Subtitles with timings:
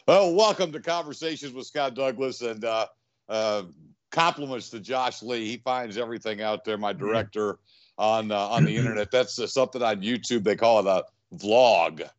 [0.07, 2.87] Well, welcome to Conversations with Scott Douglass and uh,
[3.29, 3.63] uh,
[4.09, 5.47] compliments to Josh Lee.
[5.47, 7.59] He finds everything out there, my director
[7.97, 9.11] on uh, on the internet.
[9.11, 10.43] That's uh, something on YouTube.
[10.43, 11.03] They call it a
[11.37, 12.09] vlog.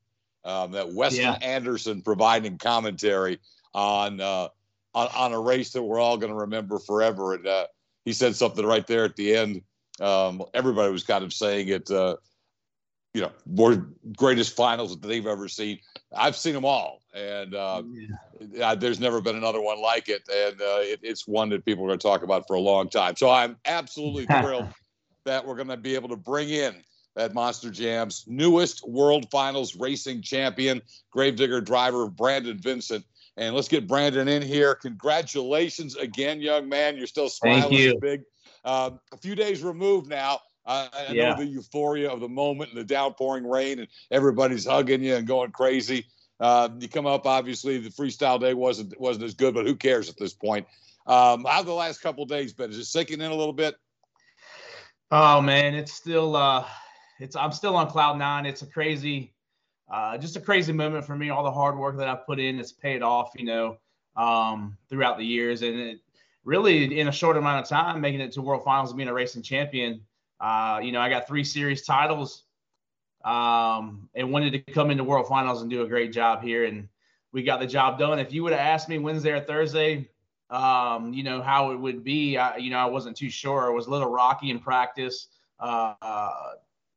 [0.45, 1.39] Um, that Weston Yeah.
[1.43, 3.41] Anderson providing commentary
[3.75, 4.49] on, uh,
[4.95, 7.35] on on a race that we're all going to remember forever.
[7.35, 7.67] And uh,
[8.05, 9.63] he said something right there at the end.
[10.01, 11.91] Um, everybody was kind of saying it.
[11.91, 12.17] Uh,
[13.15, 15.79] you know, more greatest finals that they've ever seen.
[16.17, 17.83] I've seen them all, and uh,
[18.61, 21.85] uh, there's never been another one like it, and uh, it, it's one that people
[21.85, 23.17] are going to talk about for a long time.
[23.17, 24.69] So I'm absolutely thrilled
[25.25, 26.75] that we're going to be able to bring in
[27.15, 33.05] that Monster Jam's newest World Finals racing champion, Gravedigger driver Brandon Vinson.
[33.37, 34.75] And let's get Brandon in here.
[34.75, 36.97] Congratulations again, young man.
[36.97, 37.99] You're still Thank smiling you.
[37.99, 38.23] big.
[38.65, 40.41] Uh, a few days removed now.
[40.67, 41.31] I I Yeah.
[41.31, 45.27] know the euphoria of the moment and the downpouring rain, and everybody's hugging you and
[45.27, 46.07] going crazy.
[46.41, 50.09] Uh, you come up, obviously, the freestyle day wasn't wasn't as good, but who cares
[50.09, 50.67] at this point?
[51.07, 52.71] Um, how the last couple days been?
[52.71, 53.75] Is it sinking in a little bit?
[55.11, 56.65] Oh man, it's still uh
[57.21, 58.47] it's I'm still on cloud nine.
[58.47, 59.35] It's a crazy
[59.93, 61.31] uh just a crazy moment for me.
[61.31, 63.77] All the hard work that I've put in has paid off, you know,
[64.17, 66.01] um throughout the years and it
[66.45, 69.15] really in a short amount of time making it to world finals and being a
[69.15, 70.01] racing champion.
[70.41, 72.45] Uh, you know, I got three series titles
[73.25, 76.89] um and wanted to come into world finals and do a great job here and
[77.33, 78.19] we got the job done.
[78.19, 80.09] If you would have asked me Wednesday or Thursday,
[80.51, 82.37] um, you know, how it would be.
[82.37, 83.69] I, you know, I wasn't too sure.
[83.69, 86.53] It was a little rocky in practice uh,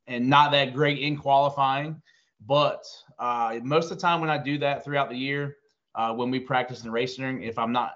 [0.07, 2.01] and not that great in qualifying.
[2.45, 2.85] But
[3.17, 5.57] uh, most of the time when I do that throughout the year,
[5.95, 7.95] uh, when we practice in racing, if I'm not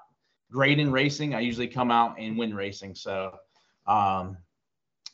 [0.51, 2.95] great in racing, I usually come out and win racing.
[2.95, 3.37] So,
[3.87, 4.37] um,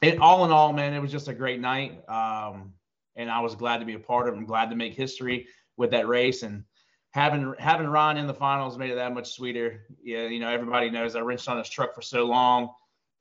[0.02, 2.08] it all in all, man, it was just a great night.
[2.10, 2.74] Um,
[3.16, 4.38] and I was glad to be a part of it.
[4.38, 5.48] I'm glad to make history
[5.78, 6.64] with that race and
[7.12, 9.86] having having Ron in the finals made it that much sweeter.
[10.04, 12.70] Yeah, you know, everybody knows I wrenched on his truck for so long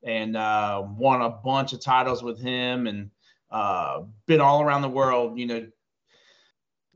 [0.03, 3.09] and uh, won a bunch of titles with him and
[3.49, 5.65] uh, been all around the world, you know,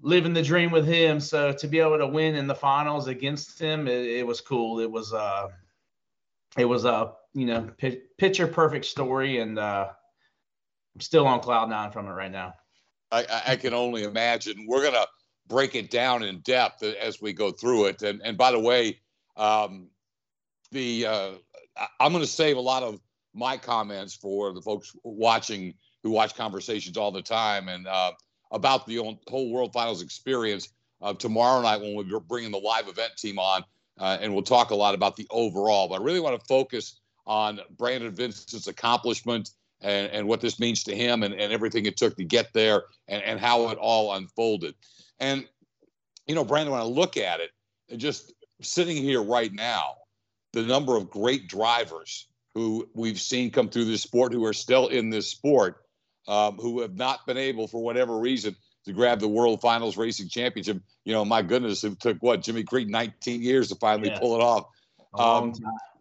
[0.01, 1.19] living the dream with him.
[1.19, 4.79] So to be able to win in the finals against him, it, it was cool.
[4.79, 5.49] It was uh
[6.57, 9.89] it was a you know pi- picture perfect story and uh
[10.95, 12.53] I'm still on cloud nine from it right now.
[13.11, 14.65] I, I- can only imagine.
[14.67, 15.05] We're gonna
[15.47, 18.01] break it down in depth as we go through it.
[18.01, 18.99] And and by the way,
[19.35, 19.89] um,
[20.71, 21.31] the uh,
[21.99, 22.99] I'm gonna save a lot of
[23.33, 25.73] my comments for the folks watching
[26.03, 28.11] who watch conversations all the time and uh,
[28.51, 30.69] about the whole- World Finals experience
[31.01, 33.63] uh, tomorrow night when we're bringing the live event team on,
[33.99, 35.87] uh, and we'll talk a lot about the overall.
[35.87, 39.51] But I really want to focus on Brandon Vinson's accomplishment
[39.81, 42.83] and, and what this means to him and, and everything it took to get there
[43.07, 44.75] and, and how it all unfolded.
[45.19, 45.47] And,
[46.27, 47.51] you know, Brandon, when I look at it,
[47.97, 49.95] just sitting here right now,
[50.53, 54.87] the number of great drivers who we've seen come through this sport, who are still
[54.87, 55.85] in this sport,
[56.29, 60.29] um, who have not been able, for whatever reason, to grab the World Finals Racing
[60.29, 60.81] Championship.
[61.03, 64.19] You know, my goodness, it took what Jimmy Creten 19 years to finally Yeah.
[64.19, 64.65] pull it off.
[65.17, 65.53] Um.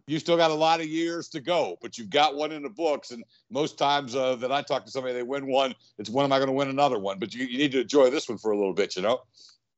[0.07, 2.69] You still got a lot of years to go, but you've got one in the
[2.69, 3.11] books.
[3.11, 5.75] And most times uh, that I talk to somebody, they win one.
[5.99, 7.19] It's when am I going to win another one?
[7.19, 9.19] But you, you need to enjoy this one for a little bit, you know.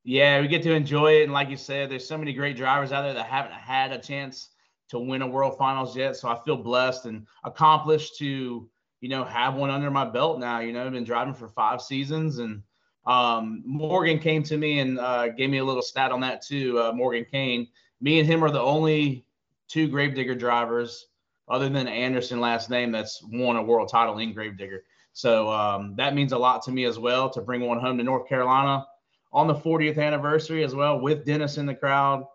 [0.05, 1.23] Yeah, we get to enjoy it.
[1.23, 3.97] And like you said, there's so many great drivers out there that haven't had a
[3.97, 4.51] chance
[4.91, 6.15] to win a world finals yet.
[6.15, 8.69] So I feel blessed and accomplished to,
[9.01, 10.59] you know, have one under my belt now.
[10.59, 12.61] You know, I've been driving for five seasons and
[13.05, 16.79] um, Morgan came to me and uh, gave me a little stat on that too.
[16.79, 17.67] Uh, Morgan Kane,
[17.99, 19.25] me and him are the only
[19.67, 21.07] two Gravedigger drivers
[21.49, 24.83] other than Anderson last name that's won a world title in Gravedigger.
[25.13, 28.03] So um, that means a lot to me as well to bring one home to
[28.03, 28.85] North Carolina
[29.33, 32.25] on the 40th anniversary as well with Dennis in the crowd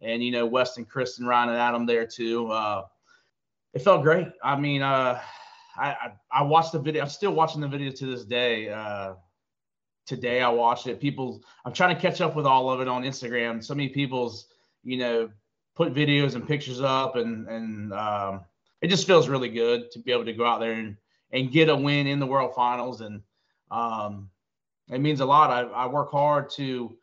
[0.00, 2.50] and, you know, Weston, Chris, and Ryan, and Adam there too.
[2.50, 2.84] Uh,
[3.74, 4.28] it felt great.
[4.42, 5.20] I mean, uh,
[5.76, 7.02] I, I, I watched the video.
[7.02, 8.70] I'm still watching the video to this day.
[8.70, 9.14] Uh,
[10.06, 11.00] today I watched it.
[11.00, 13.62] People, I'm trying to catch up with all of it on Instagram.
[13.62, 14.46] So many people's,
[14.82, 15.30] you know,
[15.74, 18.40] put videos and pictures up and, and, um,
[18.82, 20.96] it just feels really good to be able to go out there and,
[21.30, 23.00] and get a win in the world finals.
[23.00, 23.22] And,
[23.70, 24.28] um,
[24.90, 25.50] it means a lot.
[25.50, 26.96] I, I work hard to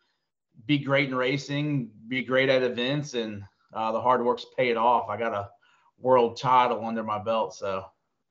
[0.66, 3.44] be great in racing, be great at events, and
[3.74, 5.10] uh, the hard work's paid off.
[5.10, 5.50] I got a
[5.98, 7.86] world title under my belt, so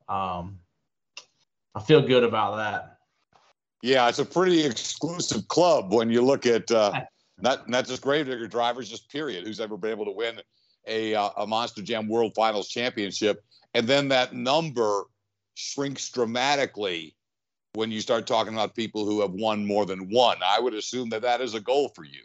[0.08, 0.58] um,
[1.74, 2.98] I feel good about that.
[3.82, 7.02] Yeah, it's a pretty exclusive club when you look at uh,
[7.40, 10.40] not not just Gravedigger drivers, just period, who's ever been able to win
[10.86, 13.44] a uh, a Monster Jam World Finals championship,
[13.74, 15.04] and then that number
[15.54, 17.14] shrinks dramatically
[17.74, 20.38] when you start talking about people who have won more than one.
[20.44, 22.22] I would assume that that is a goal for you.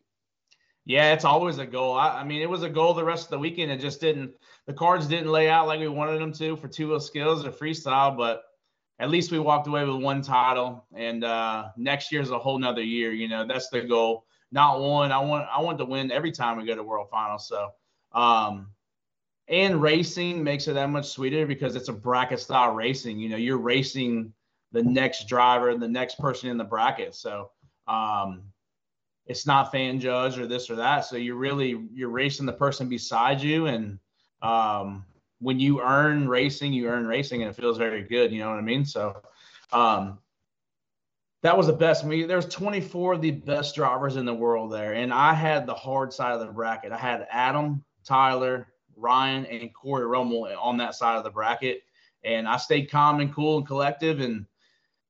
[0.85, 1.93] Yeah, it's always a goal.
[1.93, 3.71] I, I, mean, it was a goal the rest of the weekend.
[3.71, 4.31] It just didn't.
[4.67, 7.51] The cards didn't lay out like we wanted them to for two wheel skills or
[7.51, 8.43] freestyle, but
[8.99, 10.85] at least we walked away with one title.
[10.93, 13.13] And uh, next year's a whole nother year.
[13.13, 14.25] You know, that's the goal.
[14.51, 15.11] Not one.
[15.11, 15.47] I want.
[15.51, 17.47] I want to win every time we go to World Finals.
[17.47, 17.69] So,
[18.11, 18.67] um,
[19.47, 23.19] and racing makes it that much sweeter because it's a bracket style racing.
[23.19, 24.33] You know, you're racing
[24.73, 27.15] the next driver, the next person in the bracket.
[27.15, 27.51] So.
[27.87, 28.52] Um,
[29.25, 31.05] it's not fan judge or this or that.
[31.05, 33.99] So you're really you're racing the person beside you, and
[34.41, 35.05] um,
[35.39, 38.31] when you earn racing, you earn racing, and it feels very good.
[38.31, 38.85] You know what I mean?
[38.85, 39.21] So
[39.71, 40.19] um,
[41.41, 42.03] that was the best.
[42.03, 45.65] I mean, there's 24 of the best drivers in the world there, and I had
[45.65, 46.91] the hard side of the bracket.
[46.91, 51.83] I had Adam, Tyler, Ryan, and Corey Rummel on that side of the bracket,
[52.23, 54.45] and I stayed calm and cool and collective and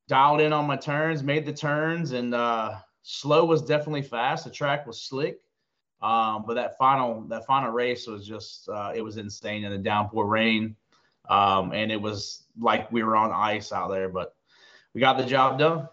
[0.07, 4.45] dialed in on my turns, made the turns, and uh, slow was definitely fast.
[4.45, 5.39] The track was slick.
[6.03, 9.77] Um, but that final that final race was just uh, it was insane in the
[9.77, 10.75] downpour rain,
[11.29, 14.09] um, and it was like we were on ice out there.
[14.09, 14.35] But
[14.93, 15.87] we got the job done.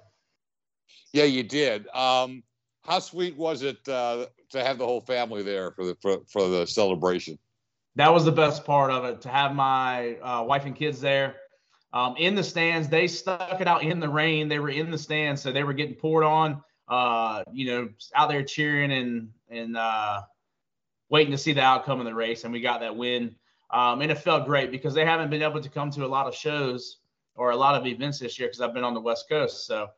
[1.12, 1.86] Yeah, you did.
[1.94, 2.42] Um,
[2.82, 6.48] how sweet was it uh, to have the whole family there for the for, for
[6.48, 7.38] the celebration?
[7.94, 11.36] That was the best part of it to have my uh, wife and kids there.
[11.92, 14.48] Um, in the stands, they stuck it out in the rain.
[14.48, 18.28] They were in the stands, so they were getting poured on uh, you know, out
[18.28, 20.22] there cheering and and uh,
[21.08, 23.34] waiting to see the outcome of the race, and we got that win.
[23.70, 26.26] Um, and it felt great because they haven't been able to come to a lot
[26.26, 26.98] of shows
[27.36, 29.64] or a lot of events this year because I've been on the West Coast.
[29.66, 29.88] So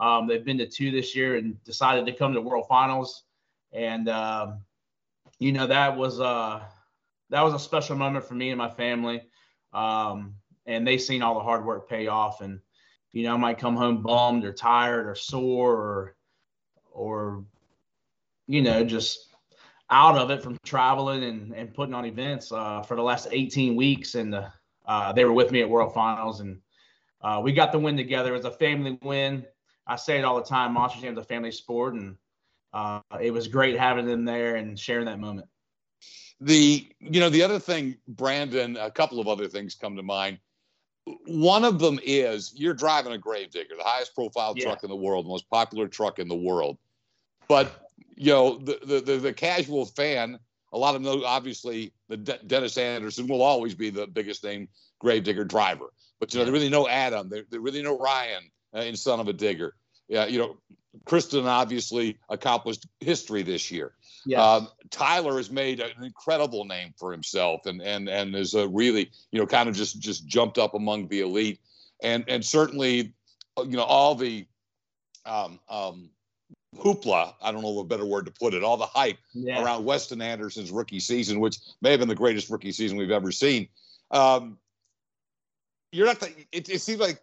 [0.00, 3.22] um, they've been to two this year and decided to come to World Finals,
[3.72, 4.62] and um,
[5.38, 6.60] you know that was uh,
[7.30, 9.22] that was a special moment for me and my family.
[9.72, 10.34] Um,
[10.66, 12.58] and they seen all the hard work pay off, and
[13.12, 16.16] you know I might come home bummed or tired or sore or
[17.00, 17.44] or
[18.46, 19.30] you know just
[19.90, 23.74] out of it from traveling and, and putting on events uh, for the last 18
[23.74, 24.14] weeks.
[24.14, 24.34] And
[24.86, 26.60] uh, they were with me at world finals and
[27.22, 28.30] uh, we got the win together.
[28.30, 29.44] It was a family win.
[29.86, 32.16] I say it all the time monster jam is a family sport and
[32.72, 35.48] uh, it was great having them there and sharing that moment.
[36.40, 40.38] The you know the other thing brandon a couple of other things come to mind.
[41.26, 44.64] One of them is you're driving a Gravedigger, the highest profile yeah.
[44.64, 46.78] truck in the world, the most popular truck in the world.
[47.50, 50.38] But you know, the the the, the casual fan,
[50.72, 54.44] a lot of them know obviously the De- Dennis Anderson will always be the biggest
[54.44, 54.68] name
[55.00, 55.86] Gravedigger driver.
[56.20, 59.18] But you know, they really know Adam, they, they really know Ryan uh, in Son
[59.18, 59.74] of a Digger.
[60.06, 60.58] Yeah, you know,
[61.06, 63.94] Kristen obviously accomplished history this year.
[64.24, 64.40] Yes.
[64.40, 69.10] Um, Tyler has made an incredible name for himself and and and is a really
[69.32, 71.58] you know kind of just just jumped up among the elite
[72.00, 73.12] and and certainly
[73.56, 74.46] uh, you know all the
[75.26, 76.10] um, um,
[76.80, 79.62] hoopla I don't know a better word to put it all the hype yeah.
[79.62, 83.32] around Weston Anderson's rookie season which may have been the greatest rookie season we've ever
[83.32, 83.68] seen.
[84.10, 84.58] Um,
[85.92, 87.20] you're not the, it, it seems like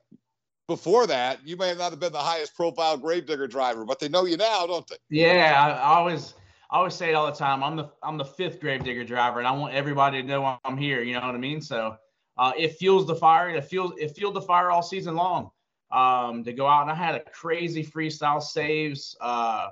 [0.67, 4.25] before that, you may not have been the highest profile gravedigger driver, but they know
[4.25, 4.97] you now, don't they?
[5.09, 6.33] Yeah, I, I always
[6.69, 7.63] I always say it all the time.
[7.63, 11.01] I'm the I'm the fifth gravedigger driver, and I want everybody to know I'm here.
[11.01, 11.61] You know what I mean?
[11.61, 11.95] So
[12.37, 13.49] uh, it fuels the fire.
[13.49, 15.51] It fuels it fueled the fire all season long.
[15.89, 19.15] Um, to go out and I had a crazy freestyle saves.
[19.21, 19.69] Uh,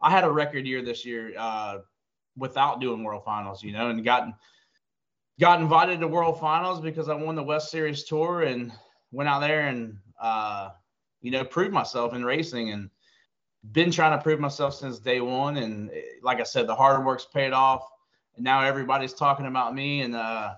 [0.00, 1.78] I had a record year this year uh,
[2.36, 3.62] without doing World Finals.
[3.62, 4.34] You know, and gotten
[5.38, 8.72] got invited to World Finals because I won the West Series Tour and
[9.12, 10.70] went out there and uh,
[11.20, 12.88] you know proved myself in racing and
[13.72, 15.56] been trying to prove myself since day one.
[15.58, 17.86] And eh, like I said, the hard work's paid off.
[18.36, 20.02] And now everybody's talking about me.
[20.02, 20.54] And, uh,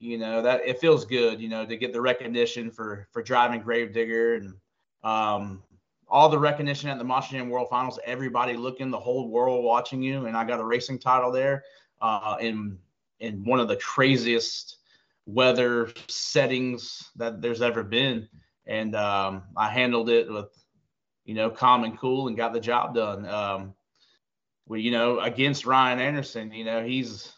[0.00, 3.60] you know, that it feels good, you know, to get the recognition for, for driving
[3.60, 4.54] Gravedigger and,
[5.02, 5.62] um,
[6.10, 10.26] all the recognition at the Jam World Finals, everybody looking, the whole world watching you.
[10.26, 11.64] And I got a racing title there,
[12.00, 12.78] uh, in,
[13.20, 14.78] in one of the craziest
[15.26, 18.28] weather settings that there's ever been.
[18.66, 20.48] And, um, I handled it with,
[21.24, 23.26] you know, calm and cool and got the job done.
[23.26, 23.74] Um,
[24.66, 27.32] we, you know, against Ryan Anderson, you know, he's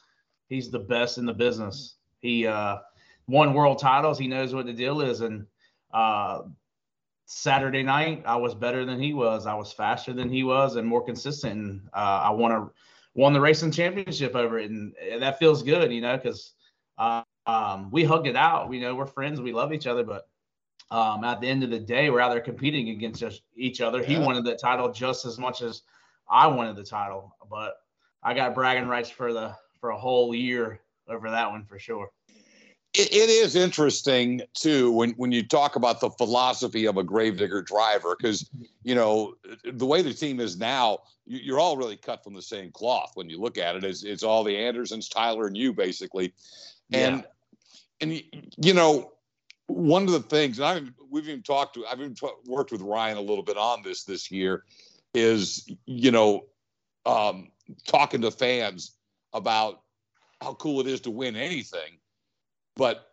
[0.48, 1.96] he's the best in the business.
[2.20, 2.78] He uh,
[3.26, 4.18] won world titles.
[4.18, 5.20] He knows what the deal is.
[5.20, 5.46] And
[5.92, 6.42] uh,
[7.26, 9.46] Saturday night, I was better than he was.
[9.46, 11.60] I was faster than he was and more consistent.
[11.60, 12.70] And uh, I won a
[13.14, 16.52] won the racing championship over it, and that feels good, you know, because
[16.98, 18.72] uh, um, we hugged it out.
[18.72, 19.40] You know, we're friends.
[19.40, 20.28] We love each other, but
[20.90, 23.24] um, at the end of the day, we're out there competing against
[23.56, 24.00] each other.
[24.00, 24.06] Yeah.
[24.06, 25.82] He wanted the title just as much as
[26.28, 27.74] I wanted the title, but
[28.22, 32.10] I got bragging rights for the for a whole year over that one for sure.
[32.94, 37.62] it, it is interesting too when when you talk about the philosophy of a gravedigger
[37.62, 38.50] driver because
[38.82, 42.70] you know the way the team is now you're all really cut from the same
[42.72, 46.32] cloth when you look at it it's, it's all the andersons tyler and you basically
[46.92, 47.22] and yeah.
[48.00, 48.22] and
[48.64, 49.12] you know
[49.66, 52.80] one of the things and I've, we've even talked to i've even t- worked with
[52.80, 54.64] ryan a little bit on this this year
[55.14, 56.44] is you know
[57.06, 57.50] um,
[57.86, 58.96] talking to fans
[59.32, 59.82] about
[60.40, 61.98] how cool it is to win anything
[62.76, 63.10] but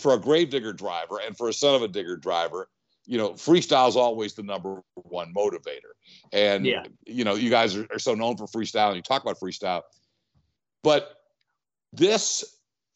[0.00, 2.68] for a gravedigger driver and for a son of a digger driver,
[3.06, 5.92] you know, freestyle is always the number one motivator.
[6.32, 6.84] And, yeah.
[7.06, 9.82] you know, you guys are, are so known for freestyle and you talk about freestyle.
[10.82, 11.14] But
[11.92, 12.44] this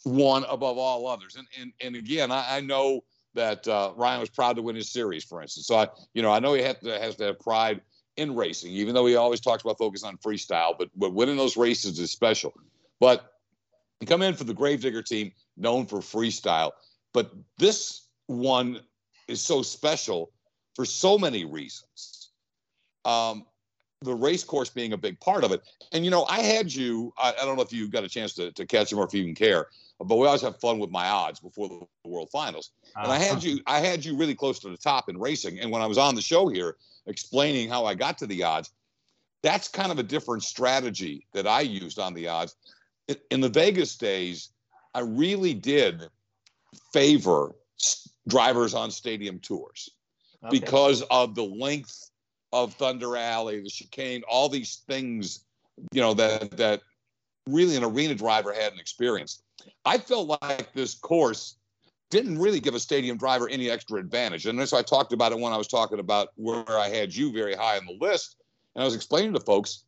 [0.04, 1.37] one above all others.
[1.37, 3.02] And, and, and again, I, I know
[3.35, 5.66] that uh, Ryan was proud to win his series, for instance.
[5.66, 7.81] So, I, you know, I know he to, has to have pride
[8.16, 11.57] in racing, even though he always talks about focus on freestyle, but, but winning those
[11.57, 12.52] races is special.
[13.00, 13.31] But
[14.06, 16.73] come in for the Gravedigger team, known for freestyle.
[17.12, 18.80] But this one
[19.28, 20.32] is so special
[20.75, 22.30] for so many reasons.
[23.04, 23.47] Um,
[24.02, 25.62] the race course being a big part of it.
[25.92, 28.32] And, you know, I had you, I, I, don't know if you got a chance
[28.35, 29.68] to, to catch him or if you even care,
[29.99, 32.73] but we always have fun with my odds before the world finals.
[32.97, 33.14] And uh-huh.
[33.14, 33.47] I had uh-huh.
[33.47, 35.61] you, I had you really close to the top in racing.
[35.61, 38.71] And when I was on the show here explaining how I got to the odds,
[39.42, 42.56] that's kind of a different strategy that I used on the odds.
[43.30, 44.50] In the Vegas days,
[44.94, 46.09] I really did
[46.92, 47.54] favor
[48.28, 49.90] drivers on stadium tours
[50.44, 50.59] okay.
[50.59, 52.11] because of the length
[52.52, 55.44] of Thunder Alley, the chicane, all these things,
[55.92, 56.82] you know, that that
[57.49, 59.42] really an arena driver hadn't experienced.
[59.85, 61.56] I felt like this course
[62.11, 64.47] didn't really give a stadium driver any extra advantage.
[64.47, 67.32] And so I talked about it when I was talking about where I had you
[67.32, 68.37] very high on the list.
[68.75, 69.85] And I was explaining to folks,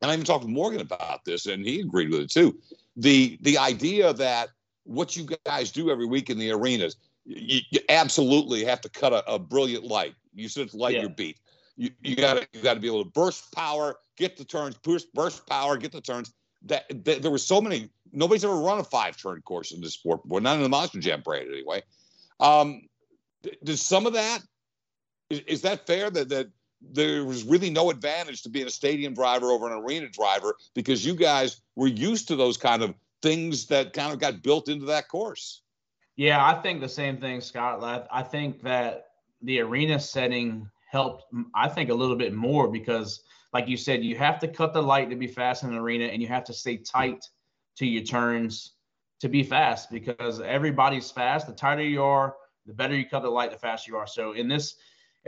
[0.00, 2.58] and I even talked to Morgan about this, and he agreed with it too.
[2.96, 4.50] The the idea that
[4.88, 6.96] what you guys do every week in the arenas.
[7.24, 10.14] You, you absolutely have to cut a, a brilliant light.
[10.34, 11.02] You should light yeah.
[11.02, 11.38] your beat.
[11.76, 14.76] You, you got to you got to be able to burst power, get the turns,
[14.78, 16.32] burst, burst power, get the turns.
[16.62, 17.90] That, that there were so many.
[18.12, 20.98] Nobody's ever run a five turn course in this sport before, not in the Monster
[20.98, 21.82] Jam brand anyway.
[22.40, 22.88] Um,
[23.62, 24.40] does some of that
[25.30, 26.48] is, is that fair that that
[26.80, 31.04] there was really no advantage to being a stadium driver over an arena driver because
[31.04, 34.86] you guys were used to those kind of things that kind of got built into
[34.86, 35.62] that course.
[36.16, 38.08] Yeah, I think the same thing, Scott.
[38.10, 39.06] I think that
[39.42, 44.16] the arena setting helped, I think, a little bit more because, like you said, you
[44.16, 46.52] have to cut the light to be fast in an arena and you have to
[46.52, 47.24] stay tight
[47.76, 48.72] to your turns
[49.20, 51.46] to be fast because everybody's fast.
[51.46, 54.06] The tighter you are, the better you cut the light, the faster you are.
[54.06, 54.76] So in this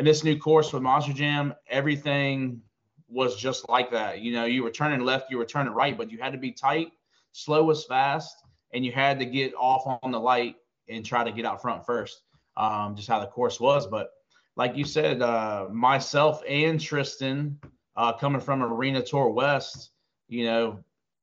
[0.00, 2.62] in this new course with Monster Jam, everything
[3.06, 4.20] was just like that.
[4.20, 6.50] You know, you were turning left, you were turning right, but you had to be
[6.50, 6.90] tight
[7.32, 8.42] slow was fast,
[8.72, 10.56] and you had to get off on the light
[10.88, 12.22] and try to get out front first.
[12.56, 13.86] Um, just how the course was.
[13.86, 14.10] But
[14.56, 17.58] like you said, uh, myself and Tristan,
[17.94, 19.90] uh, coming from Arena Tour West,
[20.28, 20.80] you know,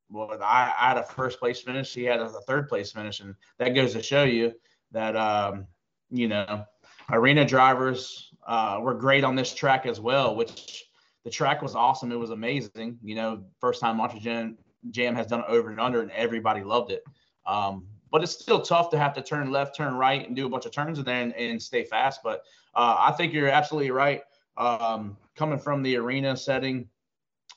[0.09, 1.93] well, I, I, had a first place finish.
[1.93, 4.53] He had a, third place finish, and that goes to show you
[4.91, 5.67] that um,
[6.09, 6.65] you know,
[7.11, 10.35] arena drivers uh, were great on this track as well.
[10.35, 10.85] Which
[11.23, 12.11] the track was awesome.
[12.11, 12.97] It was amazing.
[13.03, 14.57] You know, first time Monster Jam
[14.91, 17.03] Jam has done it over and under, and everybody loved it.
[17.45, 20.49] Um, but it's still tough to have to turn left, turn right, and do a
[20.49, 22.21] bunch of turns and then and stay fast.
[22.23, 24.21] But uh, I think you're absolutely right.
[24.55, 26.87] Um, coming from the arena setting,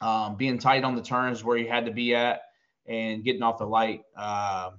[0.00, 2.42] um, being tight on the turns where you had to be at,
[2.86, 4.70] and getting off the light uh,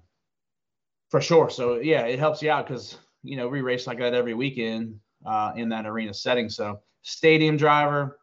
[1.09, 1.49] for sure.
[1.49, 4.99] So yeah, it helps you out because you know we race like that every weekend
[5.25, 6.49] uh, in that arena setting.
[6.49, 8.19] So stadium driver,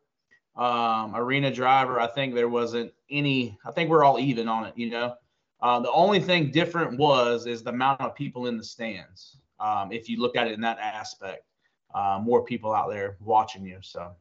[0.56, 3.58] um, arena driver, I think there wasn't any.
[3.64, 4.74] I think we're all even on it.
[4.76, 5.14] You know,
[5.60, 9.36] uh, the only thing different was is the amount of people in the stands.
[9.60, 11.44] Um, if you look at it in that aspect,
[11.94, 13.78] uh, more people out there watching you.
[13.82, 14.12] So.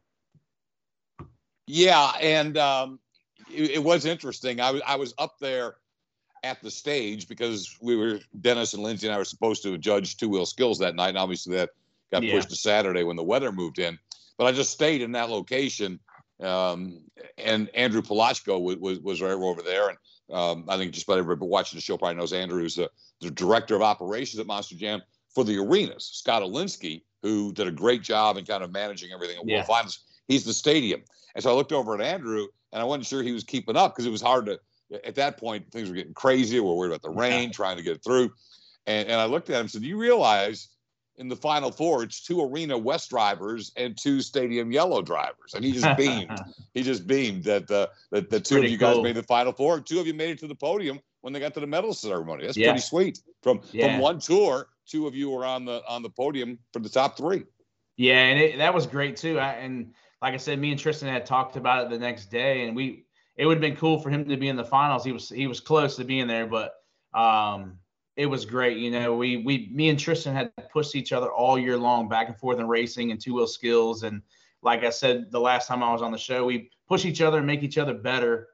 [1.66, 2.98] Yeah, and um,
[3.52, 4.60] it, it, was interesting.
[4.60, 5.76] I was I was up there
[6.42, 10.16] at the stage because we were Dennis and Lindsay and I were supposed to judge
[10.16, 11.70] two wheel skills that night, and obviously that
[12.10, 12.32] got yeah.
[12.32, 13.98] pushed to Saturday when the weather moved in.
[14.36, 15.98] But I just stayed in that location
[16.40, 17.00] um,
[17.36, 19.88] and Andrew Palachko was, was, was right over there.
[19.88, 19.98] And
[20.32, 23.30] um, I think just about everybody watching the show probably knows Andrew, who's the, the
[23.30, 25.02] director of operations at Monster Jam
[25.34, 26.10] for the arenas.
[26.12, 29.66] Scott Alinsky, who did a great job in kind of managing everything at World.
[29.66, 31.02] Finals, he's the stadium.
[31.34, 33.94] And so I looked over at Andrew, and I wasn't sure he was keeping up
[33.94, 34.58] because it was hard to.
[35.04, 36.58] At that point, things were getting crazy.
[36.58, 38.30] We are worried about the rain, trying to get it through.
[38.86, 40.68] And, and I looked at him and said, "Do you realize
[41.18, 45.54] in the final four, it's two arena West drivers and two stadium yellow drivers.
[45.54, 46.40] And he just beamed.
[46.74, 49.52] he just beamed that the that the two Pretty of you guys made the final
[49.52, 49.80] four.
[49.80, 52.46] Two of you made it to the podium when they got to the medal ceremony.
[52.46, 52.68] That's Yeah.
[52.70, 53.20] pretty sweet.
[53.42, 53.86] From Yeah.
[53.88, 57.16] from one tour, two of you were on the on the podium for the top
[57.16, 57.44] three.
[57.96, 59.40] Yeah, and it, that was great too.
[59.40, 62.66] I, and like I said, me and Tristan had talked about it the next day,
[62.66, 63.04] and we
[63.36, 65.04] it would have been cool for him to be in the finals.
[65.04, 66.74] He was he was close to being there, but
[67.12, 67.78] um,
[68.18, 68.78] it was great.
[68.78, 72.26] You know, we we me and Tristan had pushed each other all year long, back
[72.26, 74.02] and forth in racing and two wheel skills.
[74.02, 74.22] And
[74.60, 77.38] like I said, the last time I was on the show, we push each other
[77.38, 78.48] and make each other better.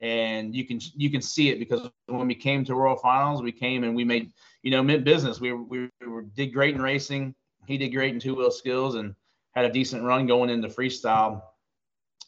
[0.00, 3.50] And you can you can see it because when we came to World Finals, we
[3.50, 4.32] came and we made
[4.62, 5.40] you know mid business.
[5.40, 7.34] We we, we did great in racing.
[7.66, 9.16] He did great in two wheel skills and
[9.50, 11.42] had a decent run going into freestyle.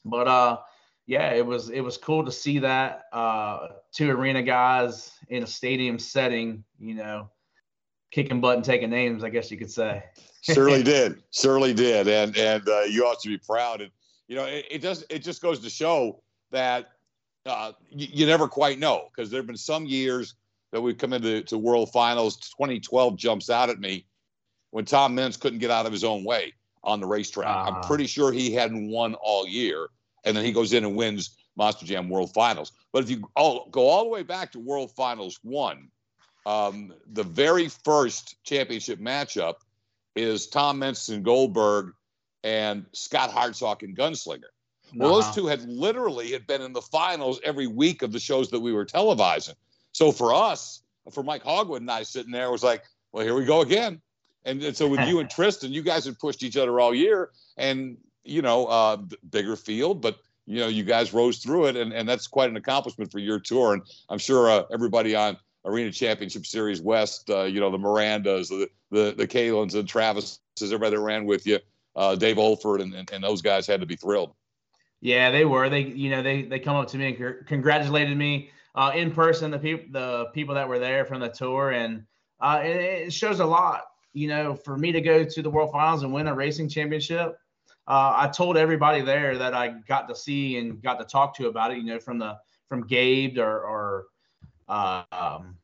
[0.05, 0.59] But uh,
[1.07, 5.47] yeah, it was it was cool to see that uh, two arena guys in a
[5.47, 7.29] stadium setting, you know,
[8.11, 9.25] kicking butt and taking names.
[9.25, 10.03] I guess you could say.
[10.43, 11.23] Certainly did.
[11.31, 12.09] Certainly did.
[12.09, 13.81] And and uh, you ought to be proud.
[13.81, 13.91] And
[14.29, 15.05] you know, it, it does.
[15.11, 16.91] It just goes to show that
[17.47, 20.35] uh, you, you never quite know because there have been some years
[20.73, 22.37] that we've come into to World Finals.
[22.37, 24.07] 2012 jumps out at me
[24.71, 26.55] when Tom Meents couldn't get out of his own way
[26.85, 27.49] on the racetrack.
[27.49, 27.83] I'm Ah.
[27.87, 29.89] pretty sure he hadn't won all year,
[30.25, 32.73] and then he goes in and wins Monster Jam World Finals.
[32.93, 35.89] But if you all, go all the way back to World Finals one,
[36.47, 39.55] um, the very first championship matchup
[40.17, 41.93] is Tom and Goldberg
[42.43, 44.45] and Scott Hartsock and Gunslinger.
[44.95, 45.23] Well, Uh-huh.
[45.23, 48.61] those two had literally had been in the finals every week of the shows that
[48.61, 49.55] we were televising.
[49.93, 53.35] So for us, for Mike Hogewood and I sitting there, it was like, well, here
[53.35, 54.01] we go again.
[54.45, 57.31] And, and so with you and Tristan, you guys had pushed each other all year,
[57.57, 58.97] and you know, uh,
[59.31, 60.19] bigger field, but
[60.51, 63.39] you know, you guys rose through it, and, and that's quite an accomplishment for your
[63.39, 63.75] tour.
[63.75, 68.49] And I'm sure uh, everybody on Arena Championship Series West, uh, you know, the Mirandas,
[68.49, 71.61] the the the Kalins and Travis, everybody that ran with you,
[71.95, 74.35] uh, Dave Olford, and, and and those guys had to be thrilled.
[75.01, 75.69] Yeah, they were.
[75.69, 79.53] They, you know, they they come up to me and congratulated me uh, in person.
[79.53, 82.05] The people, the people that were there from the tour, and
[82.41, 82.77] uh, it,
[83.07, 83.85] it shows a lot.
[84.15, 87.39] You know, for me to go to the World Finals and win a racing championship,
[87.91, 91.49] uh, I told everybody there that I got to see and got to talk to
[91.49, 91.79] about it.
[91.79, 94.07] You know, from the from Gabe or or
[94.69, 95.57] uh, um,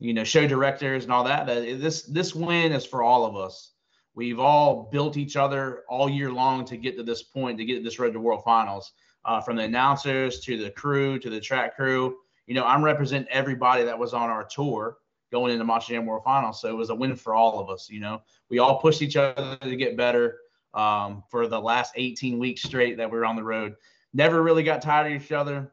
[0.00, 1.46] you know show directors and all that.
[1.46, 3.74] That this this win is for all of us.
[4.16, 7.84] We've all built each other all year long to get to this point, to get
[7.84, 8.90] this road to World Finals.
[9.24, 13.28] Uh, from the announcers to the crew to the track crew, you know, I'm representing
[13.30, 14.96] everybody that was on our tour
[15.30, 16.60] going into Monster Jam World Finals.
[16.60, 17.88] So it was a win for all of us.
[17.88, 20.38] You know, we all pushed each other to get better
[20.74, 23.74] um, for the last 18 weeks straight that we were on the road.
[24.12, 25.72] Never really got tired of each other.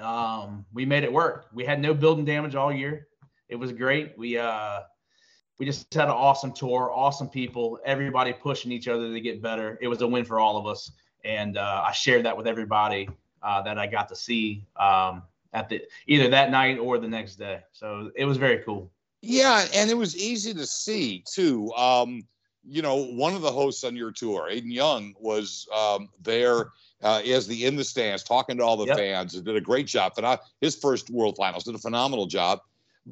[0.00, 1.46] Um, we made it work.
[1.52, 3.08] We had no building damage all year.
[3.48, 4.16] It was great.
[4.16, 4.80] We uh,
[5.58, 9.78] we just had an awesome tour, awesome people, everybody pushing each other to get better.
[9.80, 10.92] It was a win for all of us,
[11.24, 13.08] and uh, I shared that with everybody
[13.42, 17.36] uh, that I got to see um, at the either that night or the next
[17.36, 17.60] day.
[17.72, 18.90] So it was very cool.
[19.20, 21.72] Yeah, and it was easy to see too.
[21.72, 22.24] Um,
[22.68, 26.70] you know, one of the hosts on your tour, Aiden Young, was um, there
[27.02, 28.96] uh, as the in the stands, talking to all the Yep.
[28.96, 30.14] fans, and did a great job.
[30.14, 32.60] Phenom- his first World Finals did a phenomenal job.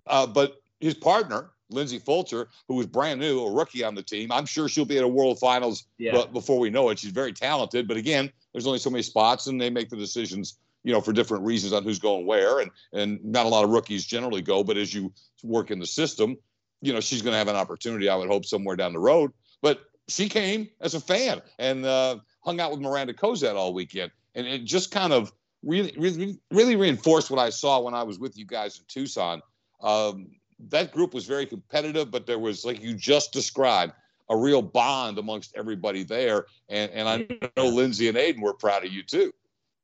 [0.07, 4.31] Uh, but his partner, Lindsay Fulcher, who was brand new, a rookie on the team,
[4.31, 6.12] I'm sure she'll be at a World Finals Yeah.
[6.12, 6.99] but before we know it.
[6.99, 10.59] She's very talented, but again, there's only so many spots, and they make the decisions,
[10.85, 13.71] you know, for different reasons on who's going where, and and not a lot of
[13.71, 16.37] rookies generally go, but as you work in the system,
[16.83, 19.33] you know, she's going to have an opportunity, I would hope, somewhere down the road.
[19.62, 24.11] But she came as a fan and uh, hung out with Miranda Cozet all weekend,
[24.35, 28.19] and it just kind of really, really, really reinforced what I saw when I was
[28.19, 29.42] with you guys in Tucson.
[29.81, 30.29] Um,
[30.69, 33.92] that group was very competitive, but there was, like you just described,
[34.29, 36.47] a real bond amongst everybody there.
[36.69, 39.33] And and I know Lindsay and Aiden were proud of you too.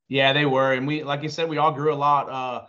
[0.09, 2.29] Yeah, they were, and we, like you said, we all grew a lot.
[2.29, 2.67] Uh,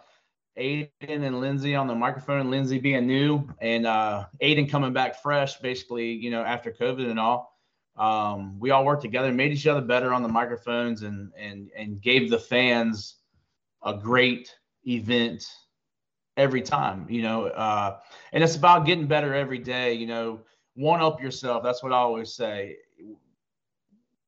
[0.58, 5.58] Aiden and Lindsay on the microphone, Lindsay being new, and uh, Aiden coming back fresh,
[5.58, 7.58] basically, you know, after COVID and all.
[7.96, 12.02] Um, we all worked together, made each other better on the microphones, and and and
[12.02, 13.16] gave the fans
[13.84, 14.56] a great
[14.88, 15.46] event
[16.38, 17.08] every time.
[17.10, 18.00] You know, uh,
[18.32, 19.94] and it's about getting better every day.
[19.94, 20.42] You know,
[20.76, 21.64] one up yourself.
[21.64, 22.78] That's what I always say.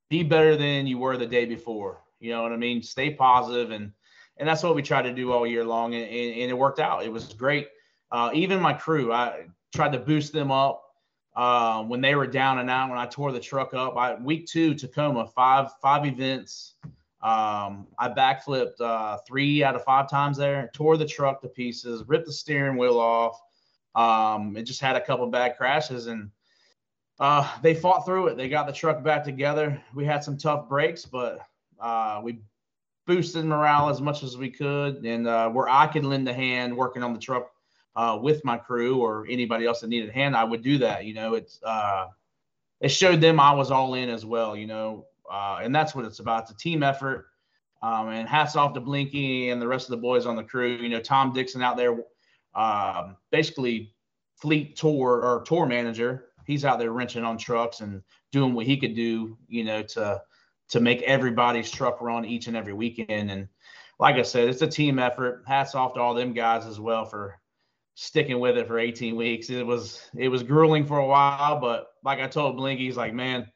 [0.10, 2.02] Be better than you were the day before.
[2.20, 2.82] You know what I mean?
[2.82, 3.92] Stay positive and
[4.38, 7.04] and that's what we tried to do all year long, and, and, it worked out.
[7.04, 7.68] It was great.
[8.12, 10.84] Uh, even my crew, I tried to boost them up
[11.36, 12.90] uh, when they were down and out.
[12.90, 16.76] When I tore the truck up, I week two Tacoma, five five events.
[17.22, 22.04] Um, I backflipped uh, three out of five times there, tore the truck to pieces,
[22.08, 23.42] ripped the steering wheel off.
[23.96, 26.30] Um, it just had a couple bad crashes, and
[27.20, 28.38] uh, they fought through it.
[28.38, 29.82] They got the truck back together.
[29.96, 31.40] We had some tough breaks, but
[31.80, 32.42] uh, we
[33.06, 36.76] boosted morale as much as we could, and uh, where I could lend a hand
[36.76, 37.52] working on the truck
[37.96, 41.06] uh, with my crew or anybody else that needed a hand, I would do that.
[41.06, 42.08] You know, it's uh,
[42.82, 44.56] it showed them I was all in as well.
[44.56, 46.44] You know, uh, and that's what it's about.
[46.44, 47.28] It's a team effort.
[47.82, 50.78] Um, and hats off to Blinky and the rest of the boys on the crew.
[50.78, 51.96] You know, Tom Dixon out there,
[52.56, 53.94] um, basically
[54.36, 56.30] fleet tour or tour manager.
[56.46, 60.22] He's out there wrenching on trucks and doing what he could do, you know, to
[60.70, 63.32] to make everybody's truck run each and every weekend.
[63.32, 63.48] And
[64.00, 65.44] like I said, it's a team effort.
[65.48, 67.40] Hats off to all them guys as well for
[67.96, 69.50] sticking with it for 18 weeks.
[69.50, 73.14] It was it was grueling for a while, but like I told Blinky, he's like,
[73.14, 73.48] man,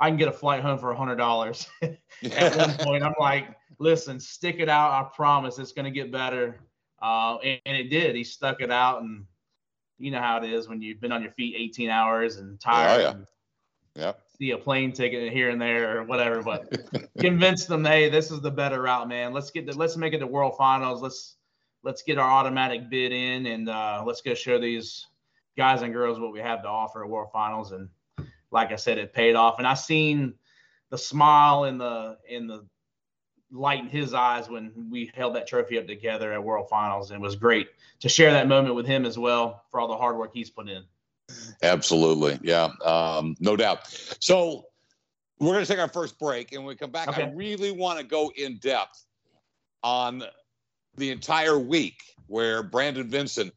[0.00, 1.66] I can get a flight home for a hundred dollars.
[1.82, 4.90] At one point, I'm like, listen, stick it out.
[4.90, 6.60] I promise it's gonna get better.
[7.00, 8.16] Uh, and, and, it did.
[8.16, 9.26] He stuck it out, and
[9.98, 13.00] you know how it is when you've been on your feet 18 hours and tired.
[13.00, 13.10] Oh, yeah.
[13.10, 16.76] And See a plane ticket here and there or whatever, but
[17.20, 19.32] convince them, hey, this is the better route, man.
[19.32, 21.00] Let's get the, let's make it to World Finals.
[21.02, 21.36] Let's
[21.84, 25.06] let's get our automatic bid in, and uh, let's go show these
[25.56, 27.70] guys and girls what we have to offer at World Finals.
[27.70, 27.88] And
[28.50, 29.58] like I said, it paid off.
[29.58, 30.34] And I seen
[30.90, 32.66] the smile in the in the
[33.52, 37.20] light in his eyes when we held that trophy up together at World Finals, and
[37.20, 37.68] it was great
[38.00, 40.68] to share that moment with him as well for all the hard work he's put
[40.68, 40.84] in.
[41.62, 43.86] Absolutely, yeah, um, no doubt.
[44.20, 44.66] So
[45.38, 47.24] we're going to take our first break, and when we come back, okay.
[47.24, 49.04] I really want to go in depth
[49.82, 50.22] on
[50.96, 53.50] the entire week where Brandon Vinson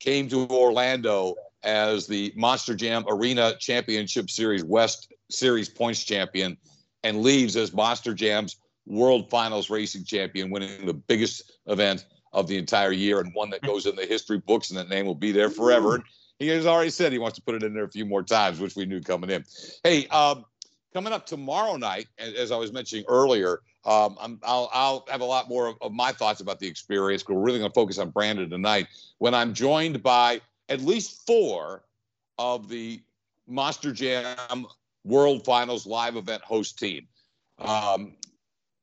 [0.00, 6.56] came to Orlando as the Monster Jam Arena Championship Series West Series points champion
[7.02, 12.56] and leaves as Monster Jam's World Finals racing champion, winning the biggest event of the
[12.56, 15.32] entire year and one that goes in the history books and that name will be
[15.32, 16.02] there forever.
[16.38, 18.60] He has already said he wants to put it in there a few more times,
[18.60, 19.44] which we knew coming in.
[19.82, 20.44] Hey, um,
[20.92, 25.48] coming up tomorrow night, as I was mentioning earlier, um, i will have a lot
[25.48, 27.26] more of, of, my thoughts about the experience.
[27.26, 31.84] We're really going to focus on Brandon tonight when I'm joined by at least four
[32.38, 33.00] of the
[33.46, 34.66] Monster Jam
[35.04, 37.06] World Finals live event host team.
[37.58, 38.16] Um,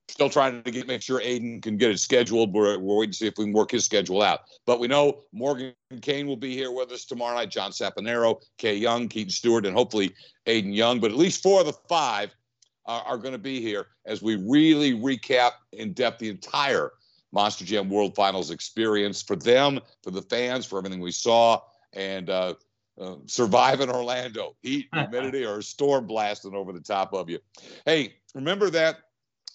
[0.08, 2.54] still trying to get make sure Aiden can get it scheduled.
[2.54, 4.42] We're, we're waiting to see if we can work his schedule out.
[4.66, 7.50] But we know Morgan Kane will be here with us tomorrow night.
[7.50, 10.13] John Saponaro, Kay Young, Keaton Stewart, and hopefully
[10.46, 11.00] Aiden Young.
[11.00, 12.34] But at least four of the five
[12.86, 16.92] are, are going to be here as we really recap in depth the entire
[17.32, 21.60] Monster Jam World Finals experience for them, for the fans, for everything we saw,
[21.94, 22.54] and uh,
[23.02, 24.56] uh, survive in Orlando.
[24.62, 27.39] Heat, humidity, or a storm blasting over the top of you.
[27.86, 28.98] Hey, remember that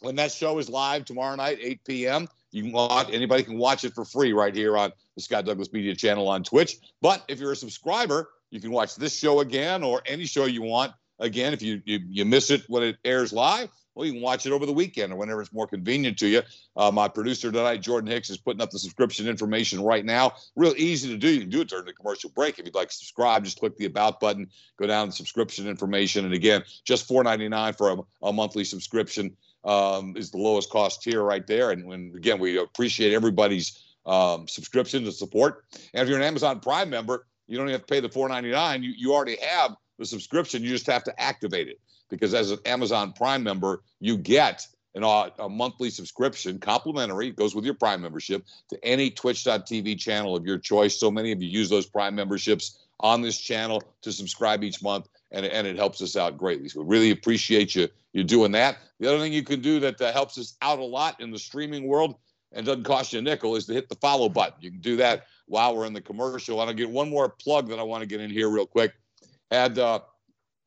[0.01, 2.29] when that show is live tomorrow night, 8 p.m.
[2.51, 5.73] You can watch anybody can watch it for free right here on the Scott Douglass
[5.73, 6.77] Media channel on Twitch.
[7.03, 10.63] But if you're a subscriber, you can watch this show again or any show you
[10.63, 11.53] want again.
[11.53, 14.53] If you you, you miss it when it airs live, well, you can watch it
[14.53, 16.43] over the weekend or whenever it's more convenient to you.
[16.77, 20.35] Uh, my producer tonight, Jordan Hicks, is putting up the subscription information right now.
[20.55, 21.29] Real easy to do.
[21.29, 22.61] You can do it during the commercial break.
[22.61, 26.25] If you'd like to subscribe, just click the About button, go down to subscription information.
[26.25, 31.23] And again, just $4.99 for a, a monthly subscription um, is the lowest cost tier
[31.23, 31.71] right there.
[31.71, 35.65] And again, we appreciate everybody's um, subscription to support.
[35.93, 38.83] And if you're an Amazon Prime member, you don't have to pay the $4.99.
[38.83, 40.63] You you already have the subscription.
[40.63, 45.03] You just have to activate it because as an Amazon Prime member, you get an,
[45.39, 50.59] a monthly subscription, complimentary, goes with your Prime membership to any Twitch.tv channel of your
[50.59, 50.99] choice.
[50.99, 55.09] So many of you use those Prime memberships on this channel to subscribe each month,
[55.31, 56.69] and, and it helps us out greatly.
[56.69, 58.79] So we really appreciate you you doing that.
[58.99, 61.39] The other thing you can do that uh, helps us out a lot in the
[61.39, 62.17] streaming world
[62.53, 64.57] and doesn't cost you a nickel is to hit the follow button.
[64.61, 66.61] You can do that while we're in the commercial.
[66.61, 68.95] And I'll get one more plug that I want to get in here real quick.
[69.51, 70.01] And uh,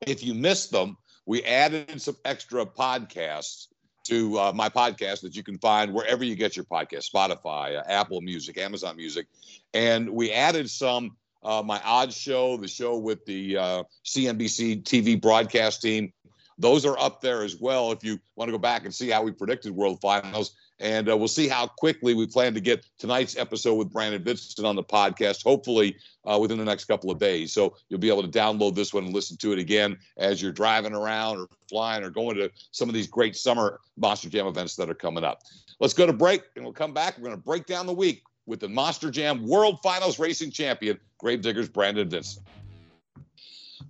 [0.05, 3.67] if you missed them, we added some extra podcasts
[4.03, 7.83] to uh, my podcast that you can find wherever you get your podcast Spotify, uh,
[7.87, 9.27] Apple Music, Amazon Music.
[9.73, 11.17] And we added some.
[11.43, 16.13] Uh, my odds show, the show with the uh, CNBC TV broadcast team,
[16.61, 17.91] those are up there as well.
[17.91, 21.15] If you want to go back and see how we predicted World Finals, and uh,
[21.15, 24.83] we'll see how quickly we plan to get tonight's episode with Brandon Vinson on the
[24.83, 25.95] podcast, hopefully
[26.25, 27.53] uh, within the next couple of days.
[27.53, 30.51] So you'll be able to download this one and listen to it again as you're
[30.51, 34.75] driving around or flying or going to some of these great summer Monster Jam events
[34.77, 35.43] that are coming up.
[35.79, 37.17] Let's go to break and we'll come back.
[37.17, 40.99] We're going to break down the week with the Monster Jam World Finals Racing Champion,
[41.19, 42.43] Gravediggers Brandon Vinson.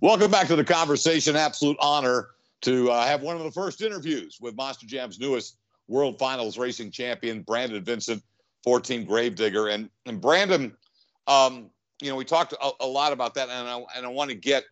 [0.02, 1.36] Welcome back to the conversation.
[1.36, 2.30] Absolute honor
[2.62, 6.92] to uh, have one of the first interviews with Monster Jam's newest World Finals racing
[6.92, 8.22] champion, Brandon Vinson,
[8.64, 9.68] 14 Gravedigger.
[9.68, 10.76] And, and Brandon,
[11.28, 11.70] um,
[12.02, 14.36] you know, we talked a, a, lot about that, and I, and I want to
[14.36, 14.64] get,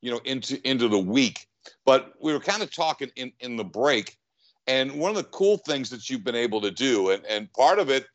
[0.00, 1.46] you know, into into the week.
[1.84, 4.16] But we were kind of talking in, in the break,
[4.66, 7.78] And one of the cool things that you've been able to do, and, and part
[7.78, 8.06] of it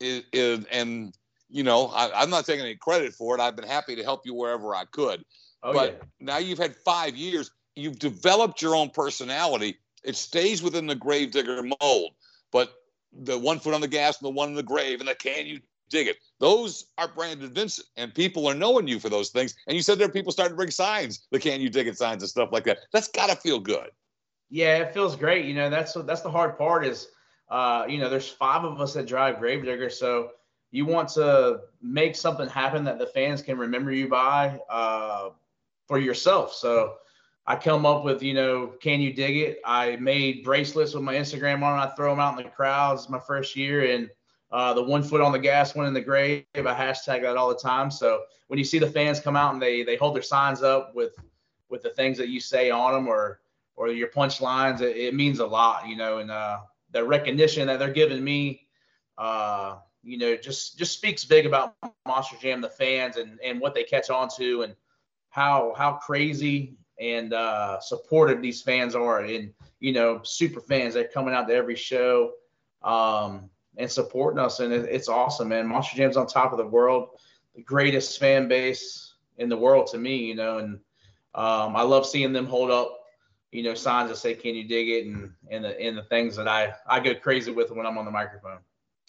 [0.00, 1.14] is, is and
[1.50, 3.40] you know, I, am not taking any credit for it.
[3.40, 5.22] I've been happy to help you wherever I could.
[5.62, 6.06] Oh, but yeah.
[6.18, 7.50] now you've had five years.
[7.76, 9.78] You've developed your own personality.
[10.04, 12.12] It stays within the gravedigger mold,
[12.50, 12.72] but
[13.12, 15.46] the one foot on the gas and the one in the grave and the can
[15.46, 15.60] you
[15.92, 16.16] dig it?
[16.40, 19.54] Those are Brandon Vinson, and people are knowing you for those things.
[19.66, 21.96] And you said there are people starting to bring signs, the can you dig it
[21.96, 22.78] signs and stuff like that.
[22.92, 23.90] That's got to feel good.
[24.50, 25.44] Yeah, it feels great.
[25.44, 27.08] You know, that's that's the hard part is,
[27.48, 30.30] uh, you know, there's five of us that drive Gravedigger, so
[30.72, 35.30] you want to make something happen that the fans can remember you by uh,
[35.86, 36.52] for yourself.
[36.54, 36.96] So
[37.46, 39.60] I come up with, you know, can you dig it?
[39.64, 41.78] I made bracelets with my Instagram on.
[41.78, 44.08] I throw them out in the crowds my first year, and
[44.52, 46.44] uh, the one foot on the gas, one in the grave.
[46.54, 47.90] I hashtag that all the time.
[47.90, 50.94] So when you see the fans come out and they they hold their signs up
[50.94, 51.16] with
[51.68, 53.40] with the things that you say on them or
[53.74, 56.58] or your punch lines, it, it means a lot, you know, and uh,
[56.92, 58.68] the recognition that they're giving me.
[59.18, 61.74] Uh, you know, just just speaks big about
[62.06, 64.76] Monster Jam, the fans, and and what they catch on to, and
[65.30, 71.12] how how crazy and uh, supportive these fans are, and you know, super fans that
[71.12, 72.32] coming out to every show
[72.82, 75.66] um, and supporting us, and it, it's awesome, man.
[75.66, 77.08] Monster Jam's on top of the world,
[77.56, 80.74] the greatest fan base in the world to me, you know, and
[81.34, 82.98] um, I love seeing them hold up
[83.52, 86.36] you know, signs that say, "Can you dig it?" and and the and the things
[86.36, 88.58] that I I go crazy with when I'm on the microphone.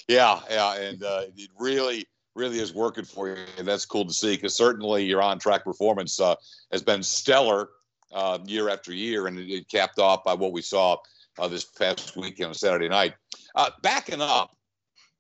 [0.07, 3.37] Yeah, yeah, and uh, it really, really is working for you.
[3.57, 6.35] And that's cool to see because certainly your on-track performance uh,
[6.73, 7.69] has been stellar
[8.13, 10.97] uh, year after year, and it, it, capped off by what we saw
[11.39, 13.13] uh, this past weekend on Saturday night.
[13.55, 14.55] Uh, backing up,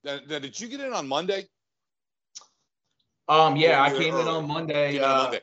[0.03, 1.47] did you get in on Monday?
[3.27, 4.99] Um, yeah, I came in on Monday.
[4.99, 5.41] On Monday.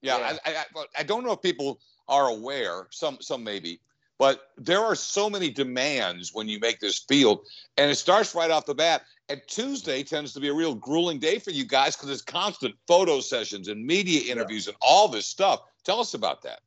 [0.00, 0.36] Yeah, yeah.
[0.44, 2.86] I, I, I don't know if people are aware.
[2.90, 3.80] Some, some maybe
[4.18, 8.50] but there are so many demands when you make this field, and it starts right
[8.50, 9.02] off the bat.
[9.28, 12.74] And Tuesday tends to be a real grueling day for you guys because it's constant
[12.88, 14.72] photo sessions and media interviews yeah.
[14.72, 15.60] and all this stuff.
[15.84, 16.60] Tell us about that.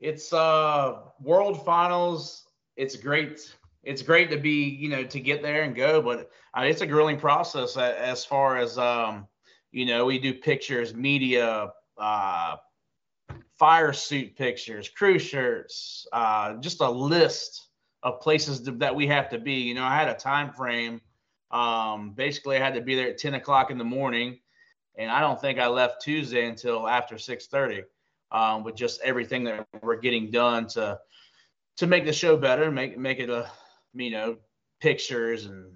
[0.00, 2.46] It's uh World Finals.
[2.76, 3.54] It's great.
[3.82, 6.86] It's great to be, you know, to get there and go, but uh, it's a
[6.86, 9.28] grueling process as far as um,
[9.74, 12.56] you know, we do pictures, media, uh,
[13.58, 17.68] fire suit pictures, crew shirts, uh, just a list
[18.04, 19.54] of places that we have to be.
[19.54, 21.00] You know, I had a time frame.
[21.50, 24.38] Um, basically, I had to be there at 10 o'clock in the morning,
[24.96, 27.82] and I don't think I left Tuesday until after 6:30,
[28.34, 30.98] um, with just everything that we're getting done to
[31.76, 33.48] to make the show better, make make it a
[33.94, 34.36] you know
[34.80, 35.72] pictures and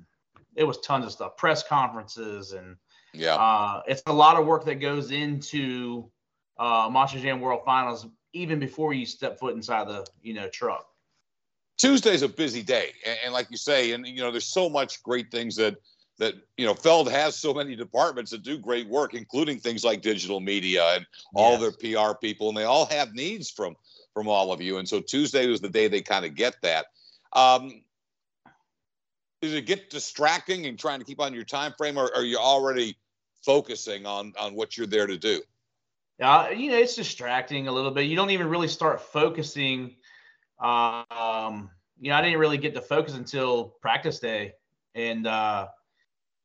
[0.56, 2.76] it was tons of stuff, press conferences and
[3.14, 6.10] yeah, uh, it's a lot of work that goes into
[6.58, 10.86] uh, Monster Jam World Finals even before you step foot inside the you know truck.
[11.78, 15.00] Tuesday's a busy day, and, and, like you say, and you know, there's so much
[15.04, 15.76] great things that
[16.18, 20.02] that you know Feld has so many departments that do great work, including things like
[20.02, 21.76] digital media and all yes.
[21.80, 23.76] their PR people, and they all have needs from
[24.14, 24.78] from all of you.
[24.78, 26.86] And so Tuesday was the day they kind of get that.
[27.32, 27.82] Um,
[29.40, 32.38] does it get distracting and trying to keep on your time frame, or are you
[32.38, 32.96] already
[33.44, 35.40] focusing on on what you're there to do?
[36.20, 38.06] uh, you know, it's distracting a little bit.
[38.06, 39.96] You don't even really start focusing.
[40.58, 44.54] Um, you know, I didn't really get to focus until practice day,
[44.94, 45.68] and uh,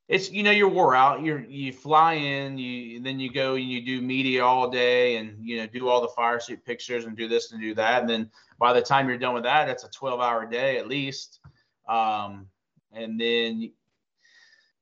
[0.08, 1.24] it's you know you're wore out.
[1.24, 5.38] You're you fly in, you then you go and you do media all day, and
[5.42, 8.10] you know do all the fire suit pictures and do this and do that, and
[8.10, 11.40] then by the time you're done with that, it's a 12 hour day at least.
[11.88, 12.48] Um,
[12.92, 13.72] and then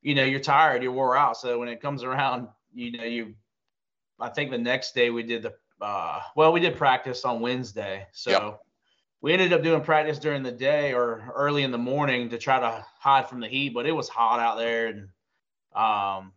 [0.01, 1.37] you know you're tired, you're wore out.
[1.37, 3.35] So when it comes around, you know you
[4.19, 8.07] I think the next day we did the uh, well, we did practice on Wednesday.
[8.11, 8.61] So yep.
[9.21, 12.59] We ended up doing practice during the day or early in the morning to try
[12.59, 15.09] to hide from the heat, but it was hot out there and
[15.73, 16.33] um,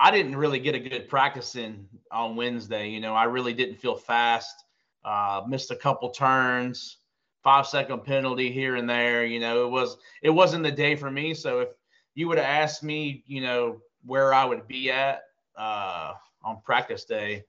[0.00, 2.88] I didn't really get a good practice in on Wednesday.
[2.88, 4.64] You know, I really didn't feel fast.
[5.04, 6.98] Uh, missed a couple turns,
[7.42, 9.24] five second penalty here and there.
[9.24, 11.34] You know, it was it wasn't the day for me.
[11.34, 11.68] So if
[12.14, 15.22] you would have asked me, you know, where I would be at,
[15.56, 17.44] uh, on practice day,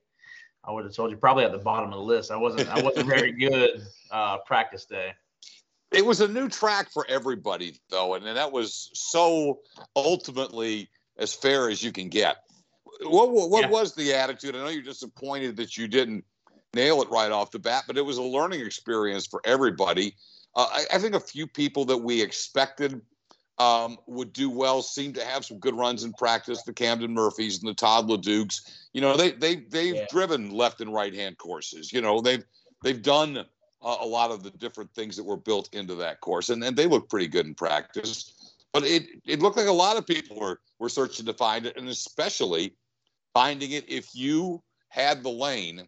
[0.64, 2.32] I would have told you probably at the bottom of the list.
[2.32, 5.14] I wasn't I wasn't very good uh, practice day.
[5.92, 9.60] It was a new track for everybody though, and, and that was so
[9.96, 12.38] ultimately as fair as you can get.
[13.02, 13.70] What what, what yeah.
[13.70, 14.56] was the attitude?
[14.56, 16.26] I know you're disappointed that you didn't
[16.74, 20.16] nail it right off the bat, but it was a learning experience for everybody.
[20.56, 23.02] Uh, I, I think a few people that we expected
[23.60, 24.82] um, would do well.
[24.82, 26.64] Seem to have some good runs in practice.
[26.64, 28.88] The Camden Murphys and the Todd LeDucs.
[28.94, 30.06] You know, they they they've yeah.
[30.10, 31.92] driven left and right hand courses.
[31.92, 32.44] You know, they've
[32.84, 36.50] they've done uh, a lot of the different things that were built into that course,
[36.50, 38.34] and, and they look pretty good in practice.
[38.72, 41.78] But it it looked like a lot of people were were searching to find it,
[41.78, 42.74] and especially
[43.34, 45.88] finding it if you had the lane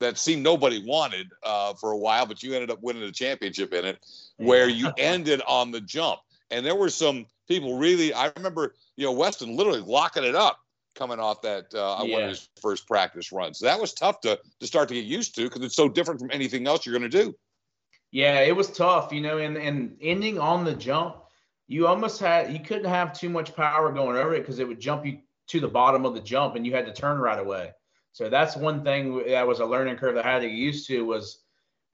[0.00, 3.72] that seemed nobody wanted uh, for a while, but you ended up winning a championship
[3.72, 4.04] in it,
[4.36, 6.18] where you ended on the jump.
[6.52, 8.12] And there were some people really.
[8.12, 10.58] I remember, you know, Weston literally locking it up
[10.94, 12.14] coming off that uh, yeah.
[12.14, 13.58] one of his first practice runs.
[13.60, 16.30] That was tough to to start to get used to because it's so different from
[16.30, 17.34] anything else you're going to do.
[18.10, 21.16] Yeah, it was tough, you know, and and ending on the jump,
[21.66, 24.80] you almost had you couldn't have too much power going over it because it would
[24.80, 27.72] jump you to the bottom of the jump and you had to turn right away.
[28.12, 30.86] So that's one thing that was a learning curve that I had to get used
[30.88, 31.38] to was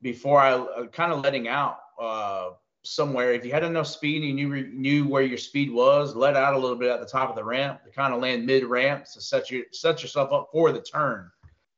[0.02, 2.50] before I uh, kind of letting out uh,
[2.88, 3.32] somewhere.
[3.32, 6.54] If you had enough speed and you knew, knew where your speed was, let out
[6.54, 9.04] a little bit at the top of the ramp to kind of land mid ramp
[9.12, 11.30] to set you set yourself up for the turn.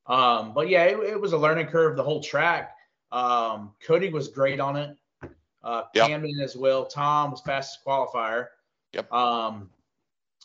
[0.06, 2.74] Um, but yeah, it, it, was a learning curve the whole track.
[3.12, 4.96] Um, Cody was great on it.
[5.62, 6.08] Uh, yep.
[6.08, 6.86] Camden as well.
[6.86, 8.46] Tom was fastest qualifier.
[8.92, 9.12] Yep.
[9.12, 9.70] Um,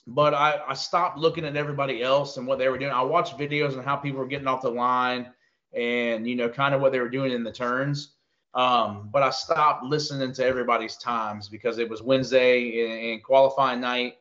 [0.07, 2.91] but I, I stopped looking at everybody else and what they were doing.
[2.91, 5.31] I watched videos on how people were getting off the line
[5.73, 8.14] and, you know, kind of what they were doing in the turns.
[8.55, 14.15] Um, but I stopped listening to everybody's times because it was Wednesday and qualifying night.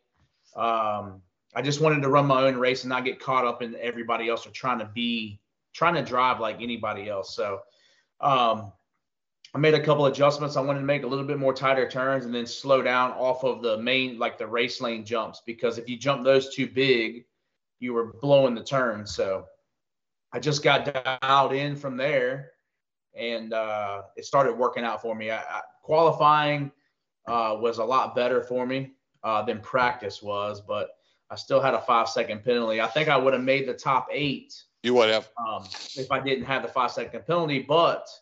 [0.56, 1.22] Um,
[1.54, 4.28] I just wanted to run my own race and not get caught up in everybody
[4.28, 5.40] else or trying to be
[5.72, 7.36] trying to drive like anybody else.
[7.36, 7.60] So
[8.20, 8.72] um,
[9.54, 10.56] I made a couple adjustments.
[10.56, 13.44] I wanted to make a little bit more tighter turns and then slow down off
[13.44, 17.24] of the main, like the race lane jumps, because if you jump those too big,
[17.78, 19.06] you were blowing the turn.
[19.06, 19.46] So
[20.32, 22.50] I just got dialed in from there
[23.16, 25.30] and uh, it started working out for me.
[25.30, 26.70] I, I, qualifying
[27.26, 30.90] uh, was a lot better for me uh, than practice was, but
[31.30, 32.80] I still had a five second penalty.
[32.80, 34.54] I think I would have made the top eight.
[34.82, 35.28] You would have.
[35.38, 35.64] Um,
[35.96, 38.08] if I didn't have the five second penalty, but–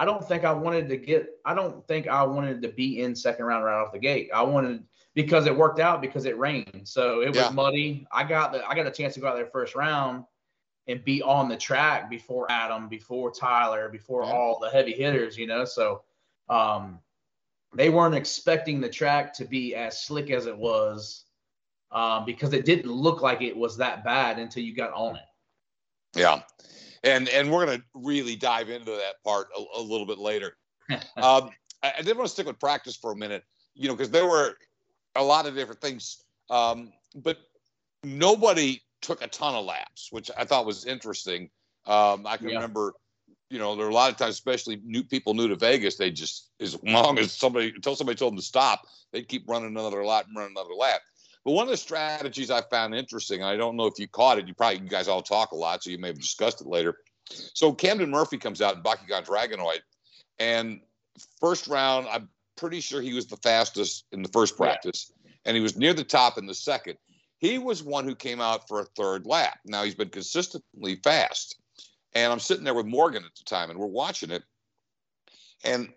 [0.00, 1.28] I don't think I wanted to get.
[1.44, 4.30] I don't think I wanted to be in second round right off the gate.
[4.34, 4.82] I wanted
[5.14, 7.50] because it worked out because it rained, so it was yeah.
[7.50, 8.06] muddy.
[8.10, 10.24] I got the I got a chance to go out there first round
[10.86, 14.32] and be on the track before Adam, before Tyler, before yeah.
[14.32, 15.36] all the heavy hitters.
[15.36, 16.02] You know, so
[16.48, 16.98] um,
[17.74, 21.24] they weren't expecting the track to be as slick as it was
[21.92, 25.22] um, because it didn't look like it was that bad until you got on it.
[26.16, 26.42] Yeah
[27.02, 30.56] and and we're going to really dive into that part a, a little bit later.
[30.90, 31.50] um,
[31.82, 34.26] I, I, did want to stick with practice for a minute, you know, because there
[34.26, 34.56] were
[35.16, 37.38] a lot of different things, um, but
[38.02, 41.50] nobody took a ton of laps, which I thought was interesting.
[41.86, 42.56] Um, I can yeah.
[42.56, 42.94] remember,
[43.48, 46.10] you know, there are a lot of times, especially new people new to Vegas, they
[46.10, 48.82] just as long as somebody until somebody told them to stop,
[49.12, 51.00] they'd keep running another lap and running another lap.
[51.44, 54.46] But one of the strategies I found interesting, I don't know if you caught it,
[54.46, 56.98] you probably you guys all talk a lot, so you may have discussed it later.
[57.54, 59.80] So Camden Murphy comes out in Bakugan Dragonoid,
[60.38, 60.80] and
[61.40, 65.30] first round, I'm pretty sure he was the fastest in the first practice, yeah.
[65.46, 66.98] and he was near the top in the second.
[67.40, 69.58] He was one who came out for a third lap.
[69.64, 71.56] Now he's been consistently fast.
[72.14, 74.42] And I'm sitting there with Morgan at the time, and we're watching it.
[75.64, 75.88] And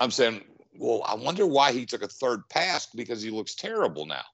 [0.00, 0.42] I'm saying,
[0.76, 4.24] well, I wonder why he took a third pass because he looks terrible now.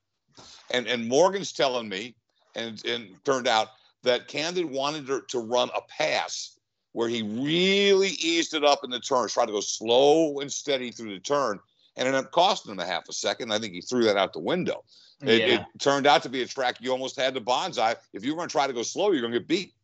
[0.70, 2.16] And and Morgan's telling me,
[2.54, 3.68] and and turned out
[4.02, 6.58] that Camden wanted to, to run a pass
[6.92, 10.92] where he really eased it up in the turns, tried to go slow and steady
[10.92, 11.58] through the turn,
[11.96, 13.52] and ended up costing him a half a second.
[13.52, 14.84] I think he threw that out the window.
[15.22, 15.60] It, yeah.
[15.60, 17.96] it turned out to be a track you almost had the bonsai.
[18.12, 19.74] If you were going to try to go slow, you're going to get beat.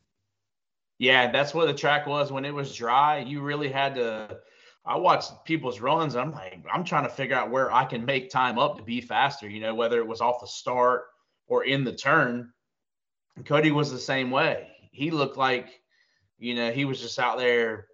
[0.98, 3.20] Yeah, that's what the track was when it was dry.
[3.20, 4.40] You really had to
[4.84, 6.16] I watched people's runs.
[6.16, 9.00] I'm like, I'm trying to figure out where I can make time up to be
[9.00, 11.04] faster, you know, whether it was off the start
[11.46, 12.52] or in the turn.
[13.44, 14.68] Cody was the same way.
[14.90, 15.80] He looked like,
[16.38, 17.86] you know, he was just out there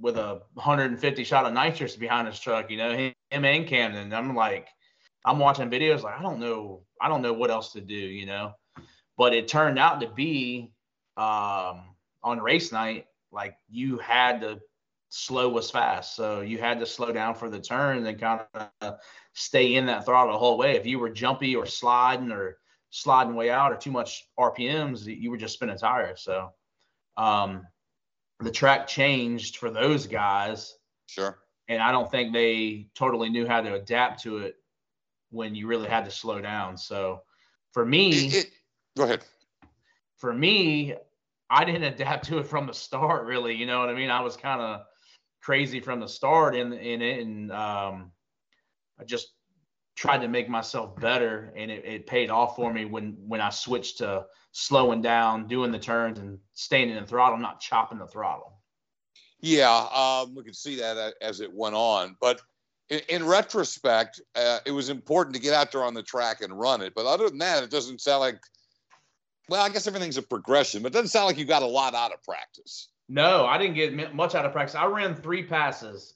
[0.00, 4.12] with a 150 shot of nitrous behind his truck, you know, him, him and Camden.
[4.12, 4.68] I'm like,
[5.24, 8.26] I'm watching videos like, I don't know, I don't know what else to do, you
[8.26, 8.54] know.
[9.16, 10.72] But it turned out to be
[11.16, 11.82] um,
[12.22, 14.60] on race night, like you had to
[15.08, 16.16] slow was fast.
[16.16, 18.40] So you had to slow down for the turn and kind
[18.80, 18.94] of
[19.32, 20.76] stay in that throttle the whole way.
[20.76, 22.58] If you were jumpy or sliding or
[22.90, 26.22] sliding way out or too much RPMs, you were just spinning tires.
[26.22, 26.50] So
[27.16, 27.66] um,
[28.40, 30.76] the track changed for those guys.
[31.06, 31.38] Sure.
[31.68, 34.56] And I don't think they totally knew how to adapt to it
[35.34, 36.76] when you really had to slow down.
[36.76, 37.22] So
[37.72, 38.50] for me, it, it,
[38.96, 39.24] go ahead.
[40.16, 40.94] For me,
[41.50, 43.54] I didn't adapt to it from the start, really.
[43.54, 44.10] You know what I mean?
[44.10, 44.82] I was kind of
[45.42, 48.12] crazy from the start in in it, and um,
[48.98, 49.28] I just
[49.96, 53.50] tried to make myself better, and it, it paid off for me when when I
[53.50, 58.06] switched to slowing down, doing the turns, and staying in the throttle, not chopping the
[58.06, 58.60] throttle.
[59.40, 62.16] Yeah, um, we could see that as it went on.
[62.20, 62.40] But
[62.90, 66.58] in, in retrospect, uh, it was important to get out there on the track and
[66.58, 66.94] run it.
[66.94, 68.38] But other than that, it doesn't sound like.
[69.50, 71.94] Well, I guess everything's a progression, but it doesn't sound like you got a lot
[71.94, 72.88] out of practice.
[73.10, 74.74] No, I didn't get much out of practice.
[74.74, 76.14] I ran three passes.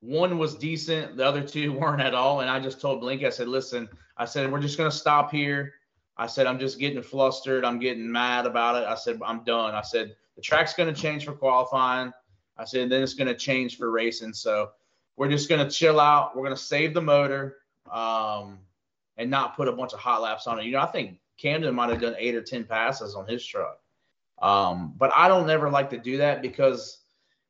[0.00, 2.40] One was decent, the other two weren't at all.
[2.40, 3.88] And I just told Blink, I said, listen,
[4.18, 5.72] I said, we're just going to stop here.
[6.18, 7.64] I said, I'm just getting flustered.
[7.64, 8.86] I'm getting mad about it.
[8.86, 9.74] I said, I'm done.
[9.74, 12.12] I said, the track's going to change for qualifying.
[12.58, 14.32] I said, then it's going to change for racing.
[14.32, 14.70] So
[15.16, 16.36] we're just to chill out.
[16.36, 17.56] We're to save the motor
[17.90, 18.58] um,
[19.16, 20.66] and not put a bunch of hot laps on it.
[20.66, 23.78] You know, I think Camden might have done eight or 10 passes on his truck.
[24.40, 26.98] Um, but I don't ever like to do that because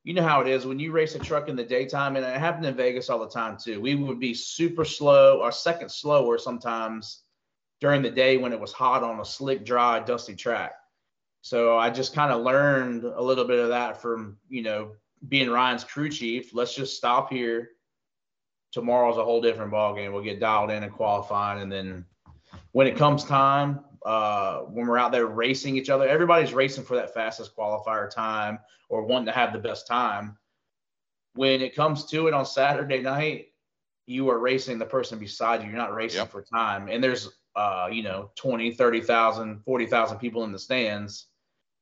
[0.04, 2.38] you know how it is when you race a truck in the daytime, and it
[2.38, 3.80] happened in Vegas all the time too.
[3.80, 7.22] We would be super slow or second slower sometimes
[7.80, 10.74] during the day when it was hot on a slick, dry, dusty track.
[11.42, 14.92] So I just kind of learned a little bit of that from, you know,
[15.28, 16.54] being Ryan's crew chief.
[16.54, 17.70] Let's just stop here.
[18.72, 20.12] Tomorrow's a whole different ball game.
[20.12, 22.04] We'll get dialed in and qualifying, and then
[22.72, 26.94] when it comes time, uh, when we're out there racing each other, everybody's racing for
[26.96, 28.58] that fastest qualifier time
[28.88, 30.36] or wanting to have the best time.
[31.34, 33.48] When it comes to it on Saturday night,
[34.06, 35.68] you are racing the person beside you.
[35.68, 36.30] You're not racing yep.
[36.30, 36.88] for time.
[36.88, 41.26] And there's, uh, you know, 20, 30,000, 40,000 people in the stands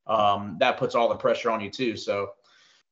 [0.07, 1.97] um, that puts all the pressure on you too.
[1.97, 2.31] So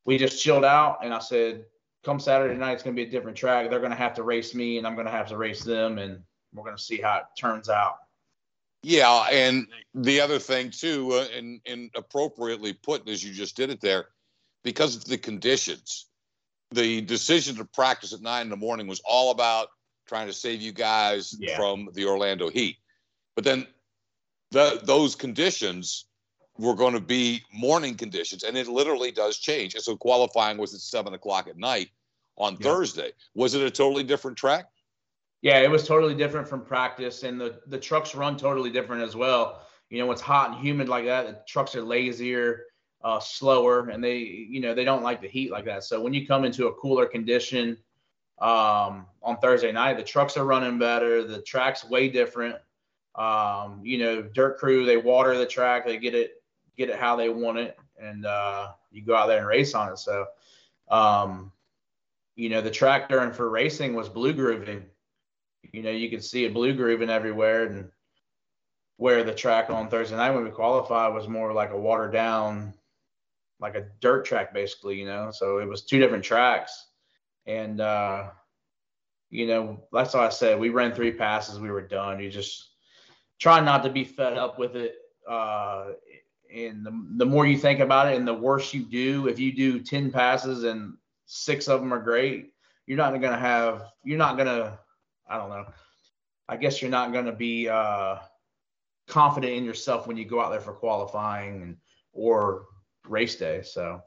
[0.05, 1.64] we just chilled out, and I said,
[2.05, 3.70] come Saturday night, it's going to be a different track.
[3.70, 5.98] They're going to have to race me, and I'm going to have to race them,
[5.98, 6.22] and
[6.53, 7.98] we're going to see how it turns out.
[8.82, 13.70] Yeah, and the other thing too, uh, and, and appropriately put as you just did
[13.70, 14.07] it there,
[14.64, 16.07] because of the conditions,
[16.72, 19.68] the decision to practice at nine in the morning was all about
[20.09, 21.57] trying to save you guys yeah.
[21.57, 22.76] from the Orlando Heat.
[23.36, 23.66] But then
[24.50, 26.07] the, those conditions
[26.63, 29.75] were going to be morning conditions, and it literally does change.
[29.75, 31.91] And so qualifying was at seven o'clock at night
[32.37, 32.71] on yeah.
[32.71, 33.13] Thursday.
[33.35, 34.67] Was it a totally different track?
[35.43, 39.17] Yeah, it was totally different from practice, and the the trucks run totally different as
[39.17, 39.67] well.
[39.91, 41.27] You know, it's hot and humid like that.
[41.27, 42.67] The trucks are lazier,
[43.03, 45.83] uh, slower, and they you know they don't like the heat like that.
[45.83, 47.77] So when you come into a cooler condition
[48.41, 51.25] um, on Thursday night, the trucks are running better.
[51.25, 52.57] The track's way different.
[53.17, 56.41] Um, you know, dirt crew they water the track, they get it
[56.77, 59.93] get it how they want it, and uh, you go out there and race on
[59.93, 59.99] it.
[59.99, 60.27] So,
[60.89, 61.53] um,
[62.35, 64.85] you know, the track during for racing was blue grooving.
[65.73, 67.91] You know, you could see it blue grooving everywhere, and
[68.97, 72.75] where the track on Thursday night when we qualified was more like a watered down,
[73.61, 74.99] like a dirt track, basically.
[74.99, 76.89] You know, so it was two different tracks,
[77.47, 78.29] and uh,
[79.33, 80.61] you know, that's all I said.
[80.61, 82.20] We ran three passes, we were done.
[82.20, 82.68] You just
[83.41, 84.95] try not to be fed up with it.
[85.29, 85.93] Uh,
[86.55, 89.53] and the, the more you think about it and the worse you do if you
[89.53, 90.94] do 10 passes and
[91.26, 92.53] six of them are great
[92.86, 94.78] you're not going to have you're not going to
[95.28, 95.66] i don't know.
[96.48, 98.16] I guess you're not going to be uh,
[99.09, 101.76] confident in yourself when you go out there for qualifying and,
[102.12, 102.66] or
[103.09, 104.03] race day so.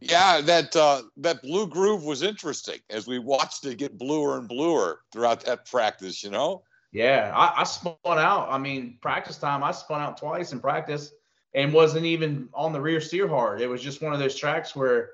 [0.00, 4.48] Yeah that uh, that blue groove was interesting as we watched it get bluer and
[4.48, 6.62] bluer throughout that practice you know?
[6.92, 11.12] Yeah I, I spun out i mean practice time i spun out twice in practice
[11.54, 13.60] and wasn't even on the rear steer hard.
[13.60, 15.10] It was just one of those tracks where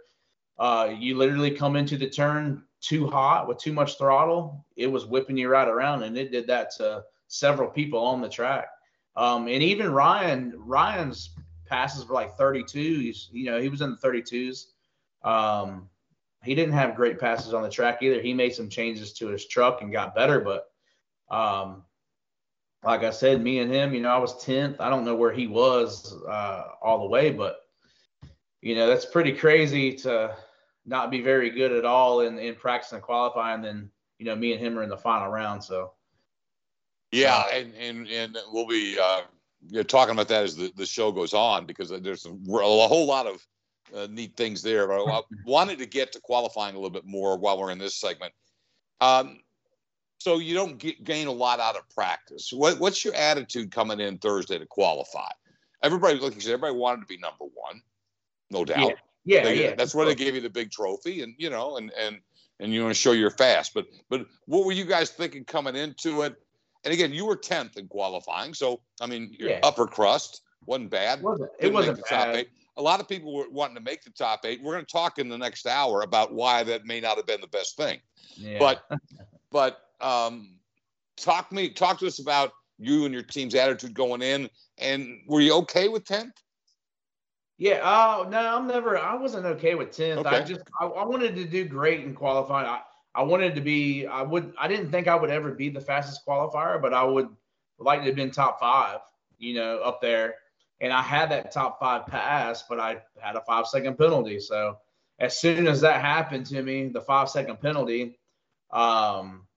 [0.59, 4.65] uh, you literally come into the turn too hot with too much throttle.
[4.77, 8.29] It was whipping you right around, and it did that to several people on the
[8.29, 8.69] track.
[9.17, 11.31] Um, and even Ryan, Ryan's
[11.67, 13.29] passes were like 32s.
[13.33, 14.67] You know, he was in the 32s.
[15.23, 15.89] Um,
[16.45, 18.21] he didn't have great passes on the track either.
[18.21, 20.71] He made some changes to his truck and got better, but
[21.35, 21.83] um,
[22.85, 24.77] like I said, me and him, you know, I was 10th.
[24.81, 27.61] I don't know where he was uh, all the way, but,
[28.63, 30.37] you know, that's pretty crazy to
[30.87, 33.63] not be very good at all in, in practice and qualifying.
[33.63, 35.63] Then, you know, me and him are in the final round.
[35.63, 35.93] So,
[37.11, 37.45] yeah.
[37.53, 39.23] And, and, and we'll be uh,
[39.67, 42.89] you know, talking about that as the, the show goes on because there's a, a
[42.89, 43.45] whole lot of
[43.95, 44.87] uh, neat things there.
[44.87, 47.97] But I wanted to get to qualifying a little bit more while we're in this
[47.97, 48.33] segment.
[49.01, 49.41] Um,
[50.19, 52.53] so you don't get, gain a lot out of practice.
[52.53, 55.31] What, what's your attitude coming in Thursday to qualify?
[55.83, 57.81] Everybody, like you said, everybody wanted to be number one,
[58.51, 58.79] no doubt.
[59.25, 59.75] Yeah, yeah, they, yeah.
[59.77, 62.19] That's where they gave you the big trophy, and you know, and and
[62.59, 63.75] and you want to show you're fast.
[63.75, 66.35] But but what were you guys thinking coming into it?
[66.85, 69.61] And again, you were tenth in qualifying, so I mean, your yeah.
[69.63, 71.21] upper crust wasn't bad.
[71.21, 72.25] It wasn't, it wasn't the bad.
[72.25, 72.49] top eight.
[72.77, 74.63] A lot of people were wanting to make the top eight.
[74.63, 77.41] We're going to talk in the next hour about why that may not have been
[77.41, 78.01] the best thing.
[78.37, 78.59] Yeah.
[78.59, 78.83] But
[79.51, 80.59] but um,
[81.17, 85.41] talk me talk to us about you and your team's attitude going in, and were
[85.41, 86.35] you okay with tenth?
[87.57, 87.81] Yeah.
[87.83, 88.99] Oh no, I'm never.
[88.99, 90.27] I wasn't okay with tenth.
[90.27, 92.67] I just I, I wanted to do great in qualifying.
[92.67, 92.81] I,
[93.15, 94.07] I wanted to be.
[94.07, 94.55] I would.
[94.59, 97.29] I didn't think I would ever be the fastest qualifier, but I would
[97.79, 99.01] like to have been top five.
[99.39, 100.37] You know, up there.
[100.81, 104.39] And I had that top five pass, but I had a five second penalty.
[104.39, 104.79] So
[105.19, 108.19] as soon as that happened to me, the five second penalty,
[108.71, 109.48] um,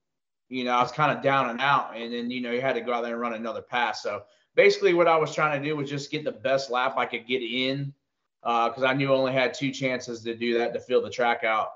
[0.52, 1.96] you know, I was kind of down and out.
[1.96, 4.04] And then you know, you had to go out there and run another pass.
[4.04, 4.24] So
[4.54, 7.26] basically what I was trying to do was just get the best lap I could
[7.26, 7.94] get in
[8.42, 11.46] because I knew I only had two chances to do that to fill the track
[11.46, 11.70] out.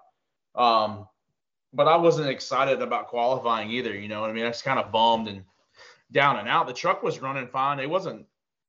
[0.55, 1.07] Um,
[1.73, 3.95] but I wasn't excited about qualifying either.
[3.95, 4.45] You know what I mean?
[4.45, 5.43] I was kind of bummed and
[6.11, 6.67] down and out.
[6.67, 7.79] The truck was running fine.
[7.79, 8.25] It wasn't.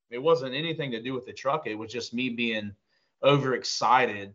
[0.09, 1.67] It wasn't anything to do with the truck.
[1.67, 2.73] It was just me being
[3.23, 4.33] overexcited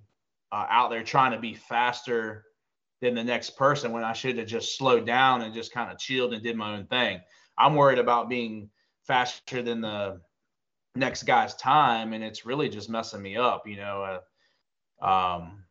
[0.50, 2.44] uh, out there trying to be faster
[3.02, 5.98] than the next person when I should have just slowed down and just kind of
[5.98, 7.20] chilled and did my own thing.
[7.58, 8.70] I'm worried about being
[9.02, 10.20] faster than the
[10.94, 13.66] next guy's time, and it's really just messing me up.
[13.66, 14.20] You know,
[15.02, 15.64] uh, um,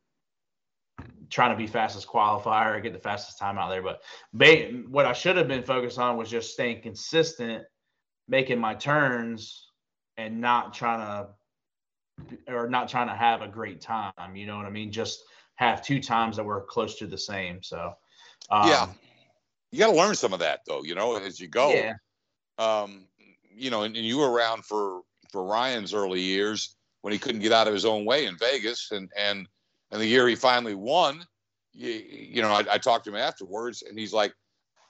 [1.29, 3.81] trying to be fastest qualifier, get the fastest time out there.
[3.81, 4.01] But
[4.33, 7.63] ba- what I should have been focused on was just staying consistent,
[8.27, 9.69] making my turns,
[10.17, 11.25] and not trying
[12.27, 14.35] to, or not trying to have a great time.
[14.35, 14.91] You know what I mean?
[14.91, 15.23] Just
[15.61, 17.61] have two times that were close to the same.
[17.61, 17.93] So,
[18.49, 18.87] um, yeah.
[19.69, 21.71] You got to learn some of that though, you know, as you go.
[21.71, 21.93] yeah,
[22.57, 23.05] Um,
[23.55, 25.01] you know, and, and you were around for
[25.31, 28.91] for Ryan's early years when he couldn't get out of his own way in Vegas,
[28.91, 29.47] and and
[29.91, 31.23] and the year he finally won,
[31.73, 34.33] you, you know, I, I talked to him afterwards, and he's like,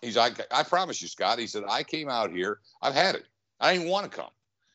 [0.02, 1.38] he's like, I promise you, Scott.
[1.38, 3.26] He said, I came out here, I've had it.
[3.60, 4.32] I didn't want to come.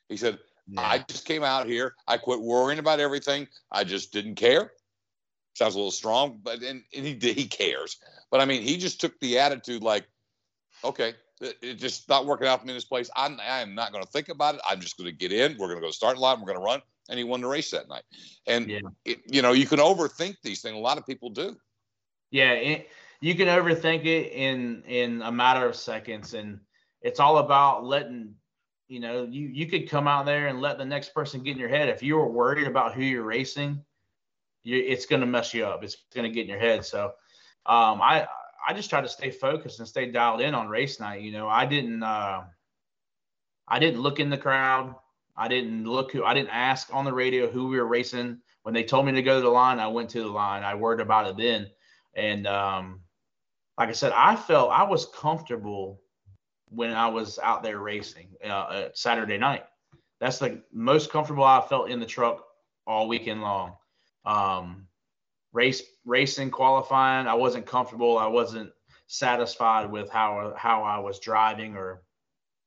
[0.09, 0.38] He said,
[0.76, 1.94] I just came out here.
[2.07, 3.49] I quit worrying about everything.
[3.72, 4.72] I just didn't care.
[5.57, 7.96] Sounds a little strong, but and, and he did, he cares.
[8.30, 10.04] But I mean, he just took the attitude like,
[10.84, 13.09] okay, it, it just not working out for me in this place.
[13.16, 14.61] I'm I am not going to think about it.
[14.68, 15.57] I'm just going to get in.
[15.59, 16.40] We're going to go start line.
[16.40, 18.02] We're going to run, and he won the race that night.
[18.46, 18.80] And Yeah.
[19.07, 20.74] it, you know, you can overthink these things.
[20.74, 21.57] A lot of people do.
[22.30, 22.90] Yeah, it,
[23.22, 26.61] you can overthink it in in a matter of seconds, and
[27.00, 28.34] it's all about letting
[28.88, 31.59] you know you you could come out there and let the next person get in
[31.59, 31.88] your head.
[31.88, 33.82] If you were worried about who you're racing,
[34.66, 35.84] you, it's going to mess you up.
[35.84, 36.84] It's going to get in your head.
[36.84, 37.04] So,
[37.66, 38.26] um, I
[38.66, 41.22] I just try to stay focused and stay dialed in on race night.
[41.22, 42.42] You know, I didn't uh,
[43.68, 44.94] I didn't look in the crowd.
[45.36, 48.40] I didn't look who I didn't ask on the radio who we were racing.
[48.64, 50.64] When they told me to go to the line, I went to the line.
[50.64, 51.70] I worried about it then.
[52.14, 53.02] And um,
[53.78, 56.00] like I said, I felt I was comfortable
[56.68, 59.64] when I was out there racing uh, uh, Saturday night.
[60.18, 62.44] That's the most comfortable I felt in the truck
[62.86, 63.76] all weekend long.
[64.27, 64.89] Um,
[65.53, 68.18] race racing qualifying, I wasn't comfortable.
[68.18, 68.70] I wasn't
[69.07, 72.03] satisfied with how how I was driving or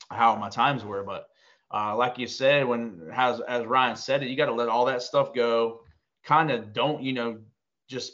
[0.09, 1.03] how my times were.
[1.03, 1.27] But
[1.71, 4.85] uh, like you said, when as as Ryan said it, you got to let all
[4.85, 5.81] that stuff go.
[6.23, 7.39] Kind of don't you know
[7.87, 8.13] just